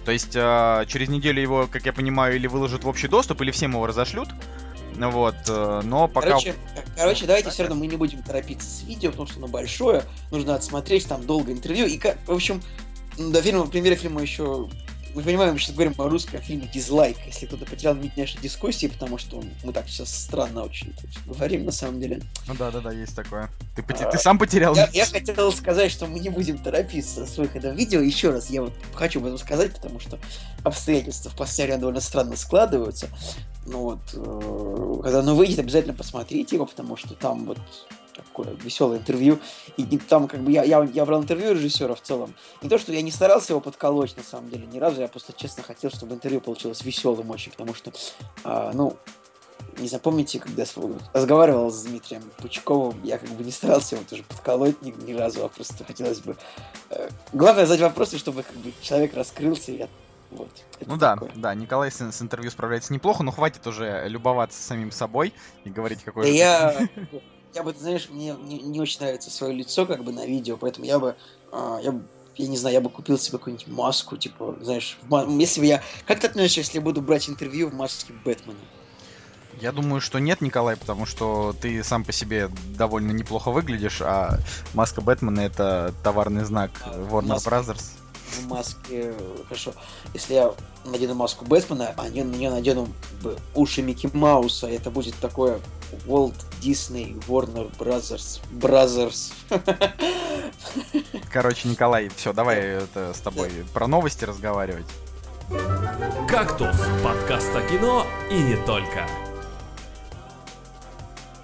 То 0.06 0.12
есть 0.12 0.36
э, 0.36 0.86
через 0.88 1.10
неделю 1.10 1.42
его, 1.42 1.68
как 1.70 1.86
я 1.86 1.94
понимаю, 1.94 2.36
или 2.36 2.48
выложат 2.48 2.84
в 2.84 2.88
общий 2.88 3.08
доступ, 3.08 3.42
или 3.42 3.52
всем 3.52 3.72
его 3.72 3.86
разошлют. 3.86 4.30
Вот, 4.96 5.36
э, 5.48 5.82
но 5.84 6.08
пока... 6.08 6.30
Короче, 6.30 6.56
короче, 6.96 7.26
давайте 7.26 7.50
все 7.50 7.64
равно 7.64 7.76
мы 7.76 7.88
не 7.88 7.98
будем 7.98 8.24
торопиться 8.24 8.68
с 8.68 8.84
видео, 8.84 9.12
потому 9.12 9.28
что 9.28 9.38
оно 9.40 9.48
большое, 9.48 10.04
нужно 10.32 10.56
отсмотреть, 10.56 11.08
там 11.08 11.26
долго 11.26 11.52
интервью. 11.52 11.86
И, 11.86 12.00
в 12.00 12.32
общем, 12.32 12.62
до 13.18 13.42
фильма, 13.42 13.68
премьеры 13.68 13.96
фильма 13.96 14.22
еще... 14.22 14.70
Мы 15.18 15.24
понимаем, 15.24 15.54
мы 15.54 15.60
сейчас 15.60 15.74
говорим 15.74 15.96
о 15.98 16.10
русском 16.10 16.40
фильме 16.40 16.70
«Дизлайк», 16.72 17.18
если 17.26 17.48
кто-то 17.48 17.66
потерял 17.66 17.96
нить 17.96 18.16
нашей 18.16 18.40
дискуссии, 18.40 18.86
потому 18.86 19.18
что 19.18 19.44
мы 19.64 19.74
так 19.74 19.90
сейчас 19.90 20.14
странно 20.14 20.62
очень 20.62 20.94
говорим, 21.26 21.66
на 21.66 21.72
самом 21.72 22.00
деле. 22.00 22.22
Ну 22.48 22.54
да, 22.54 22.70
да, 22.70 22.82
да, 22.82 22.92
есть 22.92 23.16
такое. 23.16 23.50
Ты, 23.76 23.82
А, 23.82 24.12
ты 24.12 24.18
сам 24.20 24.38
потерял? 24.38 24.76
Я, 24.76 24.88
я 24.94 25.08
хотел 25.08 25.52
сказать, 25.52 25.92
что 25.92 26.06
мы 26.06 26.20
не 26.20 26.30
будем 26.30 26.60
торопиться 26.60 27.26
с 27.26 27.36
выходом 27.40 27.76
видео. 27.76 28.00
Еще 28.00 28.30
раз, 28.30 28.52
я 28.52 28.62
вот 28.62 28.74
хочу 28.94 29.20
об 29.20 29.26
этом 29.26 29.40
сказать, 29.40 29.74
потому 29.74 30.00
что 30.00 30.20
обстоятельства 30.64 31.32
в 31.32 31.36
последнее 31.36 31.66
время 31.70 31.82
довольно 31.82 32.02
странно 32.02 32.36
складываются. 32.36 33.08
Ну 33.66 33.80
вот, 33.80 34.00
э, 34.14 35.02
когда 35.02 35.22
оно 35.22 35.36
выйдет, 35.36 35.58
обязательно 35.58 35.96
посмотрите 35.96 36.58
его, 36.58 36.68
потому 36.68 36.96
что 36.96 37.16
там 37.16 37.46
вот 37.46 37.58
такое 38.18 38.54
веселое 38.56 39.00
интервью. 39.00 39.40
И 39.78 39.84
не- 39.84 39.98
там 39.98 40.28
как 40.28 40.42
бы 40.42 40.52
я, 40.52 40.64
я, 40.64 40.84
я 40.84 41.06
брал 41.06 41.22
интервью 41.22 41.54
режиссера 41.54 41.96
в 41.96 42.02
целом. 42.02 42.34
Не 42.62 42.70
то, 42.70 42.78
что 42.78 42.92
я 42.94 43.02
не 43.02 43.12
старался 43.12 43.54
его 43.54 43.62
подколоть, 43.62 44.16
на 44.18 44.24
самом 44.24 44.50
деле, 44.50 44.66
ни 44.68 44.80
разу. 44.80 45.02
Я 45.02 45.08
просто 45.08 45.34
честно 45.34 45.64
хотел, 45.64 45.92
чтобы 45.92 46.16
интервью 46.16 46.42
получилось 46.42 46.84
веселым 46.84 47.30
очень, 47.30 47.52
потому 47.52 47.74
что, 47.74 47.92
а, 48.44 48.72
ну, 48.74 48.98
не 49.80 49.88
запомните, 49.88 50.40
когда 50.40 50.64
я 50.64 50.68
разговаривал 51.14 51.70
с 51.72 51.84
Дмитрием 51.84 52.24
Пучковым, 52.38 53.00
я 53.04 53.18
как 53.18 53.30
бы 53.30 53.44
не 53.44 53.52
старался 53.52 53.96
его 53.96 54.06
тоже 54.10 54.24
подколоть 54.24 54.82
ни, 54.82 54.92
ни 54.92 55.14
разу, 55.14 55.46
а 55.46 55.50
просто 55.50 55.84
хотелось 55.84 56.20
бы... 56.20 56.36
э, 56.90 57.10
главное 57.34 57.66
задать 57.66 57.82
вопросы, 57.82 58.18
чтобы 58.18 58.44
как 58.44 58.56
бы 58.58 58.74
человек 58.82 59.14
раскрылся, 59.14 59.72
и 59.72 59.78
я... 59.78 59.88
Вот. 60.32 60.50
Ну 60.86 60.98
да, 60.98 61.14
такое. 61.14 61.32
да, 61.36 61.54
Николай 61.54 61.90
с, 61.92 62.02
с 62.02 62.22
интервью 62.22 62.52
справляется 62.52 62.94
неплохо, 62.94 63.24
но 63.24 63.32
хватит 63.32 63.66
уже 63.66 64.08
любоваться 64.08 64.62
самим 64.62 64.92
собой 64.92 65.34
и 65.64 65.70
говорить, 65.70 66.04
какой 66.04 66.24
Да 66.24 66.30
же 66.32 66.36
я... 66.36 66.76
Я 67.54 67.64
бы, 67.64 67.74
знаешь, 67.74 68.10
мне 68.10 68.36
не, 68.44 68.60
не 68.60 68.80
очень 68.80 69.00
нравится 69.00 69.30
свое 69.32 69.54
лицо 69.54 69.86
как 69.86 70.04
бы 70.04 70.12
на 70.12 70.26
видео, 70.26 70.58
поэтому 70.58 70.86
я 70.86 71.00
бы... 71.00 71.16
а, 71.52 71.80
я 71.82 71.92
бы 71.92 72.04
я 72.36 72.48
не 72.48 72.56
знаю, 72.58 72.76
я 72.76 72.82
бы 72.82 72.92
купил 72.92 73.18
себе 73.18 73.40
какую-нибудь 73.40 73.68
маску, 73.68 74.16
типа, 74.16 74.58
знаешь, 74.62 75.00
если 75.40 75.60
бы 75.60 75.66
я... 75.66 75.82
Как 76.06 76.20
ты 76.20 76.28
относишься, 76.28 76.60
если 76.60 76.76
я 76.78 76.82
буду 76.84 77.02
брать 77.02 77.28
интервью 77.30 77.68
в 77.70 77.74
маске 77.74 78.14
Бэтмена? 78.24 78.60
Я 79.60 79.72
думаю, 79.72 80.02
что 80.02 80.20
нет, 80.20 80.40
Николай, 80.42 80.78
потому 80.78 81.08
что 81.08 81.56
ты 81.60 81.84
сам 81.84 82.06
по 82.06 82.12
себе 82.12 82.52
довольно 82.78 83.12
неплохо 83.12 83.50
выглядишь, 83.50 84.04
а 84.04 84.38
маска 84.76 85.02
Бэтмена 85.02 85.40
это 85.40 85.96
товарный 86.04 86.44
знак 86.46 86.70
А, 86.86 86.92
Warner 87.10 87.26
маска. 87.28 87.50
Brothers. 87.50 87.84
в 88.40 88.48
маске, 88.48 89.16
хорошо, 89.48 89.74
если 90.14 90.36
я 90.36 90.54
надену 90.86 91.16
маску 91.16 91.44
Бэтмена, 91.44 91.96
а 91.98 92.08
не- 92.10 92.24
на 92.24 92.36
нее 92.36 92.52
надену 92.52 92.88
уши 93.56 93.82
Микки 93.82 94.12
Мауса, 94.14 94.68
это 94.68 94.92
будет 94.92 95.16
такое 95.16 95.60
Walt 96.06 96.36
Disney 96.62 97.18
Warner 97.28 97.72
Brothers 97.78 98.42
Brothers. 98.52 99.34
Короче, 101.32 101.70
Николай, 101.70 102.10
все, 102.16 102.34
давай 102.34 102.60
это 102.60 103.14
с 103.14 103.20
тобой 103.20 103.52
про 103.74 103.88
новости 103.88 104.26
разговаривать. 104.26 104.86
«Кактус»— 106.28 106.76
подкаст 107.04 107.56
о 107.56 107.62
кино 107.62 108.06
и 108.30 108.36
не 108.36 108.56
только. 108.66 109.08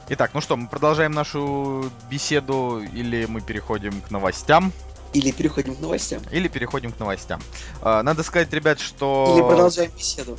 Итак, 0.10 0.32
ну 0.34 0.42
что, 0.42 0.58
мы 0.58 0.68
продолжаем 0.68 1.14
нашу 1.14 1.90
беседу 2.10 2.82
или 2.94 3.26
мы 3.26 3.40
переходим 3.40 4.02
к 4.02 4.12
новостям? 4.12 4.74
Или 5.14 5.32
переходим 5.32 5.76
к 5.76 5.80
новостям. 5.80 6.22
Или 6.32 6.48
переходим 6.48 6.92
к 6.92 7.00
новостям. 7.00 7.42
А, 7.82 8.04
Надо 8.04 8.24
сказать, 8.24 8.52
ребят, 8.52 8.80
что... 8.80 9.34
Или 9.36 9.42
продолжаем 9.42 9.92
беседу. 9.96 10.38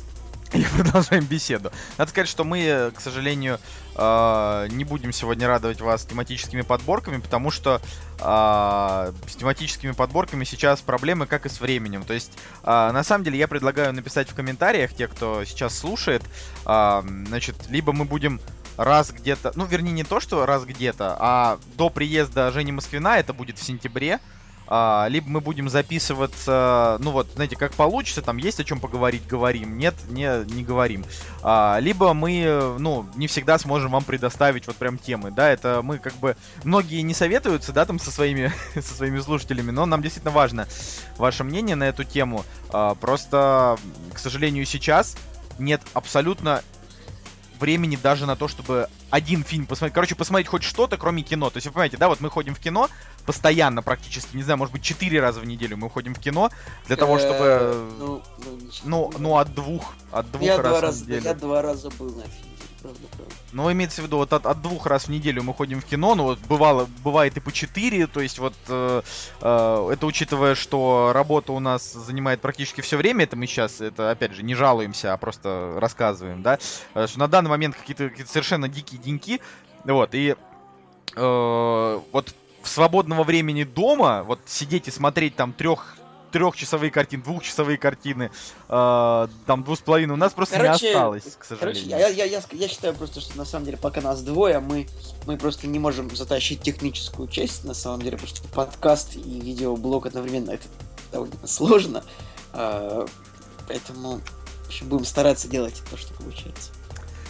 Или 0.55 0.65
продолжаем 0.77 1.25
беседу. 1.25 1.71
Надо 1.97 2.09
сказать, 2.11 2.29
что 2.29 2.45
мы, 2.45 2.61
э, 2.61 2.91
к 2.91 3.01
сожалению, 3.01 3.59
э, 3.95 4.67
не 4.71 4.85
будем 4.85 5.11
сегодня 5.11 5.47
радовать 5.47 5.81
вас 5.81 6.05
тематическими 6.05 6.61
подборками, 6.61 7.17
потому 7.17 7.51
что 7.51 7.81
э, 8.19 9.11
с 9.27 9.35
тематическими 9.35 9.91
подборками 9.91 10.45
сейчас 10.45 10.79
проблемы, 10.79 11.27
как 11.27 11.45
и 11.45 11.49
с 11.49 11.59
временем. 11.59 12.03
То 12.05 12.13
есть, 12.13 12.31
э, 12.63 12.65
на 12.65 13.03
самом 13.03 13.25
деле, 13.25 13.37
я 13.37 13.49
предлагаю 13.49 13.93
написать 13.93 14.29
в 14.29 14.35
комментариях, 14.35 14.93
те, 14.93 15.09
кто 15.09 15.43
сейчас 15.43 15.77
слушает, 15.77 16.23
э, 16.65 17.01
значит, 17.27 17.55
либо 17.69 17.91
мы 17.91 18.05
будем 18.05 18.39
раз 18.77 19.11
где-то, 19.11 19.51
ну, 19.55 19.65
вернее, 19.65 19.91
не 19.91 20.03
то, 20.03 20.21
что 20.21 20.45
раз 20.45 20.63
где-то, 20.63 21.17
а 21.19 21.59
до 21.75 21.89
приезда 21.89 22.51
Жени 22.51 22.71
Москвина, 22.71 23.17
это 23.17 23.33
будет 23.33 23.57
в 23.57 23.63
сентябре, 23.63 24.19
а, 24.67 25.07
либо 25.09 25.29
мы 25.29 25.41
будем 25.41 25.69
записываться, 25.69 26.97
ну 26.99 27.11
вот, 27.11 27.27
знаете, 27.35 27.55
как 27.55 27.73
получится, 27.73 28.21
там 28.21 28.37
есть 28.37 28.59
о 28.59 28.63
чем 28.63 28.79
поговорить, 28.79 29.27
говорим, 29.27 29.77
нет, 29.77 29.93
не, 30.09 30.43
не 30.53 30.63
говорим. 30.63 31.05
А, 31.43 31.77
либо 31.79 32.13
мы, 32.13 32.75
ну, 32.79 33.05
не 33.15 33.27
всегда 33.27 33.57
сможем 33.59 33.91
вам 33.91 34.03
предоставить 34.03 34.67
вот 34.67 34.75
прям 34.75 34.97
темы, 34.97 35.31
да, 35.31 35.49
это 35.49 35.81
мы 35.83 35.99
как 35.99 36.15
бы, 36.15 36.35
многие 36.63 37.01
не 37.01 37.13
советуются, 37.13 37.73
да, 37.73 37.85
там 37.85 37.99
со 37.99 38.11
своими, 38.11 38.51
со 38.73 38.95
своими 38.95 39.19
слушателями, 39.19 39.71
но 39.71 39.85
нам 39.85 40.01
действительно 40.01 40.31
важно 40.31 40.67
ваше 41.17 41.43
мнение 41.43 41.75
на 41.75 41.83
эту 41.83 42.03
тему. 42.03 42.43
А, 42.69 42.95
просто, 42.95 43.77
к 44.13 44.19
сожалению, 44.19 44.65
сейчас 44.65 45.15
нет 45.59 45.81
абсолютно 45.93 46.63
времени 47.59 47.97
даже 48.01 48.25
на 48.25 48.35
то, 48.35 48.47
чтобы 48.47 48.89
один 49.09 49.43
фильм 49.43 49.65
посмотреть. 49.65 49.93
Короче, 49.93 50.15
посмотреть 50.15 50.47
хоть 50.47 50.63
что-то, 50.63 50.97
кроме 50.97 51.23
кино. 51.23 51.49
То 51.49 51.57
есть, 51.57 51.67
вы 51.67 51.73
понимаете, 51.73 51.97
да, 51.97 52.09
вот 52.09 52.19
мы 52.19 52.29
ходим 52.29 52.53
в 52.53 52.59
кино 52.59 52.89
постоянно 53.25 53.81
практически, 53.81 54.35
не 54.35 54.43
знаю, 54.43 54.57
может 54.57 54.73
быть, 54.73 54.83
четыре 54.83 55.19
раза 55.19 55.39
в 55.39 55.45
неделю 55.45 55.77
мы 55.77 55.87
уходим 55.87 56.13
в 56.13 56.19
кино 56.19 56.49
для 56.87 56.95
того, 56.95 57.19
чтобы... 57.19 57.35
Э, 57.39 57.91
Ну, 57.99 58.21
ну, 58.37 58.57
не 58.57 58.69
Ну, 58.83 59.11
ну, 59.17 59.37
от 59.37 59.53
двух, 59.53 59.93
от 60.11 60.31
двух 60.31 60.43
я 60.43 60.61
раз 60.61 60.79
два 60.79 60.91
в 60.91 61.01
неделю. 61.01 61.23
я 61.23 61.33
два 61.33 61.61
раза 61.61 61.89
был 61.91 62.07
на 62.15 62.23
фильме. 62.23 62.55
Ну, 63.51 63.71
имеется 63.71 64.01
в 64.01 64.05
виду, 64.05 64.17
вот 64.17 64.33
от, 64.33 64.45
от 64.45 64.61
двух 64.61 64.85
раз 64.85 65.05
в 65.05 65.09
неделю 65.09 65.43
мы 65.43 65.53
ходим 65.53 65.81
в 65.81 65.85
кино, 65.85 66.13
ну 66.15 66.23
вот 66.23 66.39
бывало, 66.39 66.87
бывает 67.03 67.37
и 67.37 67.39
по 67.39 67.51
четыре, 67.51 68.05
то 68.05 68.19
есть 68.19 68.37
вот 68.37 68.53
э, 68.67 69.01
э, 69.41 69.89
это 69.91 70.05
учитывая, 70.05 70.55
что 70.55 71.11
работа 71.13 71.53
у 71.53 71.59
нас 71.59 71.93
занимает 71.93 72.41
практически 72.41 72.81
все 72.81 72.97
время, 72.97 73.23
это 73.23 73.35
мы 73.35 73.47
сейчас, 73.47 73.81
это 73.81 74.11
опять 74.11 74.33
же, 74.33 74.43
не 74.43 74.55
жалуемся, 74.55 75.13
а 75.13 75.17
просто 75.17 75.75
рассказываем, 75.77 76.41
да, 76.41 76.59
э, 76.93 77.07
что 77.07 77.19
на 77.19 77.27
данный 77.27 77.49
момент 77.49 77.75
какие-то 77.75 78.09
какие 78.09 78.25
совершенно 78.25 78.67
дикие 78.67 78.99
деньки, 78.99 79.39
вот, 79.85 80.13
и 80.13 80.35
э, 81.15 81.99
вот 82.11 82.35
в 82.65 82.69
свободного 82.69 83.23
времени 83.23 83.63
дома, 83.63 84.23
вот 84.23 84.39
сидеть 84.47 84.87
и 84.87 84.91
смотреть 84.91 85.35
там 85.35 85.53
трех 85.53 85.95
трехчасовые 86.31 86.91
картины, 86.91 87.23
двухчасовые 87.23 87.77
картины, 87.77 88.29
э, 88.67 89.27
там 89.45 89.63
двух 89.63 89.77
с 89.79 89.81
половиной, 89.81 90.15
у 90.15 90.17
нас 90.17 90.33
просто 90.33 90.57
Короче, 90.57 90.87
не 90.87 90.93
осталось, 90.93 91.23
к 91.23 91.47
Короче, 91.47 91.79
сожалению. 91.79 91.97
я, 91.97 92.07
я, 92.09 92.25
я, 92.25 92.39
ск- 92.39 92.57
я 92.57 92.67
считаю 92.67 92.93
просто, 92.93 93.21
что 93.21 93.37
на 93.37 93.45
самом 93.45 93.65
деле 93.65 93.77
пока 93.77 94.01
нас 94.01 94.21
двое, 94.21 94.59
мы, 94.59 94.89
мы 95.27 95.37
просто 95.37 95.67
не 95.67 95.79
можем 95.79 96.13
затащить 96.13 96.61
техническую 96.61 97.29
часть, 97.29 97.63
на 97.63 97.73
самом 97.73 98.01
деле, 98.01 98.17
потому 98.17 98.35
что 98.35 98.45
подкаст 98.49 99.15
и 99.15 99.39
видеоблог 99.39 100.07
одновременно 100.07 100.51
это 100.51 100.65
довольно 101.13 101.47
сложно. 101.47 102.03
А, 102.51 103.05
поэтому 103.67 104.19
в 104.63 104.67
общем, 104.67 104.89
будем 104.89 105.05
стараться 105.05 105.47
делать 105.47 105.81
то, 105.89 105.95
что 105.95 106.13
получается. 106.15 106.71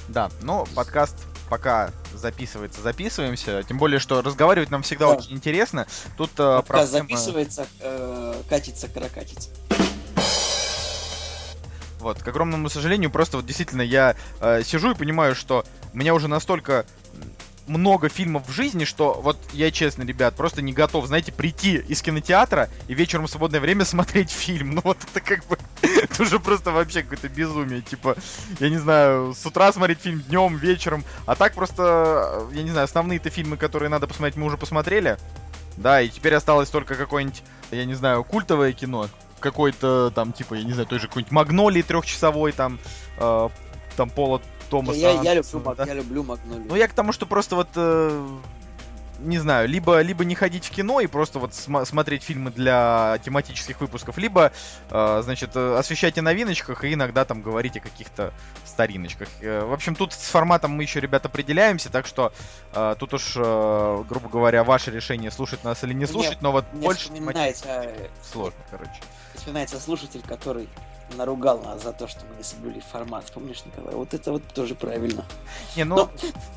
Да, 0.07 0.31
но 0.41 0.65
подкаст 0.73 1.15
пока 1.49 1.91
записывается, 2.13 2.81
записываемся. 2.81 3.63
Тем 3.63 3.77
более, 3.77 3.99
что 3.99 4.21
разговаривать 4.21 4.71
нам 4.71 4.81
всегда 4.83 5.07
Да. 5.07 5.17
очень 5.17 5.33
интересно. 5.33 5.87
Тут 6.17 6.31
э, 6.37 6.61
проблема- 6.67 6.85
записывается, 6.87 7.67
э, 7.81 8.33
катится, 8.49 8.87
каракатится. 8.87 9.49
Вот, 11.99 12.21
к 12.21 12.27
огромному 12.27 12.69
сожалению, 12.69 13.09
просто 13.09 13.37
вот 13.37 13.45
действительно 13.47 13.81
я 13.81 14.15
э, 14.39 14.61
сижу 14.63 14.91
и 14.91 14.95
понимаю, 14.95 15.33
что 15.33 15.65
меня 15.93 16.13
уже 16.13 16.27
настолько 16.27 16.85
много 17.68 18.09
фильмов 18.09 18.47
в 18.47 18.51
жизни, 18.51 18.86
что 18.86 19.13
вот 19.22 19.38
я 19.53 19.72
честно, 19.72 20.03
ребят, 20.03 20.36
просто 20.36 20.61
не 20.61 20.74
готов, 20.74 21.07
знаете, 21.07 21.32
прийти 21.32 21.76
из 21.76 22.01
кинотеатра 22.01 22.70
и 22.88 22.93
вечером 22.93 23.28
в 23.28 23.30
свободное 23.30 23.59
время 23.59 23.86
смотреть 23.86 24.32
фильм. 24.32 24.76
Ну 24.76 24.82
вот 24.84 24.97
это 25.03 25.22
как 25.22 25.45
бы, 25.47 25.57
это 25.82 26.24
уже 26.24 26.39
просто 26.39 26.72
вообще 26.72 27.03
какое-то 27.03 27.30
безумие. 27.30 27.82
Типа, 27.82 28.16
я 28.59 28.70
не 28.70 28.78
знаю, 28.78 29.34
с 29.34 29.45
утра 29.45 29.72
смотреть 29.72 29.99
фильм 29.99 30.22
днем, 30.22 30.57
вечером. 30.57 31.03
А 31.26 31.36
так 31.36 31.53
просто, 31.53 32.47
я 32.51 32.63
не 32.63 32.72
знаю, 32.72 32.86
основные-то 32.86 33.30
фильмы, 33.30 33.57
которые 33.57 33.89
надо 33.89 34.07
посмотреть, 34.07 34.38
мы 34.38 34.45
уже 34.45 34.57
посмотрели. 34.57 35.18
Да, 35.78 36.01
и 36.01 36.09
теперь 36.09 36.34
осталось 36.36 36.70
только 36.70 36.95
какое-нибудь, 36.95 37.43
я 37.72 37.86
не 37.86 37.95
знаю, 37.95 38.24
культовое 38.24 38.72
кино. 38.72 39.09
Какой-то 39.39 40.11
там, 40.16 40.32
типа, 40.32 40.53
я 40.55 40.63
не 40.63 40.72
знаю, 40.72 40.88
той 40.88 40.99
же 40.99 41.07
какой-нибудь 41.07 41.32
Магнолии 41.32 41.82
трехчасовой, 41.82 42.53
там, 42.53 42.80
э, 43.18 43.49
там 43.97 44.09
Пола 44.09 44.41
Томаса. 44.70 44.97
Я, 44.99 45.22
я 45.22 45.34
люблю, 45.36 45.74
да. 45.76 45.84
я 45.86 45.93
люблю 45.93 46.24
Магнолию. 46.24 46.66
Ну, 46.68 46.76
я 46.76 46.88
к 46.88 46.93
тому, 46.93 47.11
что 47.11 47.26
просто 47.26 47.55
вот, 47.55 47.70
э, 47.76 48.28
не 49.20 49.38
знаю, 49.38 49.70
либо, 49.70 50.01
либо 50.01 50.26
не 50.26 50.36
ходить 50.36 50.66
в 50.66 50.72
кино 50.72 50.99
и 50.99 51.07
просто 51.07 51.39
вот 51.39 51.51
сма- 51.51 51.86
смотреть 51.86 52.24
фильмы 52.24 52.51
для 52.51 53.18
тематических 53.24 53.80
выпусков, 53.80 54.18
либо, 54.18 54.51
э, 54.89 55.22
значит, 55.24 55.51
э, 55.55 55.78
освещать 55.78 56.18
о 56.18 56.22
новиночках 56.22 56.84
и 56.84 56.93
иногда 56.93 57.24
там 57.26 57.41
говорить 57.41 57.78
о 57.78 57.80
каких-то 57.80 58.34
стариночках. 58.66 59.30
Э, 59.41 59.63
в 59.66 59.72
общем, 59.74 59.95
тут 59.95 60.11
с 60.13 60.30
форматом 60.30 60.72
мы 60.72 60.84
еще, 60.84 60.99
ребят, 60.99 61.26
определяемся, 61.26 61.89
так 61.89 62.05
что 62.05 62.34
э, 62.74 62.95
тут 62.99 63.13
уж, 63.13 63.34
э, 63.38 64.03
грубо 64.09 64.28
говоря, 64.30 64.63
ваше 64.63 64.91
решение, 64.91 65.32
слушать 65.32 65.63
нас 65.63 65.84
или 65.84 65.91
не 65.93 65.99
Мне- 65.99 66.07
слушать, 66.07 66.41
но 66.41 66.51
вот 66.51 66.66
Мне 66.74 66.84
больше 66.86 67.03
вспоминается, 67.05 67.88
сложно, 68.22 68.59
короче. 68.70 68.91
вспоминается 69.36 69.80
слушатель, 69.80 70.22
который 70.28 70.68
наругал 71.18 71.62
нас 71.62 71.84
за 71.84 71.93
то, 71.93 72.08
что 72.08 72.22
мы 72.30 72.38
не 72.38 72.43
соблюли 72.43 72.80
формат. 72.80 73.26
Помнишь, 73.34 73.64
Николай? 73.66 73.95
Вот 73.95 74.14
это 74.14 74.32
вот 74.32 74.43
тоже 74.53 74.76
правильно. 74.76 75.26
Не, 75.76 75.84
ну, 75.84 76.10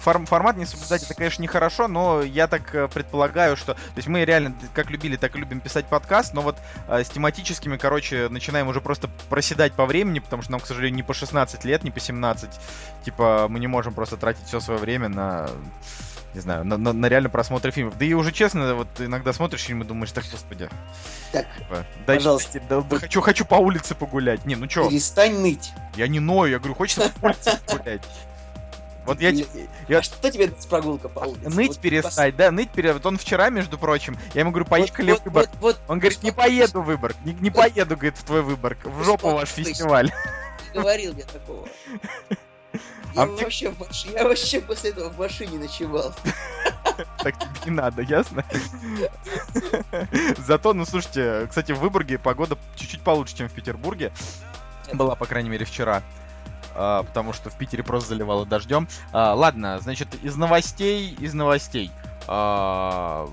форм- 0.04 0.26
формат 0.26 0.56
не 0.56 0.66
соблюдать, 0.66 1.02
это, 1.02 1.14
конечно, 1.14 1.42
нехорошо, 1.42 1.88
но 1.88 2.22
я 2.22 2.46
так 2.48 2.74
э, 2.74 2.88
предполагаю, 2.88 3.56
что... 3.56 3.74
То 3.74 3.96
есть 3.96 4.08
мы 4.08 4.24
реально 4.24 4.54
как 4.74 4.90
любили, 4.90 5.16
так 5.16 5.36
и 5.36 5.38
любим 5.38 5.60
писать 5.60 5.86
подкаст, 5.86 6.34
но 6.34 6.40
вот 6.40 6.56
э, 6.88 7.04
с 7.04 7.08
тематическими, 7.08 7.76
короче, 7.76 8.28
начинаем 8.28 8.68
уже 8.68 8.80
просто 8.80 9.08
проседать 9.28 9.72
по 9.72 9.86
времени, 9.86 10.18
потому 10.18 10.42
что 10.42 10.52
нам, 10.52 10.60
к 10.60 10.66
сожалению, 10.66 10.96
не 10.96 11.02
по 11.02 11.14
16 11.14 11.64
лет, 11.64 11.84
не 11.84 11.90
по 11.90 12.00
17. 12.00 12.50
Типа, 13.04 13.46
мы 13.48 13.60
не 13.60 13.66
можем 13.66 13.94
просто 13.94 14.16
тратить 14.16 14.46
все 14.46 14.60
свое 14.60 14.80
время 14.80 15.08
на 15.08 15.48
не 16.34 16.40
знаю, 16.40 16.64
на, 16.64 16.76
на- 16.76 16.92
на 16.92 17.06
реально 17.06 17.28
просмотр 17.30 17.70
фильмов. 17.70 17.96
Да 17.98 18.04
и 18.04 18.12
уже 18.12 18.32
честно, 18.32 18.74
вот 18.74 18.88
иногда 18.98 19.32
смотришь 19.32 19.62
фильм 19.62 19.82
и 19.82 19.84
думаешь, 19.84 20.12
так, 20.12 20.24
господи, 20.30 20.68
Так, 21.32 21.46
типа, 21.56 21.84
дайте- 22.06 22.20
Пожалуйста. 22.20 22.60
да- 22.68 22.80
да 22.82 22.98
хочу, 22.98 23.20
хочу 23.20 23.44
по 23.44 23.54
улице 23.56 23.94
погулять. 23.94 24.44
Не, 24.44 24.56
ну 24.56 24.66
чё, 24.66 24.88
перестань 24.88 25.40
ныть. 25.40 25.72
я 25.96 26.06
не 26.08 26.20
ною, 26.20 26.52
я 26.52 26.58
говорю, 26.58 26.74
хочется 26.74 27.10
по 27.20 27.26
улице 27.26 27.58
погулять. 27.66 28.02
Вот 29.06 29.22
я, 29.22 29.30
я- 29.30 29.98
А 30.00 30.02
что 30.02 30.30
тебе 30.30 30.52
с 30.58 30.66
прогулка 30.66 31.08
по 31.08 31.20
улице? 31.20 31.48
Ныть 31.48 31.68
Вот 31.68 31.78
перестать, 31.78 32.36
да, 32.36 32.50
ныть 32.50 32.68
перестать. 32.70 32.96
Вот 33.02 33.06
он 33.06 33.16
вчера, 33.16 33.48
между 33.48 33.78
прочим, 33.78 34.18
я 34.34 34.40
ему 34.42 34.50
говорю, 34.50 34.66
пос- 34.66 34.68
поехали 34.68 35.12
вот- 35.12 35.20
в 35.20 35.24
Выборг. 35.24 35.48
вот- 35.54 35.60
вот- 35.62 35.80
Он 35.88 35.98
говорит, 35.98 36.22
не 36.22 36.30
поеду 36.30 36.82
в 36.82 36.84
Выборг, 36.84 37.16
не, 37.24 37.32
не 37.32 37.50
поеду, 37.50 37.94
говорит, 37.96 38.18
в 38.18 38.24
твой 38.24 38.42
Выборг, 38.42 38.76
в 38.84 39.02
жопу 39.04 39.30
ваш 39.30 39.48
фестиваль. 39.48 40.12
Говорил 40.74 41.14
я 41.16 41.24
такого. 41.24 41.66
А 43.18 43.26
мне- 43.26 43.42
вообще, 43.42 43.70
в 43.70 44.04
я 44.06 44.24
вообще 44.24 44.60
после 44.60 44.90
этого 44.90 45.10
в 45.10 45.18
машине 45.18 45.58
ночевал. 45.58 46.12
Так 47.22 47.38
тебе 47.38 47.50
не 47.66 47.70
надо, 47.70 48.02
ясно? 48.02 48.44
Зато, 50.38 50.74
ну 50.74 50.84
слушайте, 50.84 51.46
кстати, 51.48 51.72
в 51.72 51.78
Выборге 51.78 52.18
погода 52.18 52.58
чуть-чуть 52.76 53.02
получше, 53.02 53.36
чем 53.36 53.48
в 53.48 53.52
Петербурге. 53.52 54.12
Была, 54.92 55.14
по 55.14 55.26
крайней 55.26 55.50
мере, 55.50 55.64
вчера. 55.64 56.02
А, 56.74 57.02
потому 57.02 57.32
что 57.32 57.50
в 57.50 57.54
Питере 57.54 57.82
просто 57.82 58.10
заливало 58.10 58.46
дождем. 58.46 58.88
А, 59.12 59.34
ладно, 59.34 59.78
значит, 59.80 60.08
из 60.22 60.36
новостей, 60.36 61.16
из 61.18 61.34
новостей. 61.34 61.90
А, 62.26 63.28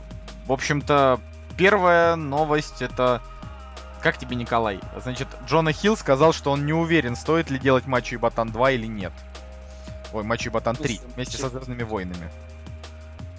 в 0.46 0.52
общем-то, 0.52 1.20
первая 1.58 2.16
новость 2.16 2.82
это... 2.82 3.22
Как 4.02 4.18
тебе, 4.18 4.36
Николай? 4.36 4.80
Значит, 5.02 5.28
Джона 5.48 5.72
Хилл 5.72 5.98
сказал, 5.98 6.34
что 6.34 6.52
он 6.52 6.66
не 6.66 6.74
уверен, 6.74 7.16
стоит 7.16 7.50
ли 7.50 7.58
делать 7.58 7.88
Мачо 7.88 8.16
и 8.16 8.18
Ботан 8.18 8.52
2 8.52 8.72
или 8.72 8.86
нет. 8.86 9.14
Ой, 10.16 10.24
Мачо 10.24 10.50
и 10.50 10.54
Ботан 10.54 10.76
3, 10.76 10.96
смысле, 10.96 11.14
вместе 11.16 11.38
со? 11.38 11.50
Звездными 11.50 11.84
войнами. 11.84 12.30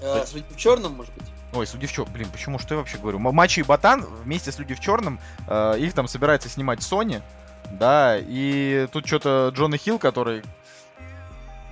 А, 0.03 0.25
Судя 0.27 0.45
в 0.51 0.57
черном, 0.57 0.93
может 0.95 1.13
быть? 1.15 1.25
Ой, 1.55 1.67
Люди 1.73 1.87
в 1.87 1.93
черном. 1.93 2.13
Блин, 2.13 2.29
почему? 2.31 2.59
Что 2.59 2.75
я 2.75 2.79
вообще 2.81 2.99
говорю? 2.99 3.19
М- 3.19 3.35
Мачо 3.35 3.61
и 3.63 3.65
Ботан 3.65 4.05
вместе 4.25 4.53
с 4.53 4.59
Люди 4.59 4.75
в 4.75 4.81
черном, 4.81 5.19
э, 5.49 5.79
их 5.79 5.95
там 5.95 6.07
собирается 6.07 6.49
снимать 6.51 6.81
Sony, 6.81 7.23
да, 7.71 8.19
и 8.19 8.87
тут 8.93 9.07
что-то 9.07 9.51
Джона 9.55 9.79
Хилл, 9.79 9.99
который, 9.99 10.43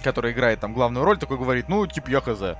который 0.02 0.32
играет 0.32 0.60
там 0.60 0.72
главную 0.72 1.04
роль, 1.04 1.18
такой 1.18 1.36
говорит, 1.36 1.68
ну, 1.68 1.86
типа, 1.86 2.08
я 2.10 2.20
хз. 2.20 2.56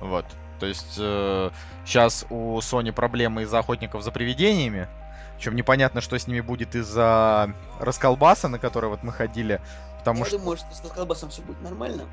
Вот. 0.00 0.24
То 0.60 0.66
есть 0.66 0.94
сейчас 0.94 2.24
у 2.30 2.58
Sony 2.60 2.92
проблемы 2.92 3.42
из-за 3.42 3.58
охотников 3.58 4.02
за 4.02 4.10
привидениями. 4.12 4.88
Причем 5.36 5.56
непонятно, 5.56 6.00
что 6.00 6.16
с 6.16 6.28
ними 6.28 6.40
будет 6.40 6.76
из-за 6.76 7.52
расколбаса, 7.80 8.48
на 8.48 8.58
который 8.60 8.88
вот 8.88 9.02
мы 9.02 9.12
ходили. 9.12 9.60
Потому 10.02 10.20
Я 10.20 10.24
что... 10.26 10.38
думаю, 10.38 10.56
что 10.56 10.66
с 10.74 10.80
колбасом 10.90 11.30
все 11.30 11.42
будет 11.42 11.62
нормально. 11.62 12.08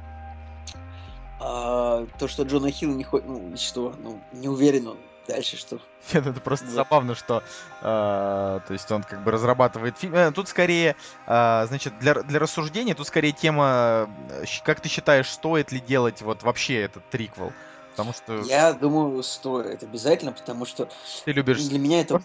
А, 1.40 2.06
то, 2.20 2.28
что 2.28 2.44
Джона 2.44 2.70
Хилл 2.70 2.92
не 2.94 3.04
ходит, 3.04 3.28
ну, 3.28 3.58
что, 3.58 3.96
ну, 3.98 4.22
не 4.32 4.48
уверен 4.48 4.90
он 4.90 4.98
дальше, 5.28 5.58
что... 5.58 5.80
Нет, 6.14 6.28
это 6.28 6.40
просто 6.40 6.66
Да. 6.68 6.72
забавно, 6.72 7.16
что, 7.16 7.42
э, 7.82 7.82
то 7.82 8.74
есть 8.74 8.92
он 8.92 9.04
как 9.04 9.24
бы 9.24 9.32
разрабатывает 9.32 9.98
фильм. 9.98 10.16
Э, 10.16 10.32
тут 10.32 10.50
скорее, 10.50 10.96
э, 11.28 11.66
значит, 11.68 11.98
для, 12.00 12.16
для 12.16 12.40
рассуждения, 12.40 12.94
тут 12.94 13.08
скорее 13.08 13.32
тема, 13.32 14.10
э, 14.30 14.46
как 14.64 14.82
ты 14.82 14.90
считаешь, 14.90 15.30
стоит 15.30 15.72
ли 15.72 15.80
делать 15.80 16.22
вот 16.22 16.44
вообще 16.44 16.82
этот 16.82 17.10
триквел? 17.10 17.54
Потому 17.92 18.14
что 18.14 18.40
Я 18.42 18.74
думаю, 18.74 19.22
стоит 19.24 19.84
обязательно, 19.84 20.32
потому 20.32 20.66
что 20.66 20.90
ты 21.26 21.32
любишь 21.32 21.64
для 21.64 21.80
меня 21.80 22.02
это... 22.02 22.22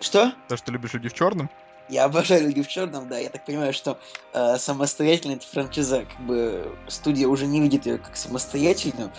Что? 0.00 0.32
то, 0.46 0.56
что 0.56 0.70
любишь 0.72 0.92
люди 0.94 1.08
в 1.08 1.14
черном. 1.14 1.50
Я 1.88 2.04
обожаю 2.04 2.44
люди 2.44 2.62
в 2.62 2.68
черном, 2.68 3.08
да. 3.08 3.18
Я 3.18 3.30
так 3.30 3.44
понимаю, 3.44 3.72
что 3.72 3.98
э, 4.34 4.58
самостоятельно 4.58 5.34
эта 5.34 5.46
франшиза, 5.46 6.04
как 6.04 6.26
бы 6.26 6.76
студия 6.86 7.26
уже 7.28 7.46
не 7.46 7.60
видит 7.60 7.86
ее 7.86 7.98
как 7.98 8.16
самостоятельную. 8.16 9.10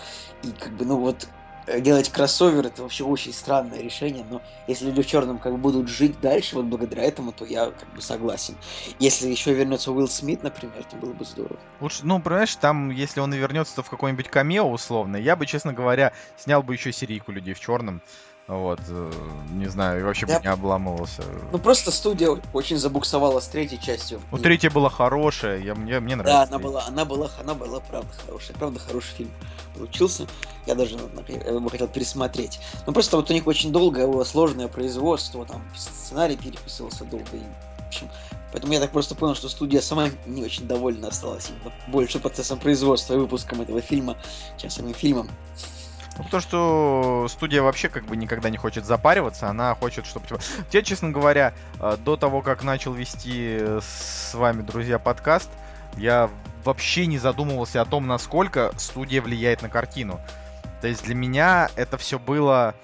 И 0.44 0.52
как 0.52 0.72
бы, 0.76 0.84
ну 0.84 0.98
вот, 0.98 1.26
э, 1.66 1.80
делать 1.80 2.10
кроссовер 2.10 2.66
это 2.66 2.82
вообще 2.82 3.02
очень 3.02 3.32
странное 3.32 3.80
решение, 3.80 4.24
но 4.30 4.40
если 4.68 4.86
люди 4.86 5.02
в 5.02 5.06
черном 5.06 5.38
как 5.38 5.52
бы 5.52 5.58
будут 5.58 5.88
жить 5.88 6.20
дальше, 6.20 6.54
вот 6.54 6.66
благодаря 6.66 7.02
этому, 7.02 7.32
то 7.32 7.44
я 7.44 7.72
как 7.72 7.92
бы 7.92 8.00
согласен. 8.00 8.56
Если 9.00 9.28
еще 9.28 9.52
вернется 9.52 9.90
Уилл 9.90 10.08
Смит, 10.08 10.44
например, 10.44 10.84
то 10.84 10.96
было 10.96 11.12
бы 11.12 11.24
здорово. 11.24 11.58
Лучше, 11.80 12.00
ну, 12.04 12.20
понимаешь, 12.20 12.54
там, 12.54 12.90
если 12.90 13.18
он 13.18 13.34
и 13.34 13.38
вернется, 13.38 13.74
то 13.76 13.82
в 13.82 13.90
какой-нибудь 13.90 14.28
камео 14.28 14.70
условно, 14.70 15.16
я 15.16 15.34
бы, 15.34 15.44
честно 15.46 15.72
говоря, 15.72 16.12
снял 16.36 16.62
бы 16.62 16.74
еще 16.74 16.92
серийку 16.92 17.32
людей 17.32 17.54
в 17.54 17.60
черном. 17.60 18.00
Вот, 18.50 18.80
э, 18.88 19.12
не 19.52 19.68
знаю, 19.68 20.00
и 20.00 20.02
вообще 20.02 20.26
бы 20.26 20.32
Я- 20.32 20.40
не 20.40 20.48
обламывался. 20.48 21.22
Ну 21.52 21.58
просто 21.58 21.92
студия 21.92 22.36
очень 22.52 22.78
забуксовала 22.78 23.38
с 23.38 23.46
третьей 23.46 23.80
частью. 23.80 24.20
Ну, 24.32 24.38
третья 24.38 24.70
была 24.70 24.90
хорошая, 24.90 25.58
я, 25.60 25.76
мне, 25.76 26.00
мне 26.00 26.16
Да, 26.16 26.22
нравится. 26.24 26.42
она 26.56 26.58
была, 26.58 26.84
она 26.88 27.04
была, 27.04 27.30
она 27.40 27.54
была 27.54 27.78
правда 27.78 28.08
хорошая, 28.26 28.56
правда 28.56 28.80
хороший 28.80 29.14
фильм 29.14 29.30
получился. 29.76 30.26
Я 30.66 30.74
даже 30.74 30.96
его 30.96 31.68
хотел 31.68 31.86
пересмотреть. 31.86 32.58
Но 32.88 32.92
просто 32.92 33.16
вот 33.16 33.30
у 33.30 33.32
них 33.32 33.46
очень 33.46 33.70
долгое 33.70 34.08
было 34.08 34.24
сложное 34.24 34.66
производство, 34.66 35.46
там 35.46 35.62
сценарий 35.76 36.36
переписывался 36.36 37.04
долго. 37.04 37.26
И, 37.36 37.38
в 37.84 37.86
общем, 37.86 38.10
поэтому 38.50 38.72
я 38.72 38.80
так 38.80 38.90
просто 38.90 39.14
понял, 39.14 39.36
что 39.36 39.48
студия 39.48 39.80
сама 39.80 40.08
не 40.26 40.42
очень 40.42 40.66
довольна 40.66 41.06
осталась 41.06 41.52
больше 41.86 42.18
процессом 42.18 42.58
производства 42.58 43.14
и 43.14 43.16
выпуском 43.18 43.60
этого 43.60 43.80
фильма, 43.80 44.16
чем 44.58 44.70
самим 44.70 44.94
фильмом. 44.94 45.30
Ну, 46.20 46.24
потому 46.24 46.42
что 46.42 47.26
студия 47.30 47.62
вообще 47.62 47.88
как 47.88 48.04
бы 48.04 48.14
никогда 48.14 48.50
не 48.50 48.58
хочет 48.58 48.84
запариваться, 48.84 49.48
она 49.48 49.74
хочет, 49.74 50.04
чтобы... 50.04 50.26
типа, 50.26 50.38
Я, 50.70 50.82
честно 50.82 51.08
говоря, 51.08 51.54
э, 51.80 51.96
до 52.04 52.18
того, 52.18 52.42
как 52.42 52.62
начал 52.62 52.92
вести 52.92 53.56
э, 53.58 53.80
с 53.82 54.34
вами, 54.34 54.60
друзья, 54.60 54.98
подкаст, 54.98 55.48
я 55.96 56.28
вообще 56.62 57.06
не 57.06 57.18
задумывался 57.18 57.80
о 57.80 57.86
том, 57.86 58.06
насколько 58.06 58.70
студия 58.76 59.22
влияет 59.22 59.62
на 59.62 59.70
картину. 59.70 60.20
То 60.82 60.88
есть 60.88 61.04
для 61.04 61.14
меня 61.14 61.70
это 61.74 61.96
все 61.96 62.18
было 62.18 62.74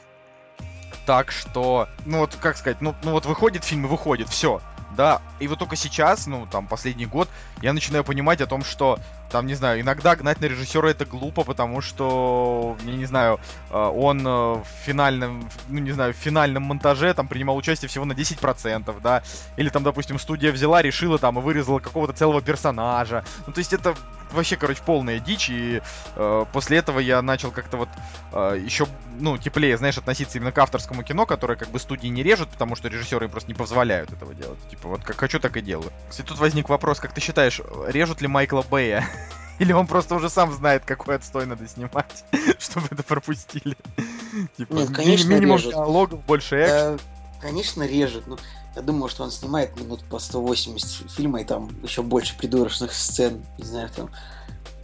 так, 1.04 1.30
что... 1.30 1.88
Ну 2.06 2.20
вот, 2.20 2.34
как 2.40 2.56
сказать, 2.56 2.80
ну, 2.80 2.94
ну 3.02 3.10
вот 3.10 3.26
выходит 3.26 3.64
фильм 3.64 3.84
и 3.84 3.88
выходит, 3.88 4.30
все. 4.30 4.62
Да, 4.96 5.20
и 5.40 5.48
вот 5.48 5.58
только 5.58 5.76
сейчас, 5.76 6.26
ну, 6.26 6.46
там, 6.50 6.66
последний 6.66 7.04
год, 7.04 7.28
я 7.60 7.74
начинаю 7.74 8.02
понимать 8.02 8.40
о 8.40 8.46
том, 8.46 8.64
что, 8.64 8.98
там, 9.30 9.46
не 9.46 9.54
знаю, 9.54 9.82
иногда 9.82 10.16
гнать 10.16 10.40
на 10.40 10.46
режиссера 10.46 10.88
это 10.88 11.04
глупо, 11.04 11.44
потому 11.44 11.82
что, 11.82 12.76
я 12.84 12.96
не 12.96 13.04
знаю, 13.04 13.38
э, 13.70 13.76
он 13.76 14.26
э, 14.26 14.30
в 14.30 14.66
финальном, 14.84 15.50
ну, 15.68 15.80
не 15.80 15.92
знаю, 15.92 16.14
в 16.14 16.16
финальном 16.16 16.62
монтаже, 16.62 17.12
там, 17.12 17.28
принимал 17.28 17.56
участие 17.56 17.90
всего 17.90 18.06
на 18.06 18.12
10%, 18.12 18.94
да, 19.02 19.22
или 19.58 19.68
там, 19.68 19.82
допустим, 19.82 20.18
студия 20.18 20.50
взяла, 20.50 20.80
решила, 20.80 21.18
там, 21.18 21.38
и 21.38 21.42
вырезала 21.42 21.78
какого-то 21.78 22.14
целого 22.14 22.40
персонажа, 22.40 23.22
ну, 23.46 23.52
то 23.52 23.58
есть 23.58 23.74
это 23.74 23.94
вообще, 24.36 24.56
короче, 24.56 24.80
полная 24.84 25.18
дичь, 25.18 25.48
и 25.50 25.82
э, 26.14 26.44
после 26.52 26.78
этого 26.78 26.98
я 26.98 27.20
начал 27.22 27.50
как-то 27.50 27.76
вот 27.76 27.88
э, 28.32 28.60
еще, 28.64 28.86
ну, 29.18 29.36
теплее, 29.38 29.76
знаешь, 29.76 29.98
относиться 29.98 30.38
именно 30.38 30.52
к 30.52 30.58
авторскому 30.58 31.02
кино, 31.02 31.26
которое 31.26 31.56
как 31.56 31.70
бы 31.70 31.78
студии 31.78 32.08
не 32.08 32.22
режут, 32.22 32.48
потому 32.50 32.76
что 32.76 32.88
режиссеры 32.88 33.26
им 33.26 33.30
просто 33.30 33.48
не 33.48 33.54
позволяют 33.54 34.12
этого 34.12 34.34
делать. 34.34 34.58
Типа, 34.70 34.88
вот 34.88 35.02
как 35.02 35.16
хочу, 35.16 35.40
так 35.40 35.56
и 35.56 35.60
делаю. 35.60 35.90
Кстати, 36.08 36.26
тут 36.28 36.38
возник 36.38 36.68
вопрос, 36.68 37.00
как 37.00 37.12
ты 37.12 37.20
считаешь, 37.20 37.60
режут 37.88 38.20
ли 38.20 38.28
Майкла 38.28 38.62
Бэя? 38.62 39.06
Или 39.58 39.72
он 39.72 39.86
просто 39.86 40.14
уже 40.14 40.28
сам 40.28 40.52
знает, 40.52 40.84
какой 40.84 41.16
отстой 41.16 41.46
надо 41.46 41.66
снимать, 41.66 42.24
чтобы 42.58 42.88
это 42.90 43.02
пропустили? 43.02 43.76
Типа, 44.56 44.74
Нет, 44.74 44.90
конечно, 44.94 45.28
минимум 45.30 45.56
режут. 45.56 45.72
диалогов, 45.72 46.24
больше 46.24 46.62
экшена. 46.62 46.90
Да, 46.92 46.98
конечно, 47.40 47.86
режет. 47.86 48.26
Ну, 48.26 48.38
я 48.76 48.82
думаю, 48.82 49.08
что 49.08 49.24
он 49.24 49.30
снимает 49.30 49.80
минут 49.80 50.04
по 50.04 50.18
180 50.18 51.10
фильма, 51.10 51.40
и 51.40 51.44
там 51.44 51.70
еще 51.82 52.02
больше 52.02 52.36
придурочных 52.36 52.92
сцен, 52.92 53.42
не 53.56 53.64
знаю, 53.64 53.88
там, 53.88 54.10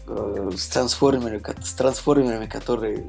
э, 0.08 0.50
с, 0.56 0.66
трансформерами, 0.68 1.42
с 1.62 1.74
трансформерами, 1.74 2.46
которые 2.46 3.04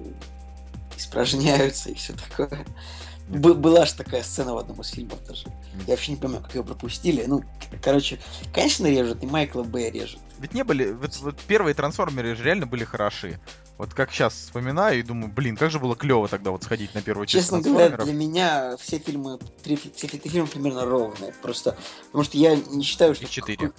испражняются 0.97 1.89
и 1.89 1.93
все 1.93 2.13
такое. 2.13 2.65
Бы- 3.29 3.53
была 3.53 3.85
же 3.85 3.93
такая 3.93 4.21
сцена 4.23 4.53
в 4.53 4.57
одном 4.57 4.81
из 4.81 4.89
фильмов 4.89 5.25
даже. 5.25 5.45
Я 5.87 5.93
вообще 5.93 6.11
не 6.11 6.17
понимаю, 6.17 6.43
как 6.43 6.53
ее 6.53 6.63
пропустили. 6.63 7.23
Ну, 7.25 7.43
короче, 7.81 8.19
конечно, 8.53 8.85
режет, 8.85 9.23
и 9.23 9.25
Майкла 9.25 9.63
Б 9.63 9.89
режет. 9.89 10.19
Ведь 10.39 10.53
не 10.53 10.65
были, 10.65 10.91
вот, 10.91 11.15
вот 11.21 11.39
первые 11.47 11.73
трансформеры 11.73 12.35
же 12.35 12.43
реально 12.43 12.67
были 12.67 12.83
хороши. 12.83 13.39
Вот 13.77 13.93
как 13.93 14.11
сейчас 14.11 14.33
вспоминаю 14.33 14.99
и 14.99 15.03
думаю, 15.03 15.31
блин, 15.31 15.57
как 15.57 15.71
же 15.71 15.79
было 15.79 15.95
клево 15.95 16.27
тогда 16.27 16.51
вот 16.51 16.63
сходить 16.63 16.93
на 16.93 17.01
первую 17.01 17.25
часть 17.25 17.45
Честно 17.45 17.61
говоря, 17.61 17.97
для 17.97 18.13
меня 18.13 18.77
все 18.77 18.99
фильмы, 18.99 19.39
три, 19.63 19.77
все 19.95 20.07
три 20.07 20.19
фильма 20.29 20.47
примерно 20.47 20.85
ровные. 20.85 21.33
Просто 21.41 21.75
потому 22.05 22.23
что 22.23 22.37
я 22.37 22.55
не 22.55 22.83
считаю, 22.83 23.15
что... 23.15 23.25
И 23.25 23.29
четыре. 23.29 23.57
какой- 23.57 23.73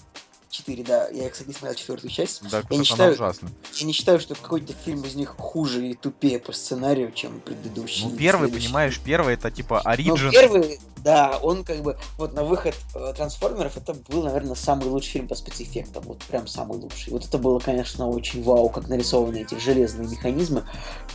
Четыре, 0.54 0.84
да. 0.84 1.08
Я, 1.08 1.28
кстати, 1.30 1.48
не 1.48 1.54
смотрел 1.54 1.74
четвертую 1.74 2.12
часть. 2.12 2.48
Да, 2.48 2.62
я 2.70 2.78
не 2.78 2.84
считаю- 2.84 3.14
ужасна. 3.14 3.50
Я 3.74 3.86
не 3.86 3.92
считаю, 3.92 4.20
что 4.20 4.36
какой-то 4.36 4.72
фильм 4.84 5.02
из 5.02 5.16
них 5.16 5.34
хуже 5.36 5.88
и 5.88 5.94
тупее 5.94 6.38
по 6.38 6.52
сценарию, 6.52 7.10
чем 7.10 7.40
предыдущий. 7.40 8.04
Ну, 8.04 8.16
первый, 8.16 8.44
следующий. 8.46 8.68
понимаешь, 8.68 9.00
первый 9.04 9.34
это 9.34 9.50
типа 9.50 9.82
Ну, 9.84 9.90
Origin. 9.90 10.30
первый, 10.30 10.78
да, 10.98 11.40
он 11.42 11.64
как 11.64 11.82
бы, 11.82 11.98
вот 12.18 12.34
на 12.34 12.44
выход 12.44 12.76
э, 12.94 13.12
Трансформеров, 13.16 13.76
это 13.76 13.94
был, 14.08 14.22
наверное, 14.22 14.54
самый 14.54 14.86
лучший 14.86 15.10
фильм 15.10 15.26
по 15.26 15.34
спецэффектам, 15.34 16.04
вот 16.04 16.18
прям 16.22 16.46
самый 16.46 16.78
лучший. 16.78 17.12
Вот 17.12 17.24
это 17.24 17.36
было, 17.38 17.58
конечно, 17.58 18.08
очень 18.08 18.40
вау, 18.44 18.68
как 18.68 18.86
нарисованы 18.86 19.42
эти 19.42 19.58
железные 19.58 20.08
механизмы. 20.08 20.64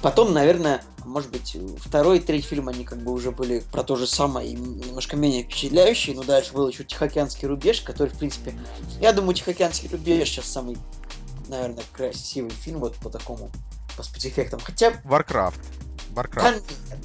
Потом, 0.02 0.34
наверное, 0.34 0.84
может 1.06 1.32
быть, 1.32 1.58
второй 1.80 2.18
и 2.18 2.20
третий 2.22 2.48
фильм, 2.48 2.68
они 2.70 2.84
как 2.84 3.00
бы 3.02 3.12
уже 3.12 3.32
были 3.32 3.64
про 3.72 3.84
то 3.84 3.96
же 3.96 4.06
самое 4.06 4.50
и 4.50 4.54
немножко 4.54 5.16
менее 5.16 5.44
впечатляющие, 5.44 6.16
но 6.16 6.24
дальше 6.24 6.54
был 6.54 6.68
еще 6.68 6.84
Тихоокеанский 6.84 7.48
рубеж, 7.48 7.82
который, 7.82 8.10
в 8.10 8.18
принципе, 8.18 8.54
я 9.02 9.12
думаю, 9.12 9.29
Тихоокеанский 9.34 9.90
рубеж 9.90 10.30
сейчас 10.30 10.46
самый, 10.46 10.78
наверное, 11.48 11.84
красивый 11.94 12.52
фильм 12.52 12.80
вот 12.80 12.96
по 12.96 13.10
такому, 13.10 13.50
по 13.98 14.04
спецэффектам. 14.04 14.60
Хотя, 14.60 14.92
Warcraft. 15.04 15.60
да, 16.16 16.22
Warcraft. 16.22 16.54
нет, 16.54 16.64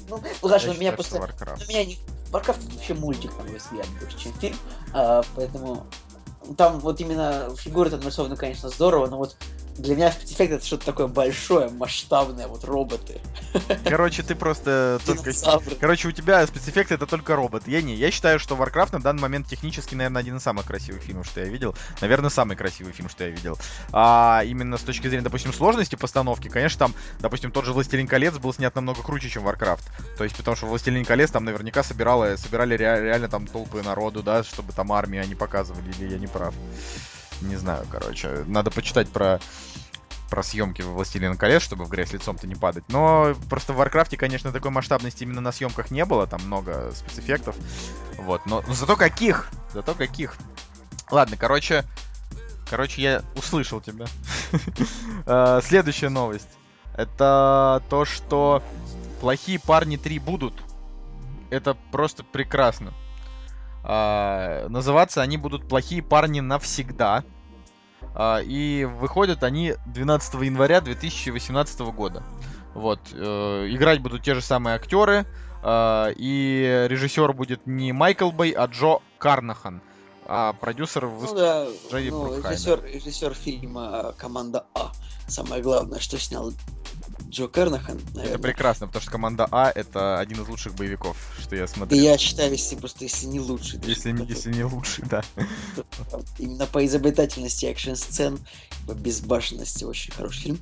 ну, 0.09 0.21
Лаша, 0.41 0.67
Я 0.67 0.73
у 0.73 0.77
меня 0.77 0.91
просто 0.91 1.17
Warcraft. 1.17 1.65
у 1.65 1.69
меня 1.69 1.85
не... 1.85 1.99
Warcraft 2.31 2.73
вообще 2.73 2.93
мультик, 2.93 3.31
мой 3.37 3.57
взгляд, 3.57 3.87
больше, 3.99 4.17
чем 4.17 4.33
фильм. 4.33 4.57
А, 4.93 5.23
поэтому 5.35 5.85
там 6.57 6.79
вот 6.79 6.99
именно 6.99 7.55
фигуры 7.55 7.89
там 7.89 8.01
нарисованы, 8.01 8.35
конечно, 8.35 8.69
здорово, 8.69 9.07
но 9.07 9.17
вот 9.17 9.35
для 9.77 9.95
меня 9.95 10.11
спецэффект 10.11 10.53
это 10.53 10.65
что-то 10.65 10.85
такое 10.85 11.07
большое, 11.07 11.69
масштабное, 11.69 12.47
вот 12.47 12.63
роботы. 12.63 13.19
Короче, 13.83 14.23
ты 14.23 14.35
просто 14.35 14.99
только... 15.05 15.31
Короче, 15.79 16.07
у 16.07 16.11
тебя 16.11 16.45
спецэффекты 16.47 16.95
это 16.95 17.05
только 17.05 17.35
робот. 17.35 17.67
Я 17.67 17.81
не. 17.81 17.95
Я 17.95 18.11
считаю, 18.11 18.39
что 18.39 18.55
Warcraft 18.55 18.93
на 18.93 19.01
данный 19.01 19.21
момент 19.21 19.47
технически, 19.47 19.95
наверное, 19.95 20.21
один 20.21 20.37
из 20.37 20.43
самых 20.43 20.65
красивых 20.65 21.01
фильмов, 21.01 21.27
что 21.27 21.41
я 21.41 21.47
видел. 21.47 21.75
Наверное, 22.01 22.29
самый 22.29 22.55
красивый 22.55 22.93
фильм, 22.93 23.09
что 23.09 23.25
я 23.25 23.29
видел. 23.29 23.57
А 23.91 24.43
именно 24.45 24.77
с 24.77 24.81
точки 24.81 25.07
зрения, 25.07 25.23
допустим, 25.23 25.53
сложности 25.53 25.95
постановки, 25.95 26.47
конечно, 26.47 26.79
там, 26.79 26.95
допустим, 27.19 27.51
тот 27.51 27.65
же 27.65 27.73
Властелин 27.73 28.07
колец 28.07 28.35
был 28.37 28.53
снят 28.53 28.73
намного 28.75 29.01
круче, 29.01 29.29
чем 29.29 29.47
Warcraft. 29.47 29.83
То 30.17 30.23
есть, 30.23 30.35
потому 30.35 30.55
что 30.55 30.67
Властелин 30.67 31.05
колец 31.05 31.31
там 31.31 31.43
наверняка 31.45 31.83
собирало, 31.83 32.35
собирали 32.37 32.75
ре- 32.75 33.01
реально 33.01 33.27
там 33.27 33.47
толпы 33.47 33.81
народу, 33.83 34.23
да, 34.23 34.43
чтобы 34.43 34.73
там 34.73 34.91
армии 34.91 35.19
они 35.19 35.35
показывали, 35.35 35.91
или 35.99 36.13
я 36.13 36.17
не 36.17 36.27
прав. 36.27 36.53
Не 37.41 37.55
знаю, 37.55 37.85
короче. 37.91 38.43
Надо 38.47 38.71
почитать 38.71 39.09
про 39.09 39.39
про 40.29 40.43
съемки 40.43 40.81
во 40.81 40.93
Властелина 40.93 41.37
колец, 41.37 41.61
чтобы 41.61 41.85
в 41.85 41.89
грязь 41.89 42.11
лицом-то 42.11 42.47
не 42.47 42.55
падать. 42.55 42.83
Но 42.89 43.35
просто 43.49 43.73
в 43.73 43.77
Варкрафте, 43.77 44.17
конечно, 44.17 44.51
такой 44.51 44.71
масштабности 44.71 45.23
именно 45.23 45.41
на 45.41 45.51
съемках 45.51 45.91
не 45.91 46.03
было, 46.05 46.27
там 46.27 46.41
много 46.45 46.91
спецэффектов. 46.93 47.55
Вот, 48.17 48.45
но, 48.45 48.63
но 48.67 48.73
зато 48.73 48.95
каких! 48.95 49.49
Зато 49.73 49.93
каких! 49.93 50.35
Ладно, 51.11 51.37
короче, 51.37 51.85
короче, 52.69 53.01
я 53.01 53.21
услышал 53.35 53.81
тебя. 53.81 54.05
Э, 55.27 55.59
Следующая 55.63 56.09
новость. 56.09 56.49
Это 56.95 57.81
то, 57.89 58.05
что 58.05 58.61
плохие 59.21 59.59
парни 59.59 59.97
3 59.97 60.19
будут. 60.19 60.53
Это 61.49 61.75
просто 61.91 62.23
прекрасно. 62.23 62.93
А, 63.87 64.67
Называться 64.69 65.21
они 65.21 65.37
будут 65.37 65.67
плохие 65.67 66.01
парни 66.01 66.39
навсегда. 66.39 67.23
А, 68.15 68.39
И 68.39 68.85
выходят 68.85 69.43
они 69.43 69.75
12 69.85 70.33
января 70.41 70.81
2018 70.81 71.79
года. 71.93 72.23
Вот. 72.73 72.99
э, 73.13 73.67
Играть 73.69 74.01
будут 74.01 74.23
те 74.23 74.33
же 74.33 74.41
самые 74.41 74.75
актеры. 74.75 75.25
а, 75.61 76.09
И 76.15 76.87
режиссер 76.89 77.31
будет 77.33 77.67
не 77.67 77.93
Майкл 77.93 78.31
Бэй, 78.31 78.51
а 78.51 78.65
Джо 78.65 78.99
Карнахан. 79.19 79.81
А 80.27 80.53
продюсер 80.53 81.05
Ну 81.05 81.11
выступит 81.11 81.43
да, 81.43 81.67
Джей 81.91 82.09
ну, 82.09 82.35
режиссер, 82.41 82.83
режиссер 82.83 83.35
фильма 83.35 84.15
«Команда 84.17 84.65
А». 84.73 84.91
Самое 85.27 85.61
главное, 85.61 85.99
что 85.99 86.17
снял 86.17 86.51
Джо 87.29 87.47
Кернахан, 87.47 87.97
Это 87.97 88.15
наверное. 88.15 88.37
прекрасно, 88.39 88.87
потому 88.87 89.01
что 89.01 89.11
команда 89.11 89.47
А 89.51 89.69
это 89.69 90.19
один 90.19 90.41
из 90.41 90.47
лучших 90.47 90.73
боевиков, 90.75 91.17
что 91.41 91.55
я 91.55 91.63
Да 91.63 91.67
смотрел. 91.67 92.01
я 92.01 92.17
считаю, 92.17 92.51
если 92.51 92.75
просто 92.75 93.03
если 93.03 93.25
не 93.25 93.39
лучший. 93.39 93.79
даже 93.79 93.91
Если, 93.91 94.11
не- 94.11 94.17
какой-то. 94.19 94.33
если 94.33 94.53
не 94.53 94.63
лучший, 94.63 95.03
да. 95.09 95.23
Именно 96.39 96.65
по 96.67 96.85
изобретательности 96.85 97.65
экшн-сцен, 97.65 98.39
по 98.87 98.93
безбашенности 98.93 99.83
очень 99.83 100.13
хороший 100.13 100.41
фильм. 100.41 100.59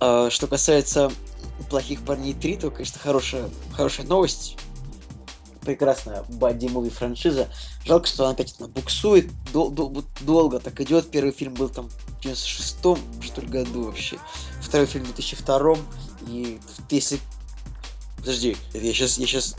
А, 0.00 0.30
что 0.30 0.46
касается 0.46 1.12
«Плохих 1.68 2.00
парней 2.02 2.32
3», 2.32 2.60
то, 2.60 2.70
конечно, 2.70 2.98
хорошая, 3.00 3.50
хорошая 3.72 4.06
новость. 4.06 4.56
Прекрасная 5.62 6.22
бадди-муви 6.28 6.90
франшиза. 6.90 7.48
Жалко, 7.86 8.06
что 8.06 8.24
она 8.24 8.34
опять 8.34 8.54
она 8.58 8.68
буксует. 8.68 9.30
Дол- 9.50 9.70
дол- 9.70 10.04
долго 10.20 10.58
так 10.60 10.78
идет. 10.82 11.10
Первый 11.10 11.32
фильм 11.32 11.54
был 11.54 11.70
там 11.70 11.88
в 11.88 12.20
96-м, 12.22 12.98
что 13.22 13.40
ли, 13.40 13.46
году 13.46 13.84
вообще. 13.84 14.18
Второй 14.64 14.86
фильм 14.86 15.04
в 15.04 15.14
2002 15.14 15.76
И 16.28 16.60
если 16.90 17.18
Подожди, 18.16 18.56
я 18.72 18.92
сейчас, 18.94 19.18
я 19.18 19.26
сейчас, 19.26 19.54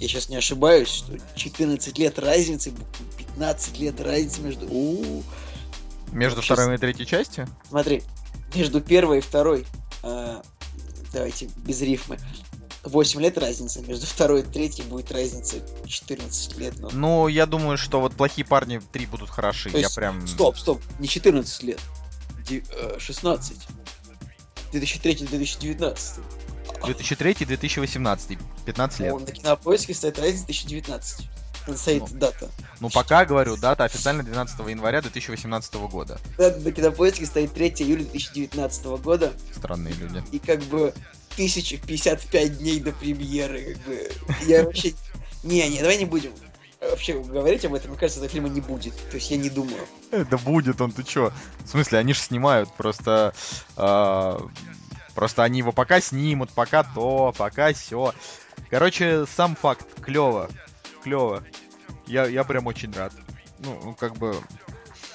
я 0.00 0.08
сейчас 0.08 0.28
не 0.30 0.36
ошибаюсь, 0.36 0.88
что 0.88 1.12
14 1.34 1.98
лет 1.98 2.18
разницы, 2.18 2.72
15 3.18 3.78
лет 3.78 4.00
разницы 4.00 4.40
между... 4.40 4.66
У-у-у. 4.66 5.22
Между 6.10 6.40
Сейчас- 6.40 6.56
второй 6.58 6.76
и 6.76 6.78
третьей 6.78 7.04
частью? 7.04 7.46
Смотри, 7.68 8.02
между 8.54 8.80
первой 8.80 9.18
и 9.18 9.20
второй, 9.20 9.66
э, 10.04 10.40
давайте 11.12 11.50
без 11.58 11.82
рифмы, 11.82 12.18
8 12.84 13.20
лет 13.20 13.36
разница, 13.36 13.82
между 13.82 14.06
второй 14.06 14.40
и 14.40 14.44
третьей 14.44 14.84
будет 14.84 15.12
разница 15.12 15.56
14 15.86 16.56
лет. 16.56 16.74
Ну, 16.78 16.88
Ну, 16.92 17.28
я 17.28 17.44
думаю, 17.44 17.76
что 17.76 18.00
вот 18.00 18.14
плохие 18.14 18.46
парни 18.46 18.80
3 18.92 19.04
будут 19.04 19.28
хороши. 19.28 19.68
То 19.70 19.76
Я 19.76 19.84
есть, 19.84 19.94
прям. 19.94 20.26
Стоп, 20.26 20.56
стоп, 20.56 20.80
не 20.98 21.08
14 21.08 21.62
лет, 21.62 21.80
Ди- 22.48 22.64
э, 22.70 22.98
16. 22.98 23.58
2003-2019. 24.72 26.20
2003-2018, 26.82 28.38
15 28.64 29.00
лет. 29.00 29.12
Он 29.12 29.24
на 29.24 29.30
кинопоиске 29.30 29.94
стоит 29.94 30.18
разница 30.18 30.46
2019. 30.46 31.28
Это 31.66 31.76
стоит 31.78 32.02
Ну. 32.02 32.18
дата. 32.18 32.50
Ну, 32.80 32.90
пока 32.90 33.24
говорю, 33.24 33.56
дата 33.56 33.84
официально 33.84 34.22
12 34.22 34.58
января 34.68 35.02
2018 35.02 35.74
года. 35.88 36.20
Дата 36.38 36.60
на 36.60 36.70
кинопоиске 36.70 37.26
стоит 37.26 37.52
3 37.52 37.68
июля 37.78 38.04
2019 38.04 38.84
года. 38.98 39.32
Странные 39.54 39.94
люди. 39.94 40.22
И 40.30 40.38
как 40.38 40.60
бы 40.64 40.92
1055 41.34 42.58
дней 42.58 42.80
до 42.80 42.92
премьеры. 42.92 43.74
Как 43.74 43.84
бы, 43.84 44.10
я 44.46 44.64
вообще... 44.64 44.94
Не, 45.42 45.68
не, 45.68 45.80
давай 45.80 45.96
не 45.98 46.04
будем 46.04 46.32
вообще 46.90 47.20
говорить 47.20 47.64
об 47.64 47.74
этом. 47.74 47.90
Мне 47.90 47.98
кажется, 47.98 48.20
этого 48.20 48.32
фильма 48.32 48.48
не 48.48 48.60
будет. 48.60 48.94
То 49.10 49.16
есть 49.16 49.30
я 49.30 49.36
не 49.36 49.50
думаю. 49.50 49.86
Да 50.10 50.38
будет 50.38 50.80
он, 50.80 50.92
ты 50.92 51.02
чё? 51.02 51.32
В 51.64 51.68
смысле, 51.68 51.98
они 51.98 52.12
же 52.12 52.20
снимают, 52.20 52.72
просто... 52.74 53.34
а, 53.76 54.40
просто 55.14 55.42
они 55.42 55.58
его 55.58 55.72
пока 55.72 56.00
снимут, 56.00 56.50
пока 56.52 56.82
то, 56.84 57.34
пока 57.36 57.72
все. 57.72 58.12
Короче, 58.70 59.26
сам 59.26 59.56
факт, 59.56 59.86
клево, 60.00 60.50
клево. 61.02 61.42
Я, 62.06 62.26
я 62.26 62.44
прям 62.44 62.66
очень 62.66 62.92
рад. 62.92 63.12
Ну, 63.58 63.80
ну, 63.82 63.94
как 63.94 64.16
бы... 64.16 64.32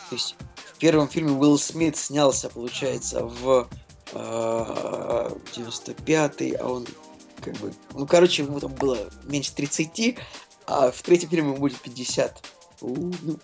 То 0.10 0.16
есть 0.16 0.36
в 0.56 0.78
первом 0.80 1.08
фильме 1.08 1.32
Уилл 1.32 1.58
Смит 1.58 1.96
снялся, 1.96 2.50
получается, 2.50 3.24
в 3.26 3.70
э, 4.14 5.30
95-й, 5.54 6.52
а 6.56 6.68
он 6.68 6.88
как 7.42 7.56
бы... 7.56 7.74
Ну, 7.94 8.06
короче, 8.08 8.44
ему 8.44 8.60
там 8.60 8.74
было 8.74 8.98
меньше 9.24 9.54
30, 9.54 10.18
а 10.68 10.92
в 10.92 11.02
третьем 11.02 11.30
фильме 11.30 11.54
будет 11.54 11.80
50. 11.80 12.46
У, 12.82 13.12
ну, 13.22 13.40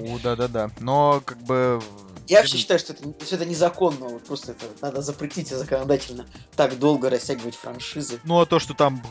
У, 0.00 0.18
да-да-да. 0.18 0.70
Но, 0.80 1.22
как 1.24 1.38
бы... 1.38 1.80
Я 2.28 2.38
вообще 2.38 2.58
считаю, 2.58 2.78
что 2.78 2.92
это, 2.92 3.02
что 3.24 3.36
это 3.36 3.44
незаконно, 3.44 4.06
вот 4.06 4.24
просто 4.24 4.52
это 4.52 4.66
надо 4.80 5.02
запретить 5.02 5.48
законодательно 5.48 6.26
так 6.54 6.78
долго 6.78 7.10
растягивать 7.10 7.56
франшизы. 7.56 8.20
Ну, 8.22 8.40
а 8.40 8.46
то, 8.46 8.60
что 8.60 8.74
там 8.74 9.02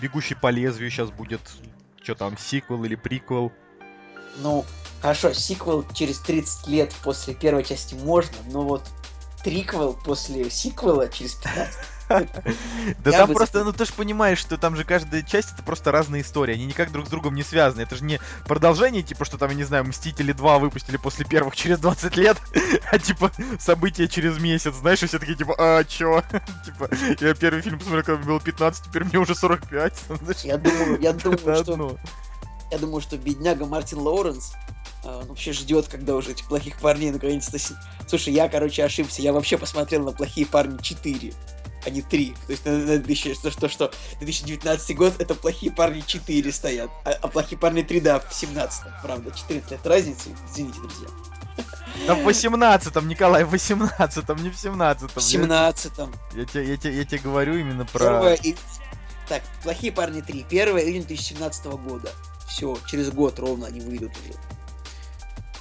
бегущий 0.00 0.34
по 0.34 0.50
лезвию 0.50 0.90
сейчас 0.90 1.10
будет... 1.10 1.40
Что 2.02 2.14
там, 2.14 2.38
сиквел 2.38 2.84
или 2.84 2.94
приквел? 2.94 3.52
Ну, 4.38 4.64
хорошо, 5.02 5.34
сиквел 5.34 5.84
через 5.92 6.20
30 6.20 6.66
лет 6.68 6.94
после 7.02 7.34
первой 7.34 7.64
части 7.64 7.94
можно, 7.94 8.36
но 8.50 8.62
вот 8.62 8.82
триквел 9.44 9.92
после 9.92 10.48
сиквела 10.48 11.08
через 11.08 11.34
15 11.34 11.76
Да 12.08 13.12
там 13.12 13.34
просто, 13.34 13.64
ну 13.64 13.72
ты 13.72 13.84
же 13.84 13.92
понимаешь, 13.92 14.38
что 14.38 14.56
там 14.56 14.76
же 14.76 14.84
каждая 14.84 15.22
часть 15.22 15.52
это 15.54 15.62
просто 15.62 15.92
разные 15.92 16.22
истории, 16.22 16.54
они 16.54 16.66
никак 16.66 16.90
друг 16.90 17.06
с 17.06 17.10
другом 17.10 17.34
не 17.34 17.42
связаны. 17.42 17.82
Это 17.82 17.96
же 17.96 18.04
не 18.04 18.20
продолжение, 18.46 19.02
типа, 19.02 19.24
что 19.24 19.38
там, 19.38 19.50
я 19.50 19.56
не 19.56 19.64
знаю, 19.64 19.84
Мстители 19.84 20.32
2 20.32 20.58
выпустили 20.58 20.96
после 20.96 21.24
первых 21.24 21.56
через 21.56 21.78
20 21.78 22.16
лет, 22.16 22.38
а 22.90 22.98
типа 22.98 23.30
события 23.58 24.08
через 24.08 24.38
месяц, 24.38 24.74
знаешь, 24.74 25.02
и 25.02 25.06
все 25.06 25.18
такие, 25.18 25.36
типа, 25.36 25.54
а, 25.58 25.84
чё? 25.84 26.22
Типа, 26.64 26.88
я 27.20 27.34
первый 27.34 27.62
фильм 27.62 27.78
посмотрел, 27.78 28.04
когда 28.04 28.18
мне 28.18 28.26
было 28.26 28.40
15, 28.40 28.84
теперь 28.84 29.04
мне 29.04 29.18
уже 29.18 29.34
45. 29.34 29.94
знаешь, 30.22 30.40
Я 30.42 30.56
думаю, 30.56 31.00
я 31.00 31.12
думаю, 31.12 31.38
что 31.38 31.98
я 32.70 32.78
думаю, 32.78 33.00
что 33.00 33.16
бедняга 33.16 33.64
Мартин 33.64 33.98
Лоуренс 33.98 34.52
а, 35.04 35.18
он 35.18 35.26
вообще 35.26 35.52
ждет, 35.52 35.88
когда 35.88 36.14
уже 36.14 36.32
этих 36.32 36.46
плохих 36.46 36.78
парней 36.80 37.10
наконец-то... 37.10 37.58
Слушай, 38.06 38.34
я, 38.34 38.48
короче, 38.48 38.84
ошибся. 38.84 39.22
Я 39.22 39.32
вообще 39.32 39.58
посмотрел 39.58 40.04
на 40.04 40.12
плохие 40.12 40.46
парни 40.46 40.78
4, 40.80 41.32
а 41.84 41.90
не 41.90 42.02
3. 42.02 42.34
То 42.46 42.52
есть, 42.52 42.64
2000 42.64 43.34
что, 43.34 43.50
что, 43.50 43.68
что 43.68 43.92
2019 44.18 44.96
год 44.96 45.14
это 45.20 45.34
плохие 45.34 45.72
парни 45.72 46.02
4 46.06 46.52
стоят. 46.52 46.90
А, 47.04 47.10
а 47.10 47.28
плохие 47.28 47.58
парни 47.58 47.82
3, 47.82 48.00
да, 48.00 48.20
в 48.20 48.32
17 48.32 48.82
правда. 49.02 49.30
14 49.30 49.70
лет 49.70 49.86
разницы. 49.86 50.30
Извините, 50.50 50.80
друзья. 50.80 51.08
Да 52.06 52.14
в 52.14 52.26
18-м, 52.26 53.08
Николай, 53.08 53.44
в 53.44 53.52
18-м, 53.52 54.42
не 54.42 54.50
в 54.50 54.54
17-м. 54.54 55.08
В 55.14 55.20
17 55.20 55.92
Я, 56.34 56.44
тебе, 56.44 56.68
я, 56.68 56.76
тебе, 56.76 56.96
я 56.96 57.04
тебе 57.04 57.18
говорю 57.18 57.56
именно 57.56 57.84
про... 57.84 57.98
Первое 57.98 58.34
и... 58.34 58.54
Так, 59.28 59.42
плохие 59.62 59.92
парни 59.92 60.20
3. 60.20 60.46
1 60.48 60.78
июня 60.78 61.02
2017 61.04 61.66
года. 61.66 62.10
Все, 62.46 62.78
через 62.86 63.10
год 63.10 63.38
ровно 63.38 63.66
они 63.66 63.80
выйдут 63.80 64.12
уже. 64.24 64.38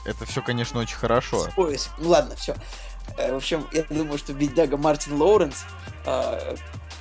Это 0.06 0.26
все, 0.26 0.42
конечно, 0.42 0.80
очень 0.80 0.96
хорошо. 0.96 1.50
Поиск. 1.56 1.90
Ну 1.98 2.10
ладно, 2.10 2.36
все. 2.36 2.56
В 3.18 3.36
общем, 3.36 3.68
я 3.74 3.84
думаю, 3.90 4.18
что 4.18 4.34
бедняга 4.34 4.78
Мартин 4.78 5.22
Лоуренс, 5.22 5.66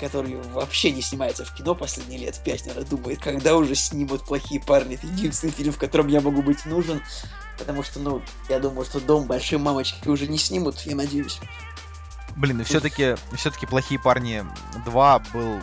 который 0.00 0.36
вообще 0.52 0.90
не 0.90 1.00
снимается 1.00 1.44
в 1.44 1.54
кино 1.54 1.74
последние 1.74 2.20
лет 2.20 2.40
пять, 2.44 2.66
наверное, 2.66 2.88
думает, 2.88 3.20
когда 3.20 3.56
уже 3.56 3.74
снимут 3.74 4.24
плохие 4.24 4.60
парни. 4.60 4.96
Это 4.96 5.06
единственный 5.06 5.52
фильм, 5.52 5.72
в 5.72 5.78
котором 5.78 6.08
я 6.08 6.20
могу 6.20 6.42
быть 6.42 6.66
нужен. 6.66 7.02
Потому 7.58 7.82
что, 7.82 8.00
ну, 8.00 8.22
я 8.48 8.58
думаю, 8.58 8.84
что 8.84 9.00
дом 9.00 9.26
большой 9.26 9.58
мамочки 9.58 10.08
уже 10.08 10.26
не 10.26 10.36
снимут, 10.36 10.80
я 10.80 10.94
надеюсь. 10.94 11.40
Блин, 12.36 12.60
и 12.60 12.64
все-таки 12.64 13.16
все-таки 13.34 13.64
плохие 13.66 13.98
парни 13.98 14.44
2 14.84 15.18
был 15.32 15.60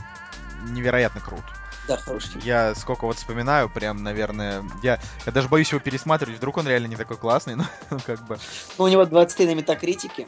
невероятно 0.69 1.21
крут. 1.21 1.43
Да, 1.87 1.97
хороший. 1.97 2.41
Я 2.41 2.73
сколько 2.75 3.05
вот 3.05 3.17
вспоминаю, 3.17 3.69
прям, 3.69 4.03
наверное, 4.03 4.63
я, 4.81 4.99
я 5.25 5.31
даже 5.31 5.49
боюсь 5.49 5.69
его 5.69 5.81
пересматривать, 5.81 6.37
вдруг 6.37 6.57
он 6.57 6.67
реально 6.67 6.87
не 6.87 6.95
такой 6.95 7.17
классный, 7.17 7.55
но 7.55 7.65
ну, 7.91 7.99
как 8.03 8.25
бы 8.25 8.39
Ну, 8.77 8.85
у 8.85 8.87
него 8.87 9.05
23 9.05 9.47
на 9.47 9.55
метакритике. 9.55 10.27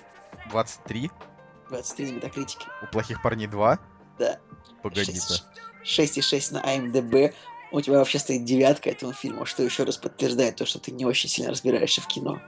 23 0.52 1.10
23 1.70 2.12
на 2.12 2.16
метакритике. 2.16 2.66
у 2.82 2.88
плохих 2.88 3.22
парней 3.22 3.48
2. 3.48 3.80
Да. 4.20 4.40
Погоди-то. 4.84 5.44
6,6 5.84 6.54
на 6.54 6.64
АМДБ. 6.64 7.34
У 7.72 7.82
тебя 7.82 7.98
вообще 7.98 8.20
стоит 8.20 8.46
девятка 8.46 8.90
этому 8.90 9.12
фильму, 9.14 9.46
что 9.46 9.64
еще 9.64 9.84
раз 9.84 9.98
подтверждает 9.98 10.56
то, 10.56 10.66
что 10.66 10.80
ты 10.80 10.92
не 10.92 11.06
очень 11.06 11.28
сильно 11.30 11.52
разбираешься 11.52 12.00
в 12.02 12.08
кино. 12.08 12.40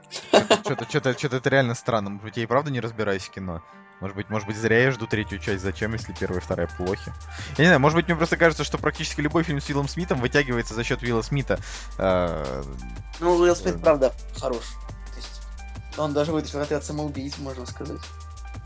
Что-то, 0.64 1.38
это 1.38 1.50
реально 1.50 1.76
странно. 1.76 2.12
Может 2.12 2.24
быть, 2.24 2.38
я 2.38 2.44
и 2.44 2.46
правда 2.46 2.72
не 2.72 2.80
разбираюсь 2.80 3.24
в 3.24 3.32
кино. 3.32 3.62
Может 4.00 4.16
быть, 4.16 4.30
может 4.30 4.48
быть, 4.48 4.56
зря 4.56 4.84
я 4.84 4.92
жду 4.92 5.08
третью 5.08 5.40
часть. 5.40 5.64
Зачем, 5.64 5.94
если 5.94 6.14
первая 6.14 6.40
и 6.40 6.44
вторая 6.44 6.68
плохи? 6.68 7.12
Я 7.58 7.64
не 7.64 7.66
знаю, 7.66 7.80
может 7.80 7.96
быть, 7.96 8.06
мне 8.06 8.16
просто 8.16 8.38
кажется, 8.38 8.64
что 8.64 8.78
практически 8.78 9.22
любой 9.22 9.44
фильм 9.44 9.60
с 9.60 9.68
Уиллом 9.68 9.88
Смитом 9.88 10.22
вытягивается 10.22 10.76
за 10.76 10.84
счет 10.84 11.02
Уилла 11.02 11.24
Смита. 11.24 11.60
Э, 11.98 12.64
Ну, 13.20 13.32
Уилл 13.38 13.56
Смит, 13.56 13.76
Да. 13.78 13.82
правда, 13.82 14.14
хорош. 14.40 14.62
То 15.12 15.16
есть, 15.18 15.42
он 15.98 16.14
даже 16.14 16.32
вытащил 16.32 16.60
отряд 16.60 16.86
самоубийц, 16.86 17.40
можно 17.40 17.66
сказать. 17.66 18.00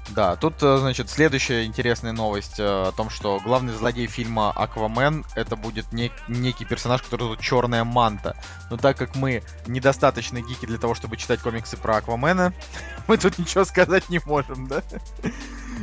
Да, 0.10 0.36
тут, 0.36 0.56
э, 0.62 0.78
значит, 0.78 1.10
следующая 1.10 1.66
интересная 1.66 2.12
новость 2.12 2.60
э, 2.60 2.64
о 2.64 2.92
том, 2.92 3.10
что 3.10 3.40
главный 3.40 3.74
злодей 3.74 4.08
фильма 4.08 4.52
Аквамен 4.52 5.26
это 5.36 5.56
будет 5.56 5.86
нек- 5.94 6.12
некий 6.28 6.66
персонаж, 6.66 7.02
который 7.02 7.22
зовут 7.24 7.40
Черная 7.40 7.84
Манта. 7.84 8.36
Но 8.70 8.78
так 8.78 8.98
как 8.98 9.16
мы 9.16 9.42
недостаточно 9.68 10.42
гики 10.42 10.66
для 10.66 10.78
того, 10.78 10.96
чтобы 10.96 11.16
читать 11.18 11.40
комиксы 11.40 11.78
про 11.78 11.98
Аквамена, 11.98 12.54
мы 13.08 13.18
тут 13.18 13.38
ничего 13.38 13.64
сказать 13.64 14.10
не 14.10 14.20
можем, 14.26 14.68
да? 14.68 14.84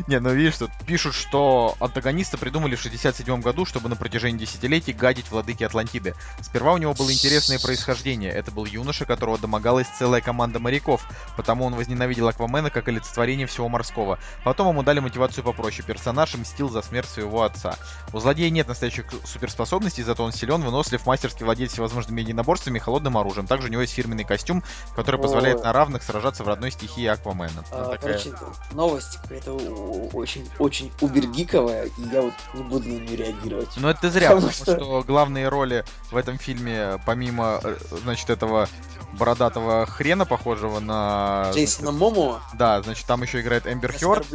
Не, 0.06 0.20
ну 0.20 0.30
видишь, 0.32 0.56
тут 0.58 0.70
пишут, 0.86 1.14
что 1.14 1.74
антагониста 1.80 2.38
придумали 2.38 2.76
в 2.76 2.80
67 2.80 3.40
году, 3.40 3.64
чтобы 3.64 3.88
на 3.88 3.96
протяжении 3.96 4.38
десятилетий 4.38 4.92
гадить 4.92 5.30
владыки 5.30 5.64
Атлантиды. 5.64 6.14
Сперва 6.40 6.72
у 6.74 6.78
него 6.78 6.94
было 6.94 7.12
интересное 7.12 7.58
происхождение. 7.58 8.30
Это 8.30 8.50
был 8.50 8.64
юноша, 8.64 9.04
которого 9.04 9.38
домогалась 9.38 9.88
целая 9.98 10.20
команда 10.20 10.60
моряков, 10.60 11.06
потому 11.36 11.64
он 11.64 11.74
возненавидел 11.74 12.28
Аквамена 12.28 12.70
как 12.70 12.88
олицетворение 12.88 13.46
всего 13.46 13.68
морского. 13.68 14.18
Потом 14.44 14.68
ему 14.68 14.82
дали 14.82 15.00
мотивацию 15.00 15.42
попроще. 15.44 15.82
Персонаж 15.86 16.34
мстил 16.34 16.68
за 16.70 16.82
смерть 16.82 17.08
своего 17.08 17.42
отца. 17.42 17.76
У 18.12 18.20
злодея 18.20 18.50
нет 18.50 18.68
настоящих 18.68 19.06
суперспособностей, 19.24 20.04
зато 20.04 20.22
он 20.24 20.32
силен, 20.32 20.62
вынослив, 20.62 21.04
мастерски 21.06 21.42
владеет 21.42 21.70
всевозможными 21.72 22.20
единоборствами 22.20 22.78
и 22.78 22.80
холодным 22.80 23.16
оружием. 23.18 23.46
Также 23.46 23.68
у 23.68 23.70
него 23.70 23.82
есть 23.82 23.94
фирменный 23.94 24.24
костюм, 24.24 24.62
который 24.94 25.20
позволяет 25.20 25.62
на 25.64 25.72
равных 25.72 26.02
сражаться 26.02 26.44
в 26.44 26.48
родной 26.48 26.70
стихии 26.70 27.06
Аквамена. 27.06 27.64
А, 27.70 27.84
Ну, 27.84 27.90
такая- 27.90 28.18
Короче, 28.18 28.32
новость 28.72 29.18
какая-то 29.22 29.52
очень-очень 29.88 30.92
убергиковая, 31.00 31.86
и 31.86 32.02
я 32.12 32.22
вот 32.22 32.34
не 32.54 32.62
буду 32.62 32.88
на 32.88 32.92
нее 32.92 33.16
реагировать. 33.16 33.68
Ну 33.76 33.88
это 33.88 34.10
зря, 34.10 34.30
Потому 34.34 34.52
потому 34.52 34.80
что... 34.80 35.02
главные 35.02 35.48
роли 35.48 35.84
в 36.10 36.16
этом 36.16 36.38
фильме, 36.38 37.00
помимо, 37.06 37.60
э, 37.62 37.76
значит, 38.02 38.30
этого 38.30 38.68
бородатого 39.12 39.86
хрена, 39.86 40.26
похожего 40.26 40.80
на... 40.80 41.50
Джейсона 41.54 41.92
Момо 41.92 42.40
Да, 42.54 42.82
значит, 42.82 43.06
там 43.06 43.22
еще 43.22 43.40
играет 43.40 43.66
Эмбер 43.66 43.92
Хёрд. 43.92 44.26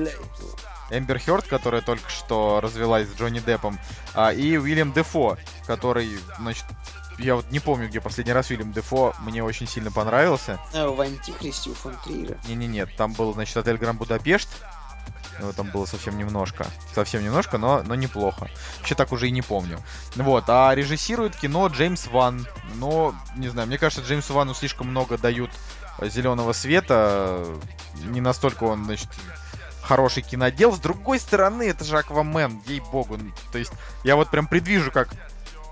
Эмбер 0.90 1.20
Хёрд, 1.20 1.48
которая 1.48 1.82
только 1.82 2.10
что 2.10 2.60
развелась 2.62 3.08
с 3.08 3.16
Джонни 3.16 3.40
Деппом, 3.40 3.80
а, 4.14 4.32
и 4.32 4.58
Уильям 4.58 4.92
Дефо, 4.94 5.38
который, 5.66 6.10
значит, 6.40 6.66
я 7.18 7.36
вот 7.36 7.50
не 7.52 7.60
помню, 7.60 7.88
где 7.88 8.02
последний 8.02 8.34
раз 8.34 8.50
Уильям 8.50 8.72
Дефо 8.72 9.14
мне 9.20 9.44
очень 9.44 9.68
сильно 9.68 9.92
понравился. 9.92 10.60
А, 10.74 10.90
в 10.90 11.00
Антихристе 11.00 11.70
у 11.70 11.74
фон 11.74 11.96
Триера. 12.04 12.38
Не-не-нет, 12.48 12.90
там 12.98 13.14
был, 13.14 13.34
значит, 13.34 13.56
отель 13.58 13.78
Гранд 13.78 14.00
Будапешт, 14.00 14.50
Его 15.40 15.52
там 15.52 15.70
было 15.70 15.86
совсем 15.86 16.18
немножко. 16.18 16.68
Совсем 16.94 17.24
немножко, 17.24 17.58
но, 17.58 17.84
но 17.84 17.96
неплохо. 17.96 18.50
Вообще 18.78 18.96
так 18.96 19.12
уже 19.12 19.28
и 19.28 19.32
не 19.32 19.42
помню. 19.42 19.80
Вот, 20.16 20.46
а 20.48 20.74
режиссирует 20.74 21.36
кино 21.36 21.68
Джеймс 21.68 22.08
Ван. 22.08 22.48
Но, 22.76 23.16
не 23.36 23.48
знаю, 23.50 23.68
мне 23.68 23.78
кажется, 23.78 24.06
Джеймсу 24.06 24.34
Вану 24.34 24.54
слишком 24.54 24.88
много 24.88 25.18
дают 25.18 25.52
зеленого 26.02 26.54
света. 26.54 27.46
Не 28.04 28.22
настолько 28.22 28.64
он, 28.64 28.86
значит, 28.86 29.10
хороший 29.82 30.24
кинодел. 30.24 30.74
С 30.74 30.80
другой 30.80 31.20
стороны, 31.20 31.64
это 31.64 31.84
же 31.84 31.98
Аквамен, 31.98 32.62
ей-богу. 32.66 33.20
То 33.52 33.58
есть, 33.58 33.72
я 34.04 34.16
вот 34.16 34.30
прям 34.30 34.48
предвижу, 34.48 34.92
как 34.92 35.10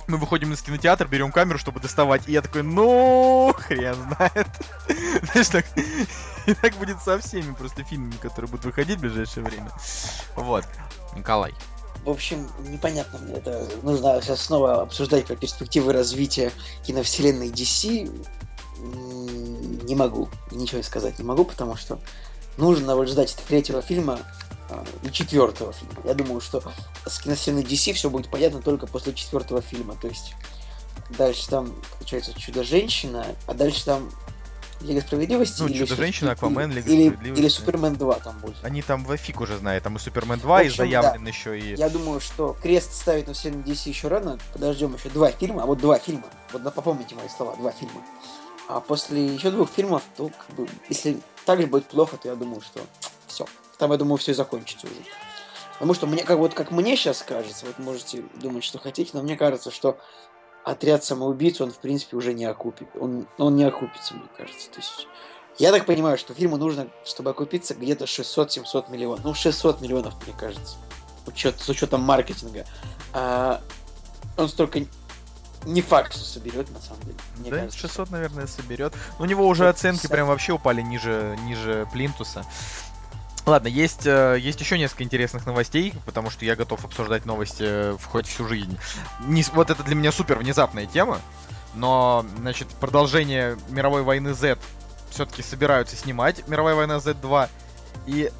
мы 0.07 0.17
выходим 0.17 0.53
из 0.53 0.61
кинотеатра, 0.61 1.07
берем 1.07 1.31
камеру, 1.31 1.57
чтобы 1.57 1.79
доставать. 1.79 2.27
И 2.27 2.33
я 2.33 2.41
такой, 2.41 2.63
ну, 2.63 3.55
хрен 3.57 3.95
знает. 3.95 4.47
Знаешь, 5.31 5.47
так, 5.47 5.65
и 6.47 6.53
так 6.53 6.75
будет 6.75 7.01
со 7.01 7.19
всеми 7.19 7.53
просто 7.53 7.83
фильмами, 7.83 8.15
которые 8.21 8.49
будут 8.49 8.65
выходить 8.65 8.97
в 8.97 9.01
ближайшее 9.01 9.43
время. 9.43 9.71
Вот. 10.35 10.65
Николай. 11.15 11.53
В 12.03 12.09
общем, 12.09 12.49
непонятно 12.67 13.19
мне 13.19 13.35
это. 13.35 13.67
Нужно 13.83 14.19
сейчас 14.21 14.41
снова 14.41 14.81
обсуждать 14.81 15.25
про 15.25 15.35
перспективы 15.35 15.93
развития 15.93 16.51
киновселенной 16.83 17.49
DC. 17.49 18.09
Не 19.83 19.95
могу. 19.95 20.27
Ничего 20.51 20.81
сказать 20.81 21.19
не 21.19 21.25
могу, 21.25 21.45
потому 21.45 21.75
что 21.75 21.99
нужно 22.57 22.95
вот 22.95 23.07
ждать 23.07 23.35
третьего 23.47 23.83
фильма 23.83 24.19
а, 24.69 24.83
и 25.03 25.11
четвертого 25.11 25.73
фильма. 25.73 25.95
Я 26.03 26.15
думаю, 26.15 26.41
что 26.41 26.63
с 27.05 27.19
киновселенной 27.19 27.63
DC 27.63 27.93
все 27.93 28.09
будет 28.09 28.31
понятно 28.31 28.61
только 28.61 28.87
после 28.87 29.13
четвертого 29.13 29.61
фильма. 29.61 29.95
То 30.01 30.07
есть 30.07 30.33
дальше 31.17 31.47
там, 31.49 31.71
получается, 31.97 32.33
Чудо-женщина, 32.33 33.27
а 33.45 33.53
дальше 33.53 33.85
там 33.85 34.09
Лига 34.81 35.01
Справедливости 35.01 35.61
Ну, 35.61 35.67
или 35.67 35.77
Чудо-женщина, 35.79 36.29
Су- 36.29 36.33
Аквамен, 36.33 36.71
Лига 36.71 36.89
или, 36.89 37.07
Справедливости. 37.09 37.41
или 37.41 37.47
Супермен 37.49 37.95
2 37.95 38.13
там 38.15 38.37
будет. 38.39 38.55
Они 38.63 38.81
там 38.81 39.05
в 39.05 39.15
фиг 39.17 39.39
уже 39.41 39.57
знают. 39.57 39.83
Там 39.83 39.95
и 39.95 39.99
Супермен 39.99 40.39
2 40.39 40.61
и 40.63 40.65
общем, 40.67 40.77
заявлен 40.77 41.27
еще 41.27 41.59
и... 41.59 41.75
Я 41.75 41.89
думаю, 41.89 42.19
что 42.19 42.55
крест 42.61 42.93
ставить 42.93 43.27
на 43.27 43.33
вселенную 43.33 43.65
DC 43.65 43.89
еще 43.89 44.07
рано. 44.07 44.37
Подождем 44.53 44.93
еще 44.95 45.09
два 45.09 45.31
фильма, 45.31 45.63
а 45.63 45.65
вот 45.65 45.77
два 45.79 45.97
фильма. 45.99 46.25
Вот 46.51 46.63
на- 46.63 46.71
попомните 46.71 47.15
мои 47.15 47.27
слова, 47.29 47.55
два 47.55 47.71
фильма. 47.71 48.01
А 48.67 48.79
после 48.79 49.25
еще 49.25 49.51
двух 49.51 49.69
фильмов, 49.69 50.01
то 50.15 50.29
как 50.29 50.55
бы, 50.55 50.67
если 50.89 51.17
так 51.45 51.59
же 51.61 51.67
будет 51.67 51.85
плохо, 51.85 52.17
то 52.17 52.29
я 52.29 52.35
думаю, 52.35 52.61
что 52.61 52.79
все. 53.27 53.45
Там, 53.77 53.91
я 53.91 53.97
думаю, 53.97 54.17
все 54.17 54.33
закончится 54.33 54.87
уже. 54.87 54.95
Потому 55.73 55.93
что 55.95 56.05
мне, 56.07 56.23
как 56.23 56.37
вот 56.37 56.53
как 56.53 56.69
мне 56.71 56.95
сейчас 56.95 57.23
кажется, 57.23 57.65
вот 57.65 57.79
можете 57.79 58.23
думать, 58.35 58.63
что 58.63 58.77
хотите, 58.77 59.09
но 59.13 59.23
мне 59.23 59.35
кажется, 59.35 59.71
что 59.71 59.97
отряд 60.63 61.03
самоубийц, 61.03 61.61
он, 61.61 61.71
в 61.71 61.77
принципе, 61.77 62.17
уже 62.17 62.33
не 62.33 62.45
окупит. 62.45 62.87
Он, 62.99 63.27
он 63.37 63.55
не 63.55 63.63
окупится, 63.63 64.13
мне 64.13 64.27
кажется. 64.37 64.69
То 64.69 64.77
есть, 64.77 65.07
я 65.57 65.71
так 65.71 65.85
понимаю, 65.85 66.17
что 66.17 66.33
фильму 66.33 66.57
нужно, 66.57 66.87
чтобы 67.03 67.31
окупиться, 67.31 67.73
где-то 67.73 68.05
600-700 68.05 68.91
миллионов. 68.91 69.23
Ну, 69.23 69.33
600 69.33 69.81
миллионов, 69.81 70.15
мне 70.25 70.35
кажется. 70.37 70.75
Учет, 71.27 71.59
с 71.59 71.69
учетом 71.69 72.01
маркетинга. 72.01 72.65
А, 73.13 73.61
он 74.37 74.49
столько 74.49 74.81
не 75.65 75.81
факт, 75.81 76.13
что 76.13 76.23
соберет, 76.23 76.69
на 76.71 76.79
самом 76.79 77.01
деле. 77.03 77.17
Мне 77.37 77.51
да, 77.51 77.57
кажется. 77.57 77.79
600, 77.79 78.09
наверное, 78.11 78.47
соберет. 78.47 78.93
У 79.19 79.25
него 79.25 79.47
уже 79.47 79.69
оценки 79.69 80.01
50. 80.01 80.11
прям 80.11 80.27
вообще 80.27 80.53
упали 80.53 80.81
ниже, 80.81 81.37
ниже 81.43 81.87
плинтуса. 81.91 82.45
Ладно, 83.45 83.67
есть, 83.67 84.05
э, 84.05 84.37
есть 84.39 84.59
еще 84.59 84.77
несколько 84.77 85.03
интересных 85.03 85.45
новостей, 85.45 85.93
потому 86.05 86.29
что 86.29 86.45
я 86.45 86.55
готов 86.55 86.85
обсуждать 86.85 87.25
новости 87.25 87.63
э, 87.65 87.97
хоть 88.11 88.27
всю 88.27 88.47
жизнь. 88.47 88.77
Не, 89.21 89.43
вот 89.53 89.69
это 89.71 89.81
для 89.83 89.95
меня 89.95 90.11
супер 90.11 90.37
внезапная 90.37 90.85
тема, 90.85 91.19
но, 91.73 92.25
значит, 92.37 92.67
продолжение 92.67 93.57
мировой 93.69 94.03
войны 94.03 94.33
Z 94.33 94.57
все-таки 95.09 95.41
собираются 95.41 95.95
снимать. 95.95 96.47
Мировая 96.47 96.75
война 96.75 96.97
Z2. 96.97 97.49
И 98.07 98.31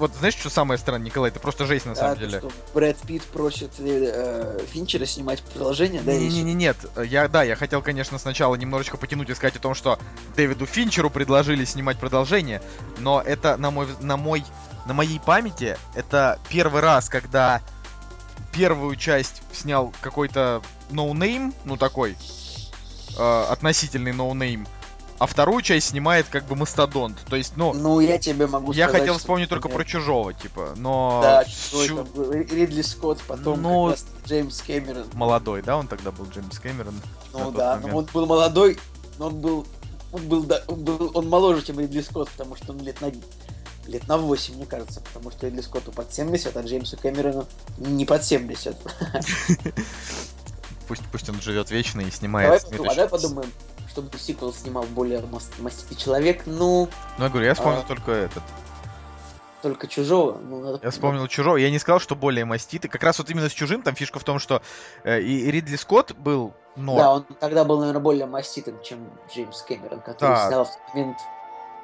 вот 0.00 0.12
знаешь, 0.14 0.34
что 0.34 0.50
самое 0.50 0.78
странное, 0.78 1.06
Николай? 1.06 1.30
Это 1.30 1.38
просто 1.40 1.66
жесть 1.66 1.86
на 1.86 1.94
самом 1.94 2.12
А, 2.12 2.16
деле. 2.16 2.38
что 2.38 2.50
Брэд 2.74 2.96
Питт 3.06 3.22
просит 3.24 3.70
э, 3.78 4.58
Финчера 4.70 5.04
снимать 5.06 5.42
продолжение, 5.42 6.00
да? 6.02 6.12
Не, 6.12 6.28
не, 6.28 6.42
не, 6.42 6.54
нет. 6.54 6.76
Я, 7.04 7.28
да, 7.28 7.42
я 7.42 7.54
хотел, 7.54 7.82
конечно, 7.82 8.18
сначала 8.18 8.54
немножечко 8.56 8.96
потянуть 8.96 9.28
и 9.30 9.34
сказать 9.34 9.56
о 9.56 9.60
том, 9.60 9.74
что 9.74 9.98
Дэвиду 10.36 10.66
Финчеру 10.66 11.10
предложили 11.10 11.64
снимать 11.64 11.98
продолжение, 11.98 12.62
но 12.98 13.20
это 13.20 13.56
на 13.56 13.70
мой, 13.70 13.86
на 14.00 14.16
мой, 14.16 14.44
на 14.86 14.94
моей 14.94 15.20
памяти 15.20 15.76
это 15.94 16.38
первый 16.48 16.80
раз, 16.80 17.08
когда 17.08 17.60
первую 18.52 18.96
часть 18.96 19.42
снял 19.52 19.92
какой-то 20.00 20.62
no 20.90 21.08
name, 21.08 21.54
ну 21.64 21.76
такой 21.76 22.16
э, 23.18 23.44
относительный 23.50 24.12
no 24.12 24.27
name, 24.27 24.66
а 25.20 25.26
вторую 25.26 25.60
часть 25.60 25.88
снимает 25.88 26.26
как 26.30 26.46
бы 26.46 26.56
мастодонт. 26.56 27.18
То 27.28 27.36
есть, 27.36 27.52
ну, 27.54 27.74
Ну, 27.74 28.00
я 28.00 28.18
тебе 28.18 28.46
могу 28.46 28.72
я 28.72 28.86
сказать, 28.86 29.02
хотел 29.02 29.14
что, 29.14 29.20
вспомнить 29.20 29.50
только 29.50 29.68
про 29.68 29.84
чужого, 29.84 30.32
типа, 30.32 30.72
но 30.76 31.20
Да, 31.22 31.44
чу- 31.44 31.84
что 31.84 32.04
был? 32.04 32.32
Ридли 32.32 32.80
Скотт, 32.80 33.20
потом 33.28 33.60
Ну, 33.60 33.94
Джеймс 34.26 34.62
Кэмерон. 34.62 35.08
молодой, 35.12 35.60
да, 35.60 35.76
он 35.76 35.88
тогда 35.88 36.10
был 36.10 36.24
Джеймс 36.24 36.58
Кэмерон. 36.58 36.94
Ну 37.34 37.50
да, 37.50 37.74
момент. 37.76 37.92
но 37.92 37.98
он 37.98 38.08
был 38.14 38.24
молодой, 38.26 38.78
но 39.18 39.26
он 39.26 39.40
был, 39.40 39.66
он 40.10 40.22
был, 40.26 40.42
да, 40.44 40.62
он 40.66 40.84
был, 40.84 41.10
он 41.14 41.28
моложе, 41.28 41.66
чем 41.66 41.78
Ридли 41.78 42.00
Скотт, 42.00 42.30
потому 42.30 42.56
что 42.56 42.72
он 42.72 42.80
лет 42.80 42.98
на 43.02 43.12
лет 43.86 44.08
на 44.08 44.16
8, 44.16 44.54
мне 44.54 44.64
кажется, 44.64 45.02
потому 45.02 45.30
что 45.32 45.48
Ридли 45.48 45.60
Скотту 45.60 45.92
под 45.92 46.14
70, 46.14 46.56
а 46.56 46.62
Джеймсу 46.62 46.96
Кэмерону 46.96 47.44
не 47.76 48.06
под 48.06 48.24
70. 48.24 48.74
Пусть, 50.88 51.02
пусть 51.12 51.28
он 51.28 51.40
живет 51.40 51.70
вечно 51.70 52.00
и 52.00 52.04
Давай, 52.04 52.16
снимает. 52.18 52.62
подумаем, 52.64 52.90
а 52.90 52.94
давай 52.94 53.08
подумаем, 53.08 53.52
чтобы 53.90 54.16
сиквел 54.18 54.52
снимал 54.52 54.84
более 54.84 55.20
мас- 55.26 55.50
маститый 55.58 55.96
человек, 55.96 56.42
ну, 56.46 56.88
Ну, 57.18 57.24
я 57.24 57.30
говорю, 57.30 57.46
я 57.46 57.54
вспомнил 57.54 57.80
А. 57.80 57.88
только 57.88 58.12
этот. 58.12 58.42
только 59.62 59.86
чужого. 59.88 60.38
Ну, 60.38 60.60
надо 60.62 60.80
Я 60.82 60.90
вспомнил 60.90 61.26
чужого. 61.26 61.56
Я 61.58 61.70
не 61.70 61.78
сказал, 61.78 62.00
что 62.00 62.16
более 62.16 62.46
маститый. 62.46 62.88
Как 62.88 63.02
раз 63.02 63.18
вот 63.18 63.28
именно 63.28 63.48
с 63.50 63.52
чужим 63.52 63.82
там 63.82 63.94
фишка 63.94 64.18
в 64.18 64.24
том, 64.24 64.38
что 64.38 64.62
э, 65.04 65.20
и 65.20 65.40
и 65.40 65.50
Ридли 65.50 65.76
Скотт 65.76 66.16
был 66.16 66.54
норм. 66.76 66.98
Да, 66.98 67.12
он 67.12 67.24
тогда 67.38 67.64
был, 67.64 67.78
наверное, 67.78 68.00
более 68.00 68.24
маститым, 68.24 68.80
чем 68.82 69.06
Джеймс 69.30 69.60
Кэмерон, 69.62 70.00
который 70.00 70.30
Да. 70.30 70.48
снял 70.48 70.64
в 70.64 70.68
тот 70.70 70.94
момент. 70.94 71.18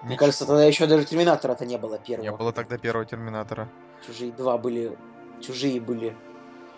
Мне 0.05 0.17
кажется, 0.17 0.47
тогда 0.47 0.65
еще 0.65 0.87
даже 0.87 1.05
Терминатора-то 1.05 1.67
не 1.67 1.77
было 1.77 1.99
первого. 1.99 2.23
Не 2.25 2.31
было 2.33 2.51
тогда 2.53 2.79
первого 2.79 3.05
Терминатора. 3.05 3.69
Чужие 4.07 4.33
два 4.33 4.57
были. 4.57 4.97
Чужие 5.47 5.79
были 5.79 6.17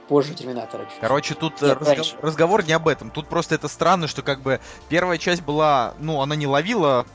позже 0.09 0.35
Терминатора. 0.35 0.85
чуть-чуть. 0.85 1.01
Короче, 1.01 1.35
тут 1.35 1.63
э, 1.63 1.67
Нет, 1.67 1.79
разго- 1.79 1.95
раньше. 1.97 2.17
разговор 2.23 2.65
не 2.65 2.73
об 2.73 2.89
этом. 2.89 3.11
Тут 3.11 3.29
просто 3.29 3.55
это 3.55 3.69
странно, 3.69 4.09
что 4.09 4.23
как 4.23 4.41
бы 4.41 4.61
первая 4.89 5.19
часть 5.19 5.43
была, 5.43 5.95
ну, 5.99 6.21
она 6.23 6.35
не 6.37 6.47
ловила 6.47 7.07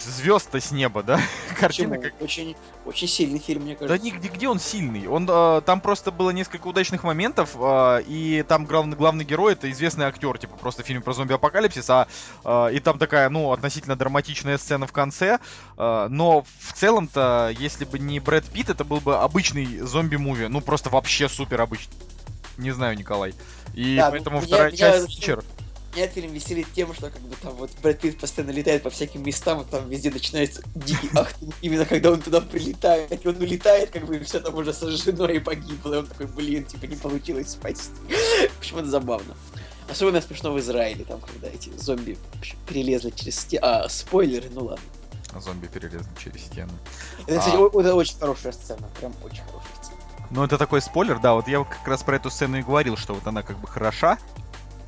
звезд-то 0.00 0.60
с 0.60 0.70
неба, 0.72 1.02
да? 1.02 1.20
Картина 1.58 1.98
как 1.98 2.12
Очень, 2.20 2.56
очень 2.84 3.08
сильный 3.08 3.38
фильм, 3.38 3.62
мне 3.62 3.74
Да 3.74 3.86
кажется. 3.86 4.04
нигде, 4.06 4.28
где 4.28 4.48
он 4.48 4.58
сильный? 4.60 5.06
Он 5.06 5.26
э, 5.28 5.62
там 5.64 5.80
просто 5.80 6.10
было 6.10 6.30
несколько 6.30 6.66
удачных 6.66 7.02
моментов, 7.04 7.50
э, 7.58 8.02
и 8.06 8.44
там 8.46 8.66
главный, 8.66 8.96
главный 8.96 9.24
герой 9.24 9.52
это 9.54 9.70
известный 9.70 10.04
актер, 10.06 10.36
типа 10.38 10.56
просто 10.56 10.82
фильм 10.82 11.02
про 11.02 11.12
зомби-апокалипсис, 11.12 11.88
а 11.90 12.08
э, 12.44 12.74
и 12.74 12.80
там 12.80 12.98
такая, 12.98 13.28
ну, 13.30 13.52
относительно 13.52 13.96
драматичная 13.96 14.58
сцена 14.58 14.86
в 14.86 14.92
конце. 14.92 15.38
э, 15.78 16.06
но 16.10 16.42
в 16.58 16.72
целом-то, 16.74 17.54
если 17.58 17.84
бы 17.84 17.98
не 17.98 18.20
Брэд 18.20 18.44
Питт, 18.46 18.70
это 18.70 18.84
был 18.84 19.00
бы 19.00 19.16
обычный 19.18 19.78
зомби-муви. 19.80 20.48
Ну, 20.48 20.60
просто 20.60 20.90
вообще 20.90 21.28
супер 21.28 21.60
обычный. 21.60 21.94
Не 22.58 22.72
знаю, 22.72 22.96
Николай. 22.98 23.32
И 23.74 23.96
Да, 23.96 24.06
ну, 24.06 24.10
поэтому 24.12 24.36
меня- 24.38 24.46
вторая 24.46 24.66
меня 24.72 24.76
часть 24.78 25.02
вообще- 25.02 25.38
Меня 25.94 26.06
фильм 26.06 26.32
веселит 26.32 26.68
тем, 26.72 26.94
что 26.94 27.10
как 27.10 27.20
бы 27.22 27.34
там 27.42 27.52
вот 27.54 27.70
Брэд 27.82 28.00
Питт 28.00 28.18
постоянно 28.18 28.52
летает 28.52 28.84
по 28.84 28.90
всяким 28.90 29.24
местам, 29.24 29.62
и 29.62 29.64
там 29.64 29.88
везде 29.88 30.10
начинается 30.10 30.62
дикий 30.76 31.10
ахтунг, 31.14 31.52
именно 31.62 31.84
когда 31.84 32.12
он 32.12 32.20
туда 32.20 32.40
прилетает, 32.40 33.26
он 33.26 33.36
улетает, 33.36 33.90
как 33.90 34.06
бы, 34.06 34.16
и 34.16 34.22
все 34.22 34.38
там 34.38 34.54
уже 34.54 34.72
сожжено 34.72 35.26
и 35.26 35.40
погибло, 35.40 35.94
и 35.94 35.98
он 35.98 36.06
такой, 36.06 36.26
блин, 36.26 36.64
типа 36.64 36.84
не 36.84 36.94
получилось 36.94 37.50
спасти. 37.50 37.90
В 38.54 38.58
общем, 38.58 38.78
это 38.78 38.88
забавно. 38.88 39.34
Особенно 39.90 40.20
смешно 40.20 40.52
в 40.52 40.60
Израиле, 40.60 41.04
там, 41.04 41.20
когда 41.20 41.48
эти 41.48 41.70
зомби 41.76 42.16
перелезли 42.68 43.10
через 43.10 43.40
стену. 43.40 43.66
А, 43.66 43.88
спойлеры, 43.88 44.48
ну 44.52 44.66
ладно. 44.66 44.84
Зомби 45.40 45.66
перелезли 45.66 46.06
через 46.22 46.42
стену. 46.42 46.72
Это, 47.26 47.40
кстати, 47.40 47.56
А. 47.56 47.80
это 47.80 47.94
очень 47.96 48.16
хорошая 48.16 48.52
сцена, 48.52 48.88
прям 49.00 49.12
очень 49.24 49.42
хорошая 49.42 49.82
сцена. 49.82 49.96
Ну, 50.30 50.44
это 50.44 50.58
такой 50.58 50.80
спойлер, 50.80 51.18
да, 51.18 51.34
вот 51.34 51.48
я 51.48 51.64
как 51.64 51.88
раз 51.88 52.04
про 52.04 52.14
эту 52.14 52.30
сцену 52.30 52.58
и 52.58 52.62
говорил, 52.62 52.96
что 52.96 53.14
вот 53.14 53.26
она 53.26 53.42
как 53.42 53.58
бы 53.58 53.66
хороша, 53.66 54.16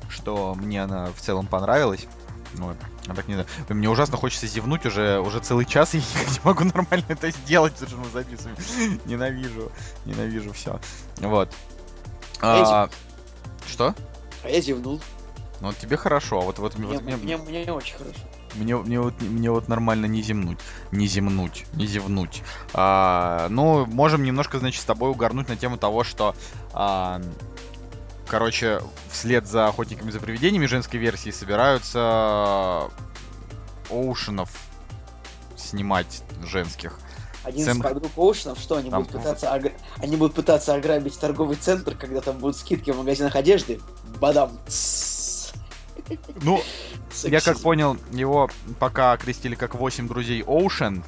что 0.09 0.55
мне 0.55 0.83
она 0.83 1.07
в 1.07 1.19
целом 1.19 1.47
понравилась. 1.47 2.07
Ну, 2.55 2.75
а 3.07 3.13
так 3.13 3.27
не 3.27 3.33
знаю. 3.33 3.47
Мне 3.69 3.89
ужасно 3.89 4.17
хочется 4.17 4.47
зевнуть 4.47 4.85
уже, 4.85 5.19
уже 5.19 5.39
целый 5.39 5.65
час, 5.65 5.95
и 5.95 5.97
я 6.15 6.23
не 6.25 6.39
могу 6.43 6.63
нормально 6.63 7.05
это 7.09 7.31
сделать, 7.31 7.73
что 7.75 7.97
мы 7.97 8.05
записываем. 8.09 8.57
Ненавижу, 9.05 9.71
ненавижу 10.05 10.53
все. 10.53 10.79
Вот. 11.17 11.53
А, 12.41 12.89
что? 13.67 13.95
А 14.43 14.49
я 14.49 14.61
зевнул. 14.61 15.01
Ну, 15.61 15.67
вот 15.67 15.77
тебе 15.77 15.95
хорошо, 15.95 16.41
а 16.41 16.43
вот, 16.43 16.59
вот, 16.59 16.77
Мне, 16.77 16.87
вот 16.87 17.03
мне, 17.03 17.15
мне, 17.15 17.37
мне 17.37 17.71
очень 17.71 17.95
хорошо. 17.95 18.19
мне, 18.55 18.75
мне 18.75 18.99
вот, 18.99 19.21
мне 19.21 19.49
вот 19.49 19.69
нормально 19.69 20.07
не 20.07 20.21
земнуть. 20.21 20.59
Не 20.91 21.07
земнуть, 21.07 21.65
не 21.73 21.87
зевнуть. 21.87 22.43
А, 22.73 23.47
ну, 23.49 23.85
можем 23.85 24.23
немножко, 24.23 24.59
значит, 24.59 24.81
с 24.81 24.85
тобой 24.85 25.11
угорнуть 25.11 25.47
на 25.47 25.55
тему 25.55 25.77
того, 25.77 26.03
что... 26.03 26.35
а, 26.73 27.21
короче, 28.27 28.81
вслед 29.11 29.47
за 29.47 29.67
охотниками 29.67 30.11
за 30.11 30.19
привидениями 30.19 30.65
женской 30.65 30.99
версии 30.99 31.29
собираются 31.31 32.89
Оушенов 33.89 34.49
снимать 35.55 36.23
женских. 36.45 36.99
один 37.43 37.67
Сэм- 37.67 37.77
из 37.77 37.81
подруг 37.83 38.11
Оушенов, 38.15 38.57
что 38.59 38.77
они 38.77 38.89
Там- 38.89 39.03
будут 39.03 39.17
пытаться 39.21 39.53
ог- 39.53 39.73
они 39.97 40.15
будут 40.15 40.33
пытаться 40.35 40.73
ограбить 40.73 41.19
торговый 41.19 41.57
центр, 41.57 41.93
когда 41.95 42.21
там 42.21 42.37
будут 42.37 42.55
скидки 42.57 42.91
в 42.91 42.97
магазинах 42.97 43.35
одежды. 43.35 43.81
Бадам. 44.19 44.57
Ну, 46.41 46.61
я 47.23 47.41
как 47.41 47.59
понял, 47.59 47.97
его 48.11 48.49
пока 48.79 49.11
окрестили 49.13 49.55
как 49.55 49.75
8 49.75 50.07
друзей 50.07 50.41
Оушен. 50.43 51.03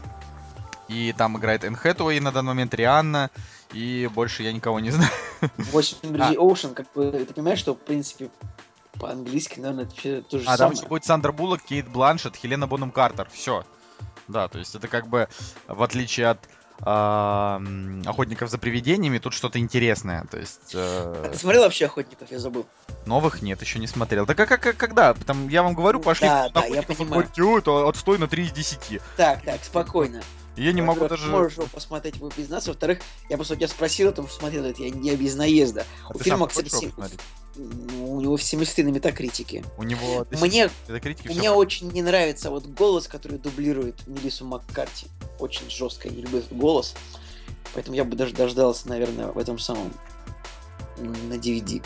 И 0.88 1.14
там 1.18 1.38
играет 1.38 1.64
Энн 1.64 1.76
Хэтэуэй 1.76 2.20
на 2.20 2.32
данный 2.32 2.50
момент, 2.50 2.74
Рианна. 2.74 3.30
И 3.76 4.10
больше 4.14 4.42
я 4.44 4.54
никого 4.54 4.80
не 4.80 4.90
знаю. 4.92 5.12
Восемь 5.58 5.98
А. 6.04 6.08
друзей 6.08 6.38
Оушен, 6.38 6.74
как 6.74 6.92
бы, 6.94 7.12
ты 7.12 7.34
понимаешь, 7.34 7.60
что, 7.60 7.74
в 7.76 7.80
принципе, 7.80 8.30
по-английски, 8.94 9.60
наверное, 9.60 9.86
это 10.04 10.22
то 10.22 10.40
же 10.40 10.46
А 10.46 10.52
там 10.58 10.58
самое. 10.70 10.78
еще 10.78 10.88
будет 10.88 11.04
Сандра 11.06 11.32
Буллок, 11.34 11.62
Кейт 11.62 11.88
Бланшет, 11.90 12.38
Хелена 12.38 12.68
Бонем 12.68 12.92
Картер. 12.92 13.28
Все. 13.32 13.66
Да, 14.30 14.48
то 14.48 14.58
есть 14.60 14.74
это 14.76 14.88
как 14.88 15.08
бы, 15.08 15.28
в 15.68 15.84
отличие 15.84 16.30
от 16.30 16.40
а, 16.82 17.58
м, 17.58 18.02
охотников 18.06 18.50
за 18.50 18.58
привидениями, 18.58 19.18
тут 19.18 19.34
что-то 19.34 19.60
интересное. 19.60 20.26
То 20.32 20.38
есть 20.40 20.72
А 20.74 21.26
э, 21.26 21.30
ты 21.34 21.38
смотрел 21.38 21.64
вообще 21.64 21.86
«Охотников»? 21.86 22.32
Я 22.32 22.40
забыл. 22.40 22.66
новых 23.06 23.42
нет, 23.42 23.62
еще 23.62 23.80
не 23.80 23.88
смотрел. 23.88 24.26
Да 24.26 24.34
как, 24.36 24.50
как, 24.62 24.76
когда? 24.78 25.14
Там, 25.14 25.48
я 25.50 25.64
вам 25.64 25.74
говорю, 25.74 26.00
пошли 26.00 26.28
Да, 26.28 26.50
да, 26.50 26.66
я 26.66 26.82
понимаю. 26.82 27.12
говорите, 27.12 27.44
«Ой, 27.44 27.60
это 27.60 27.88
отстой 27.88 28.18
на 28.18 28.28
3 28.28 28.44
из 28.46 28.52
10. 28.52 29.00
Так, 29.18 29.44
так, 29.44 29.64
спокойно. 29.64 30.22
Я 30.58 30.72
не 30.72 30.82
могу 30.82 31.08
даже... 31.08 31.28
Можешь 31.28 31.58
его 31.58 31.68
посмотреть, 31.68 32.16
его 32.16 32.30
признаться. 32.30 32.70
Во-вторых, 32.70 33.00
я 33.30 33.38
просто 33.38 33.54
у 33.54 33.58
тебя 33.58 33.68
спросил 33.68 34.10
о 34.10 34.12
том, 34.12 34.28
что 34.28 34.40
смотрел 34.40 34.64
это, 34.66 34.82
я 34.84 34.90
не 34.90 35.16
без 35.16 35.36
наезда. 35.36 35.86
А 36.08 36.14
у 36.14 36.20
фильма, 36.20 36.48
кстати, 36.48 36.70
посмотреть? 36.70 37.20
Ну, 37.56 38.16
у 38.16 38.22
него 38.22 38.38
73 38.38 38.84
на 38.84 38.90
метакритике. 38.90 39.64
У 39.78 39.84
него 39.84 40.26
Мне, 40.32 40.70
мне 41.26 41.52
очень 41.52 41.90
не 41.92 42.02
нравится 42.02 42.50
вот 42.50 42.66
голос, 42.66 43.08
который 43.08 43.38
дублирует 43.38 44.08
Мелиссу 44.08 44.46
Маккарти. 44.46 45.08
Очень 45.40 45.70
жестко, 45.70 46.08
я 46.10 46.16
не 46.16 46.22
люблю 46.22 46.40
этот 46.40 46.58
голос. 46.58 46.96
Поэтому 47.74 47.96
я 47.96 48.04
бы 48.04 48.16
даже 48.16 48.34
дождался, 48.34 48.90
наверное, 48.90 49.28
в 49.28 49.38
этом 49.38 49.60
самом 49.60 49.94
на 50.98 51.34
DVD. 51.34 51.84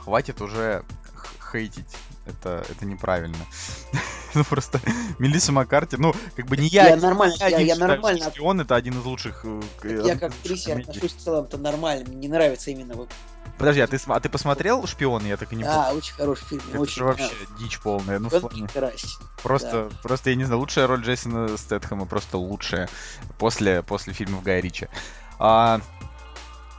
Хватит 0.00 0.40
уже 0.40 0.84
хейтить. 1.52 1.96
Это, 2.26 2.64
это 2.68 2.84
неправильно. 2.84 3.36
Ну 4.34 4.44
просто 4.44 4.82
Мелисса 5.18 5.50
Маккарти, 5.50 5.96
ну, 5.96 6.12
как 6.36 6.44
бы 6.44 6.58
не 6.58 6.66
я. 6.68 6.90
Я, 6.90 6.96
нормально, 6.96 7.36
я 7.38 7.48
я, 7.48 7.56
один 7.56 7.68
я 7.68 7.74
считаю, 7.74 7.90
нормально, 7.92 8.20
что 8.20 8.30
«Шпион» 8.32 8.60
это 8.60 8.74
один 8.74 8.98
из 8.98 9.04
лучших. 9.06 9.40
э, 9.82 10.02
я 10.04 10.18
как 10.18 10.30
актрисе 10.34 10.74
отношусь 10.74 11.14
в 11.14 11.16
целом, 11.16 11.46
это 11.46 11.56
нормально. 11.56 12.04
Мне 12.06 12.16
не 12.16 12.28
нравится 12.28 12.70
именно 12.70 12.92
вот. 12.94 13.08
Подожди, 13.56 13.80
а 13.80 13.86
ты, 13.86 13.98
а 14.08 14.20
ты 14.20 14.28
посмотрел 14.28 14.86
«Шпион»? 14.86 15.24
Я 15.24 15.38
так 15.38 15.54
и 15.54 15.56
не 15.56 15.62
понял. 15.64 15.76
Да, 15.76 15.92
очень 15.94 16.12
хороший 16.14 16.44
фильм, 16.44 16.62
Это 16.68 16.80
очень 16.80 16.96
же 16.96 17.04
вообще 17.04 17.30
дичь 17.58 17.80
полная. 17.80 18.18
Ну, 18.18 18.28
Он 18.30 18.40
плане- 18.42 18.68
просто, 19.42 19.88
просто, 20.02 20.28
я 20.28 20.36
не 20.36 20.44
знаю, 20.44 20.60
лучшая 20.60 20.86
роль 20.86 21.00
Джейсона 21.00 21.56
Стэтхэма, 21.56 22.04
просто 22.04 22.36
лучшая 22.36 22.90
после, 23.38 23.82
после 23.82 24.12
фильмов 24.12 24.42
Гая 24.42 24.60
Ричи. 24.60 24.88
А, 25.38 25.80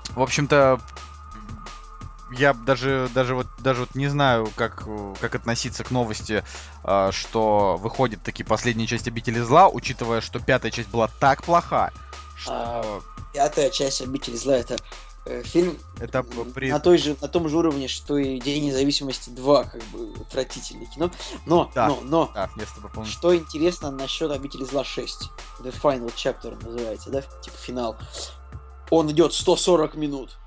в 0.09 0.21
общем-то, 0.21 0.79
я 2.31 2.53
даже, 2.53 3.09
даже 3.13 3.35
вот, 3.35 3.47
даже 3.59 3.81
вот 3.81 3.95
не 3.95 4.07
знаю, 4.07 4.49
как, 4.55 4.85
как 5.19 5.35
относиться 5.35 5.83
к 5.83 5.91
новости, 5.91 6.43
а, 6.83 7.11
что 7.11 7.77
выходит 7.79 8.21
таки 8.23 8.43
последняя 8.43 8.87
часть 8.87 9.07
Обители 9.07 9.39
Зла, 9.39 9.69
учитывая, 9.69 10.21
что 10.21 10.39
пятая 10.39 10.71
часть 10.71 10.89
была 10.89 11.07
так 11.19 11.43
плоха, 11.43 11.91
что 12.37 13.03
Пятая 13.33 13.69
часть 13.69 14.01
«Обители 14.01 14.35
зла» 14.35 14.55
это 14.55 14.77
э, 15.25 15.43
фильм 15.43 15.77
это 15.99 16.23
при... 16.23 16.71
на, 16.71 16.79
той 16.79 16.97
же, 16.97 17.15
на 17.21 17.27
том 17.27 17.47
же 17.49 17.57
уровне, 17.57 17.87
что 17.87 18.17
и 18.17 18.39
День 18.39 18.65
независимости 18.65 19.29
2, 19.29 19.63
как 19.65 19.83
бы 19.85 20.13
отвратительное 20.21 20.87
кино. 20.87 21.11
Но, 21.45 21.71
Да. 21.75 21.87
но, 21.87 21.99
но, 22.01 22.31
Да, 22.33 22.49
что 23.05 23.35
интересно 23.35 23.91
насчет 23.91 24.31
Обители 24.31 24.63
зла 24.63 24.83
6. 24.83 25.29
The 25.59 25.81
Final 25.81 26.11
Chapter 26.15 26.63
называется, 26.65 27.09
да, 27.11 27.21
типа 27.21 27.57
финал. 27.57 27.95
Он 28.89 29.11
идет 29.11 29.33
140 29.33 29.95
минут. 29.95 30.37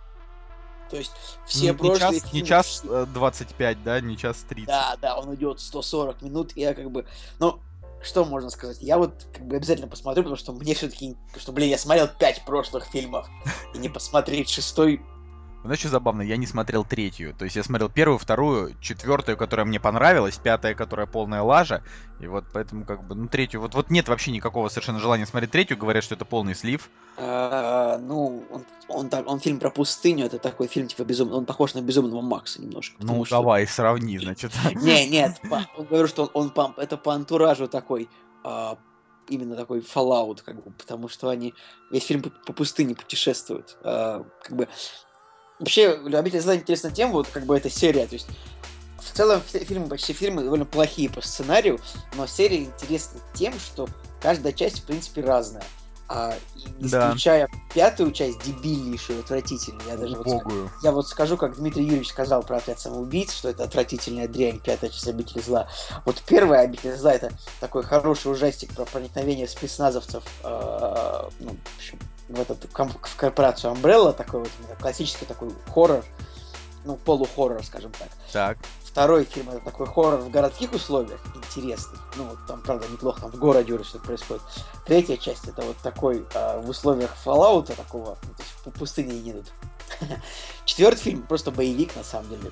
То 0.91 0.97
есть 0.97 1.12
все 1.45 1.66
не, 1.66 1.74
прошлые 1.74 2.20
час, 2.20 2.32
не 2.32 2.41
фильмы- 2.41 2.47
час 2.47 2.82
э, 2.84 3.07
25, 3.14 3.82
да, 3.84 4.01
не 4.01 4.16
час 4.16 4.45
30. 4.49 4.66
Да, 4.66 4.97
да, 5.01 5.16
он 5.16 5.32
идет 5.34 5.61
140 5.61 6.22
минут, 6.22 6.53
и 6.57 6.62
я 6.62 6.74
как 6.74 6.91
бы, 6.91 7.07
ну, 7.38 7.61
что 8.03 8.24
можно 8.24 8.51
сказать? 8.51 8.78
Я 8.80 8.99
вот 8.99 9.26
как 9.32 9.47
бы 9.47 9.57
обязательно 9.57 9.88
посмотрю, 9.88 10.24
потому 10.24 10.36
что 10.36 10.53
мне 10.53 10.74
все-таки, 10.74 11.16
что, 11.36 11.53
блин, 11.53 11.70
я 11.70 11.78
смотрел 11.78 12.09
пять 12.09 12.45
прошлых 12.45 12.86
фильмов, 12.86 13.28
и 13.74 13.78
не 13.78 13.88
посмотреть 13.88 14.51
шестой, 14.51 15.01
Знаешь, 15.62 15.80
что 15.80 15.88
забавно? 15.90 16.22
Я 16.22 16.38
не 16.38 16.46
смотрел 16.46 16.84
третью. 16.84 17.34
То 17.34 17.44
есть 17.44 17.54
я 17.54 17.62
смотрел 17.62 17.90
первую, 17.90 18.18
вторую, 18.18 18.74
четвертую, 18.80 19.36
которая 19.36 19.66
мне 19.66 19.78
понравилась, 19.78 20.38
пятая, 20.38 20.74
которая 20.74 21.06
полная 21.06 21.42
лажа. 21.42 21.82
И 22.18 22.26
вот 22.26 22.44
поэтому 22.52 22.86
как 22.86 23.04
бы, 23.04 23.14
ну, 23.14 23.28
третью... 23.28 23.61
Вот, 23.61 23.74
вот 23.74 23.90
нет 23.90 24.08
вообще 24.08 24.30
никакого 24.30 24.68
совершенно 24.70 25.00
желания 25.00 25.26
смотреть 25.26 25.50
третью. 25.50 25.76
Говорят, 25.76 26.02
что 26.02 26.14
это 26.14 26.24
полный 26.24 26.54
слив. 26.54 26.88
А, 27.18 27.98
ну, 27.98 28.42
он, 28.50 28.64
он, 28.88 29.08
так, 29.11 29.28
он 29.28 29.38
фильм 29.38 29.58
про 29.58 29.70
пустыню, 29.70 30.24
это 30.24 30.38
такой 30.38 30.66
фильм, 30.66 30.88
типа, 30.88 31.04
безумно, 31.04 31.36
он 31.36 31.44
похож 31.44 31.74
на 31.74 31.82
Безумного 31.82 32.22
Макса 32.22 32.62
немножко. 32.62 32.96
Ну, 33.00 33.24
что- 33.26 33.36
давай, 33.36 33.66
сравни, 33.66 34.18
значит. 34.18 34.52
Не, 34.76 35.06
нет, 35.08 35.40
он 35.76 35.84
говорю, 35.84 36.06
что 36.08 36.24
он, 36.24 36.30
он 36.32 36.50
по- 36.50 36.74
это 36.78 36.96
по 36.96 37.12
антуражу 37.12 37.68
такой, 37.68 38.08
а, 38.44 38.78
именно 39.28 39.56
такой 39.56 39.80
Fallout, 39.80 40.40
как 40.42 40.64
бы, 40.64 40.70
потому 40.72 41.08
что 41.08 41.28
они 41.28 41.54
весь 41.90 42.04
фильм 42.06 42.22
по, 42.22 42.30
по 42.30 42.54
пустыне 42.54 42.94
путешествуют. 42.94 43.76
А, 43.84 44.24
как 44.42 44.56
бы 44.56 44.68
вообще 45.61 45.90
«Обитель 46.12 46.40
зла» 46.40 46.56
интересна 46.56 46.90
тем, 46.90 47.12
вот 47.12 47.28
как 47.28 47.44
бы 47.44 47.56
эта 47.56 47.70
серия, 47.70 48.06
то 48.06 48.14
есть 48.14 48.26
в 48.98 49.12
целом 49.12 49.40
фильмы, 49.42 49.88
почти 49.88 50.12
фильмы 50.12 50.42
довольно 50.42 50.64
плохие 50.64 51.08
по 51.08 51.20
сценарию, 51.20 51.78
но 52.16 52.26
серия 52.26 52.64
интересна 52.64 53.20
тем, 53.34 53.54
что 53.58 53.88
каждая 54.20 54.52
часть 54.52 54.80
в 54.80 54.84
принципе 54.84 55.22
разная. 55.22 55.64
А, 56.12 56.34
и 56.56 56.88
Да. 56.88 57.11
исключая 57.11 57.48
пятую 57.72 58.11
часть, 58.11 58.42
дебильнейшую, 58.42 59.20
отвратительную, 59.20 59.88
я 59.88 59.96
даже 59.96 60.16
вот 60.16 60.26
скажу. 60.26 60.36
Убогую. 60.38 60.70
Я 60.82 60.90
вот 60.90 61.06
скажу, 61.06 61.36
как 61.36 61.54
Дмитрий 61.54 61.84
Юрьевич 61.84 62.08
сказал 62.08 62.42
про 62.42 62.56
отряд 62.56 62.80
самоубийц, 62.80 63.32
что 63.32 63.48
это 63.48 63.62
отвратительная 63.62 64.26
дрянь, 64.26 64.58
пятая 64.58 64.90
часть 64.90 65.06
обители 65.06 65.40
зла. 65.40 65.68
Вот 66.04 66.20
первая 66.26 66.62
обитель 66.62 66.96
зла 66.96 67.12
это 67.12 67.32
такой 67.61 67.84
хороший 67.84 68.32
ужастик 68.32 68.74
про 68.74 68.86
проникновение 68.86 69.46
спецназовцев 69.46 70.24
э, 70.42 71.28
ну, 71.38 71.50
в, 71.50 71.76
общем, 71.76 71.98
в, 72.30 72.40
этот, 72.40 72.64
в 72.72 73.16
корпорацию 73.16 73.72
Umbrella, 73.74 74.12
такой 74.12 74.40
вот 74.40 74.50
классический 74.80 75.26
такой 75.26 75.50
хоррор, 75.72 76.04
ну, 76.84 76.96
полухоррор, 76.96 77.62
скажем 77.64 77.92
так. 77.92 78.08
Так. 78.32 78.58
Второй 78.84 79.24
фильм 79.24 79.50
это 79.50 79.60
такой 79.60 79.86
хоррор 79.86 80.20
в 80.20 80.30
городских 80.30 80.72
условиях, 80.72 81.20
интересный. 81.34 81.98
Ну, 82.16 82.24
вот 82.24 82.38
там, 82.46 82.60
правда, 82.62 82.88
неплохо, 82.88 83.20
там 83.20 83.30
в 83.30 83.36
городе 83.36 83.72
уже 83.72 83.84
что-то 83.84 84.04
происходит. 84.06 84.42
Третья 84.86 85.16
часть 85.16 85.46
это 85.46 85.62
вот 85.62 85.76
такой 85.78 86.26
э, 86.34 86.60
в 86.60 86.68
условиях 86.68 87.14
Fallout 87.24 87.74
такого, 87.74 88.18
ну, 88.22 88.34
то 88.34 88.42
есть 88.42 88.54
по 88.64 88.70
пустыне 88.70 89.16
едут. 89.16 89.52
Четвертый 90.64 91.02
фильм 91.02 91.22
просто 91.22 91.50
боевик, 91.50 91.94
на 91.94 92.04
самом 92.04 92.30
деле. 92.30 92.50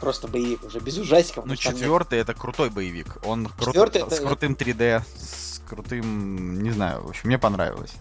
Просто 0.00 0.28
боевик, 0.28 0.62
уже 0.64 0.80
без 0.80 0.96
ужастиков. 0.98 1.46
Ну, 1.46 1.56
четвертый 1.56 2.18
это 2.18 2.34
крутой 2.34 2.70
боевик. 2.70 3.18
Он 3.24 3.50
Четвёртый 3.58 4.08
с 4.10 4.20
крутым 4.20 4.52
3D, 4.52 5.02
с 5.16 5.60
крутым, 5.66 6.62
не 6.62 6.70
знаю, 6.70 7.02
в 7.02 7.08
общем, 7.08 7.28
мне 7.28 7.38
понравилось. 7.38 7.92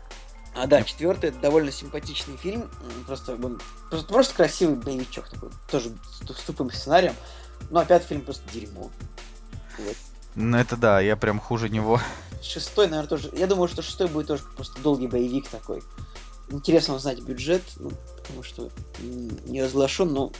А, 0.55 0.67
да, 0.67 0.81
четвертый 0.83 1.29
это 1.29 1.39
довольно 1.39 1.71
симпатичный 1.71 2.37
фильм. 2.37 2.69
Просто, 3.05 3.37
просто, 3.89 4.07
просто 4.07 4.33
красивый 4.33 4.77
боевичок 4.77 5.29
такой, 5.29 5.49
тоже 5.69 5.89
с, 5.89 6.25
с 6.25 6.43
тупым 6.43 6.71
сценарием. 6.71 7.13
Ну, 7.69 7.79
а 7.79 7.85
пятый 7.85 8.07
фильм 8.07 8.21
просто 8.21 8.43
дерьмо. 8.53 8.89
Вот. 9.77 9.95
Ну, 10.35 10.57
это 10.57 10.77
да, 10.77 11.01
я 11.01 11.17
прям 11.17 11.39
хуже 11.39 11.69
него. 11.69 11.99
Шестой, 12.41 12.87
наверное, 12.87 13.09
тоже. 13.09 13.31
Я 13.33 13.47
думаю, 13.47 13.67
что 13.67 13.81
шестой 13.81 14.07
будет 14.07 14.27
тоже 14.27 14.43
просто 14.55 14.81
долгий 14.81 15.07
боевик 15.07 15.49
такой. 15.49 15.83
Интересно 16.49 16.95
узнать 16.95 17.19
бюджет, 17.21 17.63
ну, 17.77 17.91
потому 18.17 18.43
что 18.43 18.69
не 18.99 19.61
разглашен, 19.61 20.13
но 20.13 20.31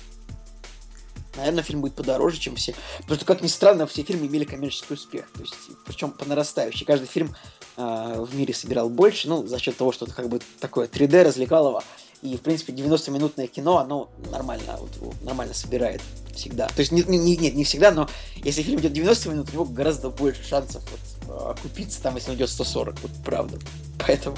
наверное, 1.35 1.63
фильм 1.63 1.81
будет 1.81 1.95
подороже, 1.95 2.39
чем 2.39 2.55
все. 2.55 2.75
Потому 2.99 3.17
что, 3.17 3.25
как 3.25 3.41
ни 3.41 3.47
странно, 3.47 3.87
все 3.87 4.03
фильмы 4.03 4.27
имели 4.27 4.45
коммерческий 4.45 4.93
успех. 4.93 5.29
То 5.33 5.41
есть, 5.41 5.55
причем 5.85 6.11
по 6.11 6.25
нарастающей. 6.25 6.85
Каждый 6.85 7.07
фильм 7.07 7.35
а, 7.77 8.21
в 8.23 8.35
мире 8.35 8.53
собирал 8.53 8.89
больше, 8.89 9.27
ну, 9.29 9.45
за 9.45 9.59
счет 9.59 9.77
того, 9.77 9.91
что 9.91 10.05
это 10.05 10.13
как 10.15 10.29
бы 10.29 10.39
такое 10.59 10.87
3D 10.87 11.23
развлекалово. 11.23 11.83
И, 12.21 12.37
в 12.37 12.41
принципе, 12.41 12.73
90-минутное 12.73 13.45
кино, 13.47 13.77
оно 13.77 14.09
нормально, 14.31 14.77
вот, 14.79 14.95
его 14.95 15.13
нормально 15.21 15.53
собирает 15.53 16.01
всегда. 16.33 16.67
То 16.67 16.79
есть, 16.79 16.91
не, 16.91 17.03
не, 17.03 17.17
не- 17.19 17.37
нет, 17.37 17.53
не 17.53 17.63
всегда, 17.63 17.91
но 17.91 18.09
если 18.37 18.63
фильм 18.63 18.79
идет 18.79 18.93
90 18.93 19.29
минут, 19.29 19.49
у 19.49 19.53
него 19.53 19.65
гораздо 19.65 20.09
больше 20.09 20.43
шансов 20.43 20.83
вот, 20.89 21.29
а, 21.41 21.51
окупиться 21.51 22.01
там, 22.01 22.15
если 22.15 22.31
он 22.31 22.37
идет 22.37 22.49
140, 22.49 22.99
вот 23.01 23.11
правда. 23.23 23.59
Поэтому... 24.05 24.35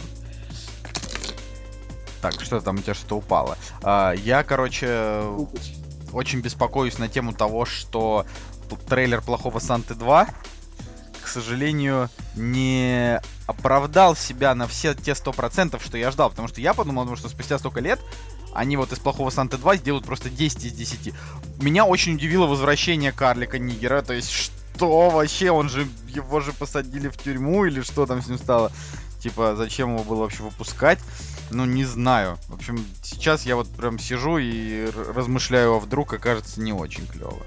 Так, 2.21 2.41
что 2.41 2.59
там 2.59 2.77
у 2.77 2.81
тебя 2.81 2.93
что-то 2.95 3.15
упало? 3.15 3.57
А, 3.83 4.11
я, 4.13 4.43
короче, 4.43 5.21
очень 6.11 6.39
беспокоюсь 6.41 6.97
на 6.97 7.07
тему 7.07 7.31
того, 7.33 7.65
что 7.65 8.25
п- 8.69 8.75
трейлер 8.89 9.21
плохого 9.21 9.59
Санты 9.59 9.93
2, 9.93 10.27
к 11.27 11.29
сожалению, 11.29 12.09
не 12.35 13.21
оправдал 13.45 14.15
себя 14.15 14.55
на 14.55 14.67
все 14.67 14.93
те 14.93 15.11
100%, 15.11 15.83
что 15.83 15.97
я 15.97 16.11
ждал. 16.11 16.29
Потому 16.29 16.47
что 16.47 16.61
я 16.61 16.73
подумал, 16.73 17.15
что 17.15 17.29
спустя 17.29 17.59
столько 17.59 17.81
лет 17.81 17.99
они 18.53 18.77
вот 18.77 18.91
из 18.91 18.99
плохого 18.99 19.29
Санты 19.29 19.57
2 19.57 19.75
сделают 19.75 20.05
просто 20.05 20.29
10 20.29 20.63
из 20.65 20.71
10. 20.71 21.13
Меня 21.61 21.85
очень 21.85 22.15
удивило 22.15 22.47
возвращение 22.47 23.11
карлика 23.11 23.59
Нигера. 23.59 24.01
То 24.01 24.13
есть, 24.13 24.31
что 24.31 25.09
вообще? 25.09 25.51
Он 25.51 25.69
же, 25.69 25.87
его 26.07 26.39
же 26.39 26.53
посадили 26.53 27.09
в 27.09 27.17
тюрьму 27.17 27.65
или 27.65 27.81
что 27.81 28.05
там 28.05 28.21
с 28.21 28.27
ним 28.27 28.37
стало? 28.37 28.71
типа, 29.19 29.55
зачем 29.55 29.93
его 29.93 30.03
было 30.03 30.21
вообще 30.21 30.43
выпускать. 30.43 30.99
Ну, 31.51 31.65
не 31.65 31.85
знаю. 31.85 32.37
В 32.47 32.55
общем, 32.55 32.85
сейчас 33.03 33.45
я 33.45 33.55
вот 33.55 33.69
прям 33.69 33.99
сижу 33.99 34.37
и 34.37 34.89
размышляю, 34.89 35.75
а 35.75 35.79
вдруг 35.79 36.13
окажется 36.13 36.61
не 36.61 36.73
очень 36.73 37.07
клево. 37.07 37.41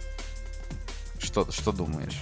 Что, 1.19 1.51
что 1.51 1.73
думаешь? 1.73 2.19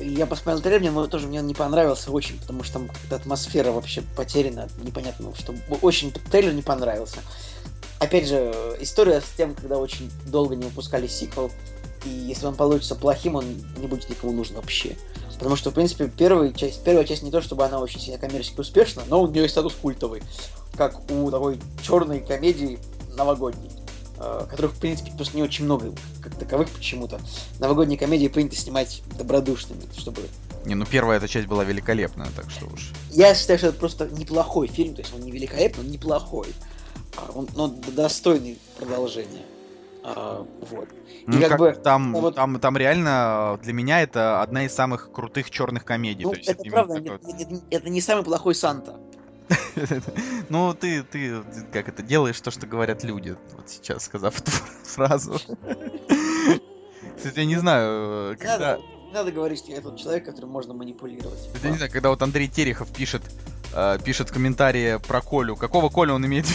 Я 0.00 0.26
посмотрел 0.26 0.62
трейлер, 0.62 0.96
он 0.96 1.08
тоже 1.08 1.26
мне 1.26 1.40
он 1.40 1.46
не 1.46 1.54
понравился 1.54 2.10
очень, 2.12 2.38
потому 2.38 2.62
что 2.62 2.74
там 2.74 2.88
как-то 2.88 3.16
атмосфера 3.16 3.72
вообще 3.72 4.02
потеряна, 4.16 4.68
непонятно, 4.82 5.32
что 5.36 5.54
очень 5.82 6.12
трейлер 6.12 6.52
не 6.52 6.62
понравился. 6.62 7.18
Опять 7.98 8.28
же, 8.28 8.76
история 8.80 9.20
с 9.20 9.36
тем, 9.36 9.54
когда 9.54 9.78
очень 9.78 10.10
долго 10.26 10.54
не 10.54 10.64
выпускали 10.64 11.08
сиквел, 11.08 11.50
и 12.04 12.08
если 12.08 12.46
он 12.46 12.54
получится 12.54 12.94
плохим, 12.94 13.34
он 13.34 13.44
не 13.76 13.86
будет 13.88 14.08
никому 14.08 14.32
нужен 14.32 14.56
вообще. 14.56 14.96
Потому 15.34 15.56
что, 15.56 15.70
в 15.70 15.74
принципе, 15.74 16.08
первая 16.08 16.52
часть, 16.52 16.82
первая 16.82 17.04
часть 17.04 17.22
не 17.22 17.30
то, 17.30 17.40
чтобы 17.40 17.64
она 17.64 17.80
очень 17.80 18.00
сильно 18.00 18.18
коммерчески 18.18 18.60
успешна, 18.60 19.02
но 19.08 19.22
у 19.22 19.28
нее 19.28 19.42
есть 19.42 19.52
статус 19.52 19.74
культовый, 19.74 20.22
как 20.76 21.00
у 21.10 21.30
такой 21.30 21.60
черной 21.82 22.20
комедии 22.20 22.78
новогодней, 23.16 23.70
которых, 24.18 24.72
в 24.74 24.80
принципе, 24.80 25.12
просто 25.12 25.36
не 25.36 25.42
очень 25.42 25.64
много 25.64 25.92
как 26.22 26.34
таковых 26.34 26.68
почему-то. 26.70 27.20
Новогодние 27.58 27.98
комедии 27.98 28.28
принято 28.28 28.56
снимать 28.56 29.02
добродушными, 29.16 29.82
чтобы... 29.96 30.22
Не, 30.64 30.74
ну 30.74 30.84
первая 30.84 31.18
эта 31.18 31.28
часть 31.28 31.46
была 31.46 31.64
великолепная, 31.64 32.28
так 32.36 32.50
что 32.50 32.66
уж. 32.66 32.90
Я 33.10 33.34
считаю, 33.34 33.58
что 33.58 33.68
это 33.68 33.78
просто 33.78 34.08
неплохой 34.08 34.66
фильм, 34.68 34.94
то 34.94 35.02
есть 35.02 35.14
он 35.14 35.20
не 35.20 35.30
великолепный, 35.30 35.84
он 35.84 35.90
неплохой. 35.90 36.48
А, 37.16 37.30
Он, 37.34 37.48
но 37.56 37.68
достойный 37.68 38.58
продолжения. 38.78 39.42
А, 40.04 40.46
вот. 40.70 40.88
И 41.08 41.24
Ну, 41.26 41.40
как 41.40 41.48
как 41.50 41.58
бы, 41.58 41.72
там, 41.72 42.12
ну 42.12 42.20
вот- 42.20 42.34
там, 42.36 42.58
там 42.60 42.76
реально 42.76 43.56
э, 43.60 43.64
для 43.64 43.72
меня 43.72 44.00
это 44.02 44.40
одна 44.42 44.64
из 44.64 44.74
самых 44.74 45.10
крутых 45.12 45.50
черных 45.50 45.84
комедий. 45.84 46.24
Ну, 46.24 46.30
то 46.30 46.36
есть 46.36 46.48
это 46.48 46.62
именно 46.62 46.72
правда, 46.84 46.94
такое- 47.02 47.16
это, 47.16 47.42
это- 47.54 47.62
это 47.70 47.88
не 47.88 48.00
самый 48.00 48.24
плохой 48.24 48.54
Санта. 48.54 48.96
Ну, 50.48 50.74
ты, 50.74 51.02
ты, 51.02 51.42
как 51.72 51.88
это 51.88 52.02
делаешь, 52.02 52.40
то, 52.40 52.50
что 52.50 52.66
говорят 52.66 53.04
люди, 53.04 53.36
вот 53.54 53.68
сейчас 53.68 54.04
сказав 54.04 54.38
эту 54.40 54.50
фразу. 54.84 55.40
Кстати, 57.16 57.38
я 57.40 57.44
не 57.44 57.56
знаю, 57.56 58.32
э, 58.32 58.36
когда... 58.36 58.58
надо, 58.58 58.82
не 59.06 59.12
надо 59.12 59.32
говорить, 59.32 59.58
что 59.58 59.72
я 59.72 59.80
тот 59.80 59.98
человек, 59.98 60.24
которым 60.24 60.50
можно 60.50 60.74
манипулировать. 60.74 61.48
Я 61.62 61.70
не 61.70 61.76
знаю, 61.76 61.90
когда 61.90 62.10
вот 62.10 62.22
Андрей 62.22 62.48
Терехов 62.48 62.92
пишет, 62.92 63.22
э, 63.74 63.98
пишет 64.04 64.30
в 64.30 64.32
комментарии 64.32 64.98
про 65.06 65.20
Колю, 65.20 65.56
какого 65.56 65.88
Колю 65.88 66.14
он 66.14 66.24
имеет 66.26 66.46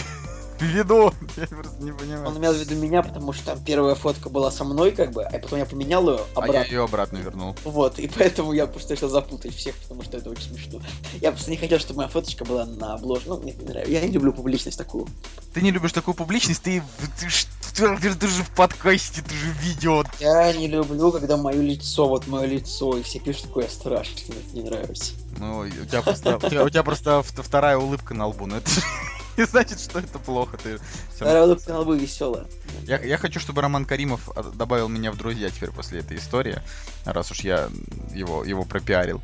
виду? 0.62 1.12
Я 1.36 1.46
просто 1.46 1.82
не 1.82 1.92
понимаю. 1.92 2.26
Он 2.28 2.38
имел 2.38 2.52
в 2.52 2.56
виду 2.56 2.74
меня, 2.76 3.02
потому 3.02 3.32
что 3.32 3.44
там 3.46 3.64
первая 3.64 3.94
фотка 3.94 4.28
была 4.30 4.50
со 4.50 4.64
мной, 4.64 4.92
как 4.92 5.12
бы, 5.12 5.22
а 5.24 5.38
потом 5.38 5.58
я 5.58 5.66
поменял 5.66 6.08
ее 6.08 6.20
А 6.34 6.40
я 6.40 6.44
обратно. 6.46 6.72
ее 6.72 6.84
обратно 6.84 7.16
вернул. 7.18 7.56
Вот, 7.64 7.98
и 7.98 8.08
поэтому 8.08 8.52
я 8.52 8.66
просто 8.66 8.94
решил 8.94 9.08
запутать 9.08 9.54
всех, 9.54 9.74
потому 9.76 10.02
что 10.02 10.16
это 10.16 10.30
очень 10.30 10.50
смешно. 10.54 10.80
Я 11.20 11.32
просто 11.32 11.50
не 11.50 11.56
хотел, 11.56 11.78
чтобы 11.78 11.98
моя 11.98 12.08
фоточка 12.08 12.44
была 12.44 12.64
на 12.66 12.94
обложке. 12.94 13.28
Ну, 13.30 13.40
мне 13.40 13.52
не 13.52 13.64
нравится. 13.64 13.90
Я 13.92 14.00
не 14.00 14.12
люблю 14.12 14.32
публичность 14.32 14.78
такую. 14.78 15.06
Ты 15.52 15.60
не 15.62 15.70
любишь 15.70 15.92
такую 15.92 16.14
публичность, 16.14 16.62
ты, 16.62 16.82
ты, 16.98 17.28
ты, 17.74 17.96
ты- 17.96 18.14
ты 18.14 18.26
же 18.28 18.42
в 18.42 18.50
подкасте, 18.50 19.22
ты 19.22 19.34
же 19.34 19.50
видео. 19.62 20.04
Я 20.20 20.52
не 20.52 20.68
люблю, 20.68 21.10
когда 21.12 21.36
мое 21.36 21.60
лицо, 21.60 22.08
вот 22.08 22.26
мое 22.26 22.46
лицо, 22.46 22.96
и 22.96 23.02
все 23.02 23.18
пишут, 23.20 23.46
какое 23.48 23.68
страшное, 23.68 24.36
это 24.36 24.56
не 24.56 24.62
нравится. 24.62 25.12
Ну, 25.38 25.58
у 25.60 25.68
тебя 25.68 26.02
просто, 26.02 26.36
у 26.36 26.68
тебя, 26.68 26.82
просто 26.82 27.10
вт- 27.20 27.42
вторая 27.42 27.76
улыбка 27.76 28.14
на 28.14 28.26
лбу, 28.28 28.46
но 28.46 28.58
это 28.58 28.70
же 28.70 28.80
не 29.38 29.44
значит, 29.44 29.80
что 29.80 29.98
это 29.98 30.18
плохо. 30.18 30.56
Ты 30.58 30.78
улыбка 31.20 31.72
на 31.72 31.80
лбу 31.80 31.94
веселая. 31.94 32.46
Я, 32.82 33.00
я 33.00 33.16
хочу, 33.18 33.40
чтобы 33.40 33.62
Роман 33.62 33.84
Каримов 33.84 34.30
а, 34.36 34.42
добавил 34.42 34.88
меня 34.88 35.10
в 35.12 35.16
друзья 35.16 35.50
теперь 35.50 35.70
после 35.70 36.00
этой 36.00 36.16
истории, 36.18 36.60
раз 37.04 37.30
уж 37.30 37.40
я 37.40 37.68
его, 38.12 38.44
его 38.44 38.64
пропиарил. 38.64 39.20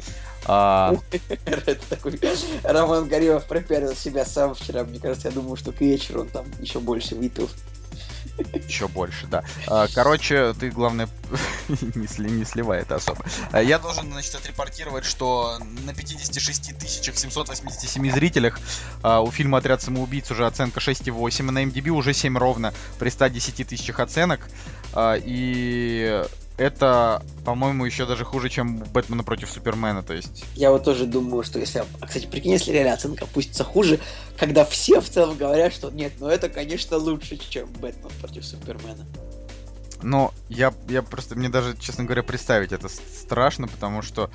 А, 0.46 0.94
такой 1.90 2.18
Роман 2.62 3.08
Горелов 3.08 3.44
пропиарил 3.44 3.94
себя 3.94 4.24
сам 4.24 4.54
вчера. 4.54 4.84
Мне 4.84 4.98
кажется, 4.98 5.28
я 5.28 5.34
думаю, 5.34 5.56
что 5.56 5.72
к 5.72 5.80
вечеру 5.80 6.22
он 6.22 6.28
там 6.28 6.46
еще 6.60 6.80
больше 6.80 7.14
выпил. 7.14 7.48
Еще 8.66 8.88
больше, 8.88 9.26
да. 9.26 9.44
А, 9.66 9.86
короче, 9.94 10.52
ты, 10.54 10.70
главное, 10.70 11.08
не, 11.68 12.06
сли- 12.06 12.30
не 12.30 12.44
сливай 12.44 12.80
это 12.80 12.96
особо. 12.96 13.24
А, 13.52 13.62
Я 13.62 13.78
должен, 13.78 14.10
значит, 14.12 14.34
отрепортировать, 14.34 15.04
что 15.04 15.58
на 15.84 15.94
56 15.94 16.74
787 17.18 18.10
зрителях 18.12 18.58
а, 19.02 19.20
у 19.20 19.30
фильма 19.30 19.58
«Отряд 19.58 19.82
самоубийц» 19.82 20.30
уже 20.30 20.46
оценка 20.46 20.80
6,8, 20.80 21.38
и 21.40 21.50
на 21.50 21.64
MDB 21.64 21.88
уже 21.90 22.12
7 22.14 22.36
ровно 22.38 22.72
при 22.98 23.10
110 23.10 23.66
тысячах 23.68 24.00
оценок. 24.00 24.48
И 24.96 26.24
это, 26.56 27.22
по-моему, 27.44 27.84
еще 27.84 28.06
даже 28.06 28.24
хуже, 28.24 28.48
чем 28.48 28.78
«Бэтмена 28.78 29.24
против 29.24 29.50
Супермена», 29.50 30.02
то 30.02 30.12
есть... 30.12 30.44
Я 30.54 30.70
вот 30.70 30.84
тоже 30.84 31.06
думаю, 31.06 31.42
что 31.42 31.58
если... 31.58 31.78
А, 32.00 32.06
кстати, 32.06 32.26
прикинь, 32.26 32.52
если 32.52 32.72
реально 32.72 32.94
оценка 32.94 33.24
опустится 33.24 33.64
хуже, 33.64 33.98
когда 34.38 34.64
все 34.64 35.00
в 35.00 35.08
целом 35.08 35.36
говорят, 35.36 35.72
что 35.72 35.90
нет, 35.90 36.12
ну 36.20 36.28
это, 36.28 36.48
конечно, 36.48 36.98
лучше, 36.98 37.36
чем 37.36 37.66
Бэтмен 37.66 38.10
против 38.20 38.44
Супермена. 38.44 39.06
Но 40.02 40.32
я, 40.48 40.72
я 40.88 41.02
просто, 41.02 41.34
мне 41.34 41.48
даже, 41.48 41.76
честно 41.78 42.04
говоря, 42.04 42.22
представить 42.22 42.72
это 42.72 42.88
страшно, 42.88 43.68
потому 43.68 44.02
что... 44.02 44.30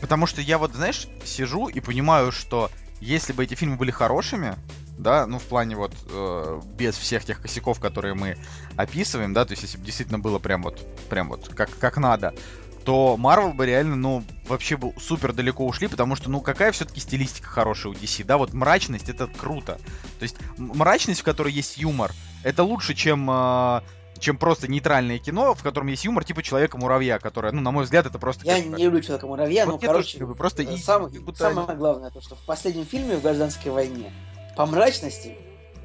Потому 0.00 0.26
что 0.26 0.40
я 0.40 0.58
вот, 0.58 0.72
знаешь, 0.74 1.08
сижу 1.24 1.68
и 1.68 1.80
понимаю, 1.80 2.30
что 2.30 2.70
если 3.00 3.32
бы 3.32 3.44
эти 3.44 3.54
фильмы 3.54 3.76
были 3.76 3.90
хорошими, 3.90 4.54
да, 4.98 5.26
ну 5.26 5.38
в 5.38 5.42
плане 5.42 5.76
вот 5.76 5.92
э, 6.10 6.60
без 6.76 6.96
всех 6.96 7.24
тех 7.24 7.40
косяков, 7.40 7.80
которые 7.80 8.14
мы 8.14 8.36
описываем, 8.76 9.32
да, 9.32 9.44
то 9.44 9.52
есть 9.52 9.62
если 9.62 9.78
бы 9.78 9.84
действительно 9.84 10.18
было 10.18 10.38
прям 10.38 10.62
вот, 10.62 10.84
прям 11.08 11.28
вот 11.28 11.48
как, 11.54 11.70
как 11.78 11.96
надо, 11.96 12.34
то 12.84 13.16
Marvel 13.18 13.54
бы 13.54 13.64
реально, 13.66 13.96
ну, 13.96 14.24
вообще 14.46 14.76
бы 14.76 14.92
супер 14.98 15.32
далеко 15.32 15.66
ушли, 15.66 15.88
потому 15.88 16.16
что, 16.16 16.30
ну, 16.30 16.40
какая 16.40 16.70
все-таки 16.72 17.00
стилистика 17.00 17.48
хорошая 17.48 17.92
у 17.92 17.96
DC, 17.96 18.24
да, 18.24 18.36
вот 18.36 18.52
мрачность, 18.52 19.08
это 19.08 19.26
круто. 19.26 19.78
То 20.18 20.22
есть 20.22 20.36
мрачность, 20.58 21.20
в 21.20 21.24
которой 21.24 21.52
есть 21.52 21.78
юмор, 21.78 22.12
это 22.42 22.62
лучше, 22.62 22.92
чем 22.94 23.28
э, 23.30 23.80
чем 24.18 24.36
просто 24.36 24.68
нейтральное 24.68 25.18
кино, 25.18 25.54
в 25.54 25.62
котором 25.62 25.88
есть 25.88 26.04
юмор 26.04 26.24
типа 26.24 26.42
Человека-муравья, 26.42 27.18
которое, 27.18 27.52
ну, 27.52 27.60
на 27.60 27.70
мой 27.70 27.84
взгляд, 27.84 28.06
это 28.06 28.18
просто... 28.18 28.44
Я 28.44 28.60
не 28.60 28.84
люблю 28.84 29.00
Человека-муравья, 29.00 29.66
Вот 29.66 29.72
но, 29.72 29.74
я 29.74 29.80
тоже 29.80 29.92
короче, 29.92 30.18
люблю, 30.18 30.34
просто 30.34 30.62
э, 30.62 30.74
и- 30.74 30.78
сам- 30.78 31.10
как 31.10 31.22
будто 31.22 31.38
самое 31.38 31.76
главное, 31.76 32.10
то, 32.10 32.20
что 32.20 32.36
в 32.36 32.40
последнем 32.40 32.84
фильме 32.86 33.16
в 33.16 33.22
«Гражданской 33.22 33.72
войне» 33.72 34.12
по 34.56 34.66
мрачности 34.66 35.36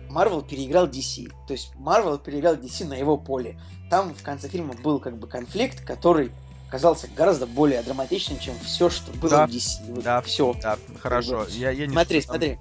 Марвел 0.09 0.41
переиграл 0.41 0.88
DC. 0.88 1.32
То 1.47 1.53
есть 1.53 1.72
Марвел 1.76 2.17
переиграл 2.17 2.55
DC 2.55 2.86
на 2.86 2.93
его 2.95 3.17
поле. 3.17 3.59
Там 3.89 4.13
в 4.13 4.22
конце 4.24 4.47
фильма 4.47 4.74
был 4.74 4.99
как 4.99 5.17
бы 5.17 5.28
конфликт, 5.28 5.84
который 5.86 6.32
казался 6.70 7.07
гораздо 7.15 7.47
более 7.47 7.82
драматичным, 7.82 8.39
чем 8.39 8.53
все, 8.59 8.89
что 8.89 9.11
было 9.13 9.30
Да, 9.32 9.47
в 9.47 9.49
DC. 9.49 9.93
Вот 9.93 10.03
Да, 10.03 10.22
все. 10.22 10.55
Да, 10.61 10.78
хорошо. 10.99 11.45
Я, 11.49 11.72
я 11.72 11.88
не 11.88 11.93
Смотри, 11.93 12.22
там- 12.22 12.30
смотри. 12.36 12.57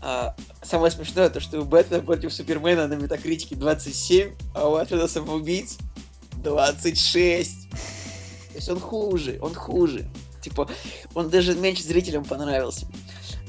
А, 0.00 0.36
самое 0.62 0.92
смешное, 0.92 1.28
то, 1.28 1.40
что 1.40 1.60
у 1.60 1.64
Бэтмена 1.64 2.02
против 2.02 2.32
Супермена 2.32 2.86
на 2.86 2.94
метакритике 2.94 3.56
27, 3.56 4.32
а 4.54 4.68
у 4.68 4.74
Отряда 4.74 5.08
самоубийц 5.08 5.76
26. 6.36 7.70
То 7.70 7.76
есть 8.54 8.68
он 8.68 8.78
хуже, 8.80 9.38
он 9.40 9.54
хуже. 9.54 10.08
Типа, 10.40 10.68
он 11.14 11.30
даже 11.30 11.54
меньше 11.56 11.82
зрителям 11.82 12.24
понравился. 12.24 12.86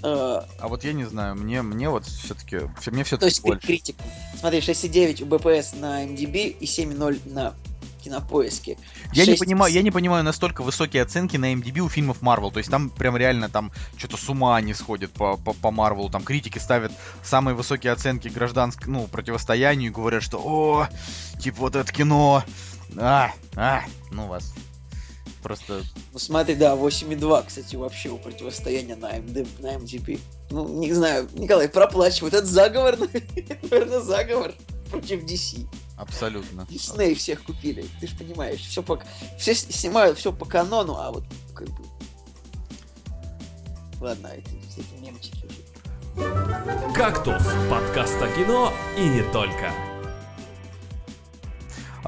А, 0.04 0.46
А 0.60 0.68
вот 0.68 0.84
я 0.84 0.94
не 0.94 1.06
знаю, 1.06 1.36
мне, 1.36 1.62
мне 1.62 1.90
вот 1.90 2.06
все-таки, 2.06 2.58
мне 2.88 3.04
то 3.04 3.08
все-таки 3.08 3.26
есть 3.26 3.42
больше. 3.42 3.66
критик. 3.66 3.96
Смотри, 4.40 4.60
6,9 4.60 5.24
у 5.24 5.26
БПС 5.26 5.74
на 5.74 6.06
MDB 6.06 6.56
и 6.60 6.66
7,0 6.66 7.34
на 7.34 7.54
кинопоиске. 8.00 8.78
Я 9.14 9.26
не 9.26 9.32
6 9.32 9.40
понимаю, 9.40 9.74
я 9.74 9.82
не 9.82 9.92
понимаю 9.92 10.24
настолько 10.24 10.64
высокие 10.64 11.04
оценки 11.04 11.38
на 11.38 11.54
MDB 11.54 11.80
у 11.80 11.90
фильмов 11.90 12.22
Marvel. 12.22 12.52
То 12.52 12.60
есть 12.60 12.72
там 12.72 12.90
прям 12.90 13.18
реально 13.18 13.50
там 13.50 13.72
что-то 13.98 14.18
с 14.18 14.30
ума 14.30 14.60
не 14.62 14.74
сходит 14.74 15.12
по, 15.12 15.38
по, 15.38 15.54
по 15.54 15.68
Marvel. 15.68 16.10
Там 16.10 16.24
критики 16.24 16.60
ставят 16.60 16.92
самые 17.24 17.56
высокие 17.56 17.92
оценки 17.92 18.28
гражданскому, 18.28 19.02
ну, 19.02 19.08
противостоянию 19.08 19.92
и 19.92 19.94
говорят, 19.94 20.24
что 20.24 20.42
о, 20.44 20.88
типа 21.40 21.60
вот 21.60 21.76
это 21.76 21.92
кино. 21.92 22.44
А, 22.98 23.32
а, 23.56 23.84
ну 24.12 24.28
вас. 24.28 24.54
Просто 25.42 25.84
Ну 26.12 26.20
смотри, 26.20 26.56
да, 26.56 26.76
8,2, 26.76 27.46
кстати, 27.48 27.76
вообще 27.76 28.10
у 28.10 28.18
противостояния 28.18 28.96
на, 28.96 29.18
MD, 29.18 29.48
на 29.60 29.76
MDB. 29.76 30.20
Ну, 30.52 30.68
не 30.80 30.94
знаю, 30.94 31.30
Николай, 31.34 31.70
проплачивает. 31.70 32.34
Это 32.34 32.46
заговор, 32.46 32.98
наверное, 33.72 34.02
заговор 34.02 34.54
против 34.90 35.24
DC. 35.24 35.68
абсолютно. 35.98 36.66
Дисней 36.70 37.14
всех 37.16 37.44
купили, 37.44 37.86
ты 38.00 38.08
же 38.08 38.16
понимаешь. 38.18 38.62
Все, 38.62 38.84
по, 38.84 39.02
все 39.38 39.54
снимают 39.54 40.18
все 40.18 40.34
по 40.34 40.46
канону, 40.46 40.96
а 40.98 41.12
вот 41.12 41.24
как 41.54 41.68
бы... 41.70 41.84
Ладно, 44.02 44.28
это 44.28 44.50
всякие 44.70 45.00
мемчики 45.02 45.46
уже. 45.46 46.94
«Кактус»— 46.96 47.44
подкаст 47.70 48.22
о 48.22 48.28
кино 48.36 48.74
и 48.98 49.08
не 49.08 49.24
только. 49.32 49.72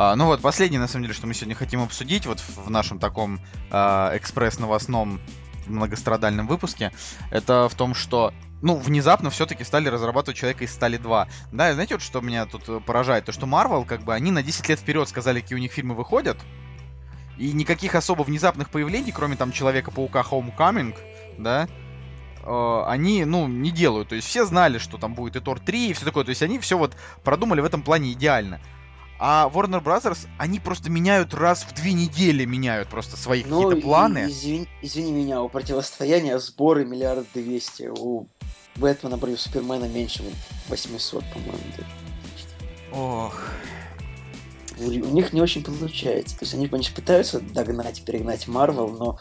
А, 0.04 0.16
ну 0.16 0.26
вот, 0.26 0.41
последнее, 0.41 0.80
на 0.80 0.88
самом 0.88 1.04
деле, 1.04 1.14
что 1.14 1.28
мы 1.28 1.36
сегодня 1.36 1.54
хотим 1.54 1.80
обсудить, 1.80 2.26
вот 2.26 2.39
в, 2.39 2.72
нашем 2.72 2.97
таком 2.97 3.39
а, 3.70 4.12
экспресс-новостном 4.18 5.22
многострадальном 5.68 6.47
выпуске, 6.47 6.91
это 7.30 7.70
в 7.70 7.76
том, 7.76 7.93
что, 7.93 8.34
ну, 8.64 8.78
внезапно 8.78 9.30
все-таки 9.30 9.64
стали 9.64 9.89
разрабатывать 9.89 10.39
Человека 10.39 10.64
из 10.64 10.74
Стали 10.74 10.97
2. 10.97 11.28
Да, 11.52 11.70
и 11.70 11.74
знаете, 11.76 11.93
вот 11.93 12.02
что 12.02 12.20
меня 12.20 12.47
тут 12.47 12.68
э, 12.68 12.80
поражает? 12.80 13.26
То, 13.26 13.32
что 13.32 13.45
Marvel, 13.45 13.86
как 13.86 14.02
бы, 14.02 14.16
они 14.16 14.32
на 14.32 14.41
10 14.41 14.70
лет 14.70 14.80
вперед 14.80 15.08
сказали, 15.08 15.39
какие 15.39 15.56
у 15.56 15.62
них 15.62 15.72
фильмы 15.72 15.93
выходят, 15.93 16.39
и 17.38 17.52
никаких 17.52 17.93
особо 17.93 18.24
внезапных 18.24 18.72
появлений, 18.72 19.12
кроме 19.12 19.36
там 19.36 19.52
Человека-паука 19.52 20.22
Homecoming, 20.22 20.95
да, 21.38 21.68
э, 22.43 22.84
они, 22.88 23.24
ну, 23.24 23.47
не 23.47 23.70
делают. 23.70 24.10
То 24.10 24.16
есть 24.16 24.28
все 24.28 24.45
знали, 24.45 24.80
что 24.80 24.97
там 24.97 25.14
будет 25.14 25.36
и 25.36 25.41
Тор 25.41 25.60
3, 25.60 25.91
и 25.91 25.93
все 25.93 26.06
такое. 26.06 26.24
То 26.24 26.32
есть 26.32 26.41
они 26.41 26.58
все 26.58 26.76
вот 26.76 26.97
продумали 27.24 27.62
в 27.62 27.66
этом 27.66 27.84
плане 27.84 28.12
идеально. 28.14 28.60
А 29.24 29.48
Warner 29.54 29.84
Brothers, 29.84 30.28
они 30.40 30.60
просто 30.60 30.90
меняют 30.90 31.36
раз 31.36 31.62
в 31.62 31.74
две 31.76 31.94
недели, 31.94 32.44
меняют 32.44 32.88
просто 32.90 33.18
свои 33.18 33.44
Ну, 33.44 33.62
какие-то 33.70 33.86
планы. 33.88 34.18
и- 34.28 34.32
извини, 34.32 34.68
извини 34.82 35.12
меня, 35.12 35.44
у 35.44 35.48
противостояния 35.48 36.40
сборы 36.40 36.86
миллиард 36.86 37.28
двести, 37.36 37.92
у 37.96 38.26
Бэтмена 38.78 39.20
против 39.20 39.40
Супермена 39.40 39.86
меньше 39.86 40.24
800, 40.70 41.24
по-моему. 41.34 41.60
да. 41.78 42.98
Ох. 42.98 43.44
У, 44.80 44.86
у 44.86 44.90
них 45.14 45.34
не 45.34 45.42
очень 45.42 45.64
получается. 45.64 46.36
То 46.40 46.44
есть 46.46 46.56
они, 46.56 46.68
конечно, 46.68 46.96
пытаются 46.96 47.40
догнать, 47.42 48.04
перегнать 48.04 48.48
Марвел, 48.48 48.88
но 48.88 49.20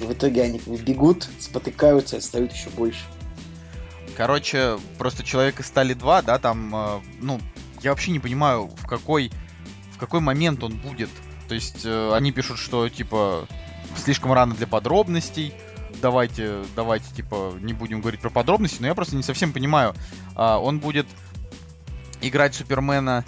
в 0.00 0.12
итоге 0.12 0.42
они 0.42 0.58
бегут, 0.60 1.28
спотыкаются 1.40 2.14
и 2.14 2.18
отстают 2.20 2.52
еще 2.52 2.70
больше. 2.70 3.00
Короче, 4.16 4.78
просто 4.96 5.24
Человек 5.24 5.58
из 5.58 5.66
Стали 5.66 5.94
2, 5.94 6.22
да, 6.22 6.38
там, 6.38 6.74
э, 6.74 7.00
ну, 7.20 7.40
я 7.82 7.90
вообще 7.90 8.10
не 8.10 8.18
понимаю, 8.18 8.66
в 8.66 8.86
какой, 8.86 9.30
в 9.92 9.98
какой 9.98 10.20
момент 10.20 10.62
он 10.62 10.76
будет. 10.76 11.10
То 11.48 11.54
есть 11.54 11.84
э, 11.84 12.12
они 12.14 12.32
пишут, 12.32 12.58
что, 12.58 12.88
типа, 12.88 13.46
слишком 13.96 14.32
рано 14.32 14.54
для 14.54 14.66
подробностей, 14.66 15.54
давайте, 16.00 16.62
давайте, 16.76 17.12
типа, 17.14 17.54
не 17.60 17.72
будем 17.72 18.00
говорить 18.00 18.20
про 18.20 18.30
подробности, 18.30 18.80
но 18.80 18.86
я 18.86 18.94
просто 18.94 19.16
не 19.16 19.22
совсем 19.22 19.52
понимаю, 19.52 19.94
а, 20.34 20.58
он 20.58 20.78
будет 20.78 21.06
играть 22.20 22.54
Супермена, 22.54 23.24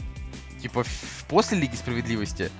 типа, 0.60 0.84
после 1.28 1.58
Лиги 1.58 1.74
Справедливости 1.74 2.50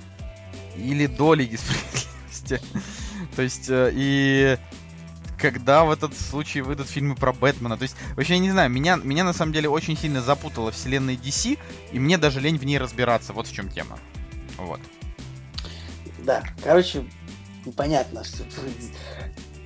или 0.75 1.05
до 1.05 1.33
Лиги 1.33 1.57
Справедливости. 1.57 2.61
То 3.35 3.41
есть, 3.41 3.69
э, 3.69 3.91
и 3.93 4.57
когда 5.41 5.83
в 5.83 5.91
этот 5.91 6.15
случай 6.17 6.61
выйдут 6.61 6.87
фильмы 6.87 7.15
про 7.15 7.33
Бэтмена. 7.33 7.75
То 7.75 7.83
есть, 7.83 7.95
вообще, 8.15 8.33
я 8.33 8.39
не 8.39 8.51
знаю, 8.51 8.69
меня, 8.69 8.95
меня 8.95 9.23
на 9.23 9.33
самом 9.33 9.51
деле 9.51 9.67
очень 9.67 9.97
сильно 9.97 10.21
запутала 10.21 10.71
вселенная 10.71 11.15
DC, 11.15 11.57
и 11.91 11.99
мне 11.99 12.17
даже 12.17 12.39
лень 12.39 12.57
в 12.57 12.63
ней 12.63 12.77
разбираться. 12.77 13.33
Вот 13.33 13.47
в 13.47 13.53
чем 13.53 13.69
тема. 13.69 13.99
Вот. 14.57 14.79
Да, 16.19 16.43
короче, 16.63 17.03
непонятно. 17.65 18.23
Что... 18.23 18.43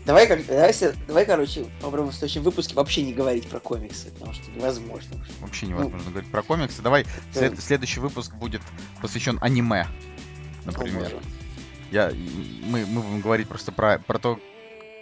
Давай, 0.06 0.28
как, 0.28 0.46
давай, 0.46 0.74
давай, 1.08 1.26
короче, 1.26 1.66
попробуем 1.82 2.12
в 2.12 2.16
следующем 2.16 2.44
выпуске 2.44 2.76
вообще 2.76 3.02
не 3.04 3.12
говорить 3.12 3.48
про 3.48 3.60
комиксы, 3.60 4.12
потому 4.12 4.34
что 4.34 4.50
невозможно. 4.52 5.26
Вообще 5.42 5.66
Ну, 5.66 5.72
невозможно 5.74 6.12
говорить 6.12 6.32
про 6.32 6.44
комиксы. 6.44 6.82
Давай, 6.82 7.06
след- 7.34 7.60
следующий 7.60 8.00
выпуск 8.00 8.34
будет 8.36 8.62
посвящен 9.02 9.40
аниме, 9.42 9.88
например. 10.64 11.12
О. 11.16 11.22
Я, 11.92 12.12
мы, 12.64 12.86
мы 12.86 13.02
будем 13.02 13.22
говорить 13.22 13.48
просто 13.48 13.72
про, 13.72 14.00
про 14.00 14.20
то, 14.20 14.40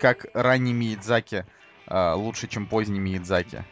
как 0.03 0.25
ранний 0.33 0.73
Миядзаки 0.73 1.45
а, 1.87 2.15
лучше, 2.15 2.49
чем 2.49 2.67
поздний 2.67 2.99
Миядзаки. 2.99 3.63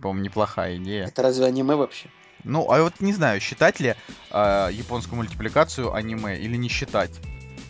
По-моему, 0.00 0.24
неплохая 0.24 0.78
идея. 0.78 1.06
Это 1.06 1.22
разве 1.22 1.46
аниме 1.46 1.76
вообще? 1.76 2.08
Ну, 2.42 2.68
а 2.72 2.82
вот 2.82 2.98
не 2.98 3.12
знаю, 3.12 3.40
считать 3.40 3.78
ли 3.78 3.94
а, 4.32 4.68
японскую 4.70 5.18
мультипликацию 5.18 5.94
аниме 5.94 6.36
или 6.36 6.56
не 6.56 6.68
считать. 6.68 7.12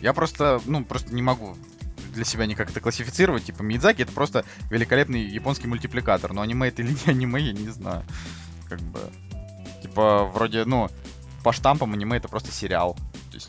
Я 0.01 0.13
просто, 0.13 0.59
ну, 0.65 0.83
просто 0.83 1.13
не 1.13 1.21
могу 1.21 1.55
для 2.11 2.25
себя 2.25 2.47
никак 2.47 2.71
это 2.71 2.81
классифицировать. 2.81 3.45
Типа, 3.45 3.61
Мидзаки 3.61 4.01
это 4.01 4.11
просто 4.11 4.45
великолепный 4.71 5.21
японский 5.21 5.67
мультипликатор. 5.67 6.33
Но 6.33 6.41
аниме 6.41 6.69
это 6.69 6.81
или 6.81 6.97
не 7.05 7.11
аниме, 7.11 7.39
я 7.39 7.53
не 7.53 7.69
знаю. 7.69 8.03
Как 8.67 8.81
бы. 8.81 8.99
Типа, 9.83 10.23
вроде, 10.23 10.65
ну, 10.65 10.89
по 11.43 11.53
штампам 11.53 11.93
аниме 11.93 12.17
это 12.17 12.29
просто 12.29 12.51
сериал. 12.51 12.97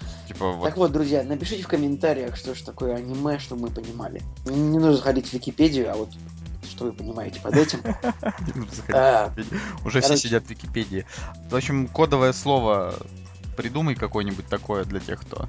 Есть, 0.01 0.29
типа, 0.29 0.53
вот. 0.53 0.65
Так 0.65 0.77
вот, 0.77 0.93
друзья, 0.93 1.23
напишите 1.23 1.63
в 1.63 1.69
комментариях, 1.69 2.37
что 2.37 2.55
же 2.55 2.65
такое 2.65 2.97
аниме, 2.97 3.39
чтобы 3.39 3.63
мы 3.63 3.71
понимали. 3.71 4.23
Не 4.47 4.79
нужно 4.79 5.03
ходить 5.03 5.29
в 5.29 5.33
Википедию, 5.33 5.91
а 5.93 5.97
вот 5.97 6.11
что 6.69 6.85
вы 6.87 6.93
понимаете 6.93 7.41
под 7.41 7.57
этим. 7.57 7.81
заходить 7.83 8.95
А, 8.95 9.29
в 9.29 9.37
Википедию. 9.37 9.61
Уже 9.85 10.01
все 10.01 10.17
сидят 10.17 10.45
в 10.45 10.51
Википедии. 10.51 11.07
В 11.51 11.57
общем, 11.57 11.87
кодовое 11.87 12.33
слово 12.33 12.95
придумай 13.57 13.95
какое-нибудь 13.95 14.47
такое 14.47 14.85
для 14.85 15.01
тех, 15.01 15.21
кто 15.21 15.49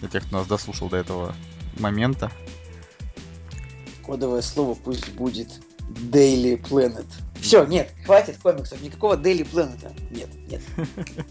для 0.00 0.08
тех, 0.08 0.24
кто 0.26 0.38
нас 0.38 0.46
дослушал 0.46 0.88
до 0.88 0.96
этого 0.96 1.34
момента. 1.78 2.30
Кодовое 4.04 4.42
слово 4.42 4.74
пусть 4.74 5.12
будет 5.12 5.60
Daily 5.80 6.60
Planet. 6.60 7.06
Все, 7.40 7.64
нет, 7.64 7.92
хватит 8.04 8.38
комиксов, 8.38 8.80
никакого 8.82 9.16
Daily 9.16 9.48
Planet. 9.50 9.92
Нет, 10.10 10.28
нет. 10.48 10.62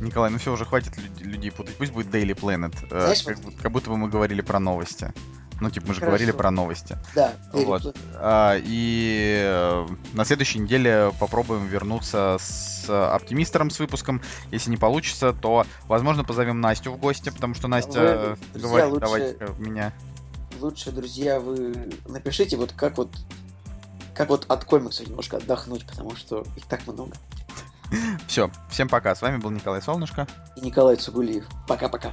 Николай, 0.00 0.30
ну 0.30 0.38
все, 0.38 0.52
уже 0.52 0.64
хватит 0.64 0.96
люд- 0.96 1.20
людей 1.20 1.50
путать. 1.50 1.76
Пусть 1.76 1.92
будет 1.92 2.06
Daily 2.08 2.34
Planet. 2.34 2.74
Э, 2.90 3.00
Знаешь, 3.00 3.22
как, 3.22 3.36
вот- 3.36 3.44
будто, 3.46 3.62
как 3.62 3.72
будто 3.72 3.90
бы 3.90 3.96
мы 3.96 4.08
говорили 4.08 4.40
про 4.40 4.58
новости. 4.58 5.12
Ну, 5.60 5.70
типа, 5.70 5.86
мы 5.88 5.94
же 5.94 6.00
Хорошо. 6.00 6.10
говорили 6.16 6.32
про 6.32 6.50
новости. 6.50 6.98
Да, 7.14 7.32
Вот. 7.52 7.96
А, 8.16 8.56
и 8.58 9.38
э, 9.40 9.86
на 10.12 10.24
следующей 10.24 10.58
неделе 10.58 11.12
попробуем 11.20 11.66
вернуться 11.66 12.36
с 12.40 12.86
оптимистером 13.14 13.70
с 13.70 13.78
выпуском. 13.78 14.20
Если 14.50 14.70
не 14.70 14.76
получится, 14.76 15.32
то, 15.32 15.64
возможно, 15.86 16.24
позовем 16.24 16.60
Настю 16.60 16.90
в 16.92 16.98
гости, 16.98 17.30
потому 17.30 17.54
что 17.54 17.68
Настя 17.68 18.36
Вы, 18.52 18.58
друзья, 18.58 18.68
говорит, 18.68 18.92
лучше- 18.92 19.00
давайте 19.38 19.62
меня. 19.62 19.92
Лучше, 20.60 20.90
друзья, 20.90 21.38
вы 21.40 21.88
напишите, 22.06 22.56
вот 22.56 22.72
как 22.72 22.96
вот 22.98 23.10
как 24.14 24.28
вот 24.28 24.46
от 24.48 24.64
комиксов 24.64 25.08
немножко 25.08 25.38
отдохнуть, 25.38 25.84
потому 25.86 26.14
что 26.14 26.44
их 26.56 26.66
так 26.66 26.86
много. 26.86 27.12
Все, 28.26 28.50
всем 28.68 28.88
пока. 28.88 29.14
С 29.14 29.22
вами 29.22 29.38
был 29.38 29.50
Николай 29.50 29.82
Солнышко. 29.82 30.26
И 30.56 30.60
Николай 30.60 30.96
Цугулиев. 30.96 31.44
Пока-пока. 31.68 32.12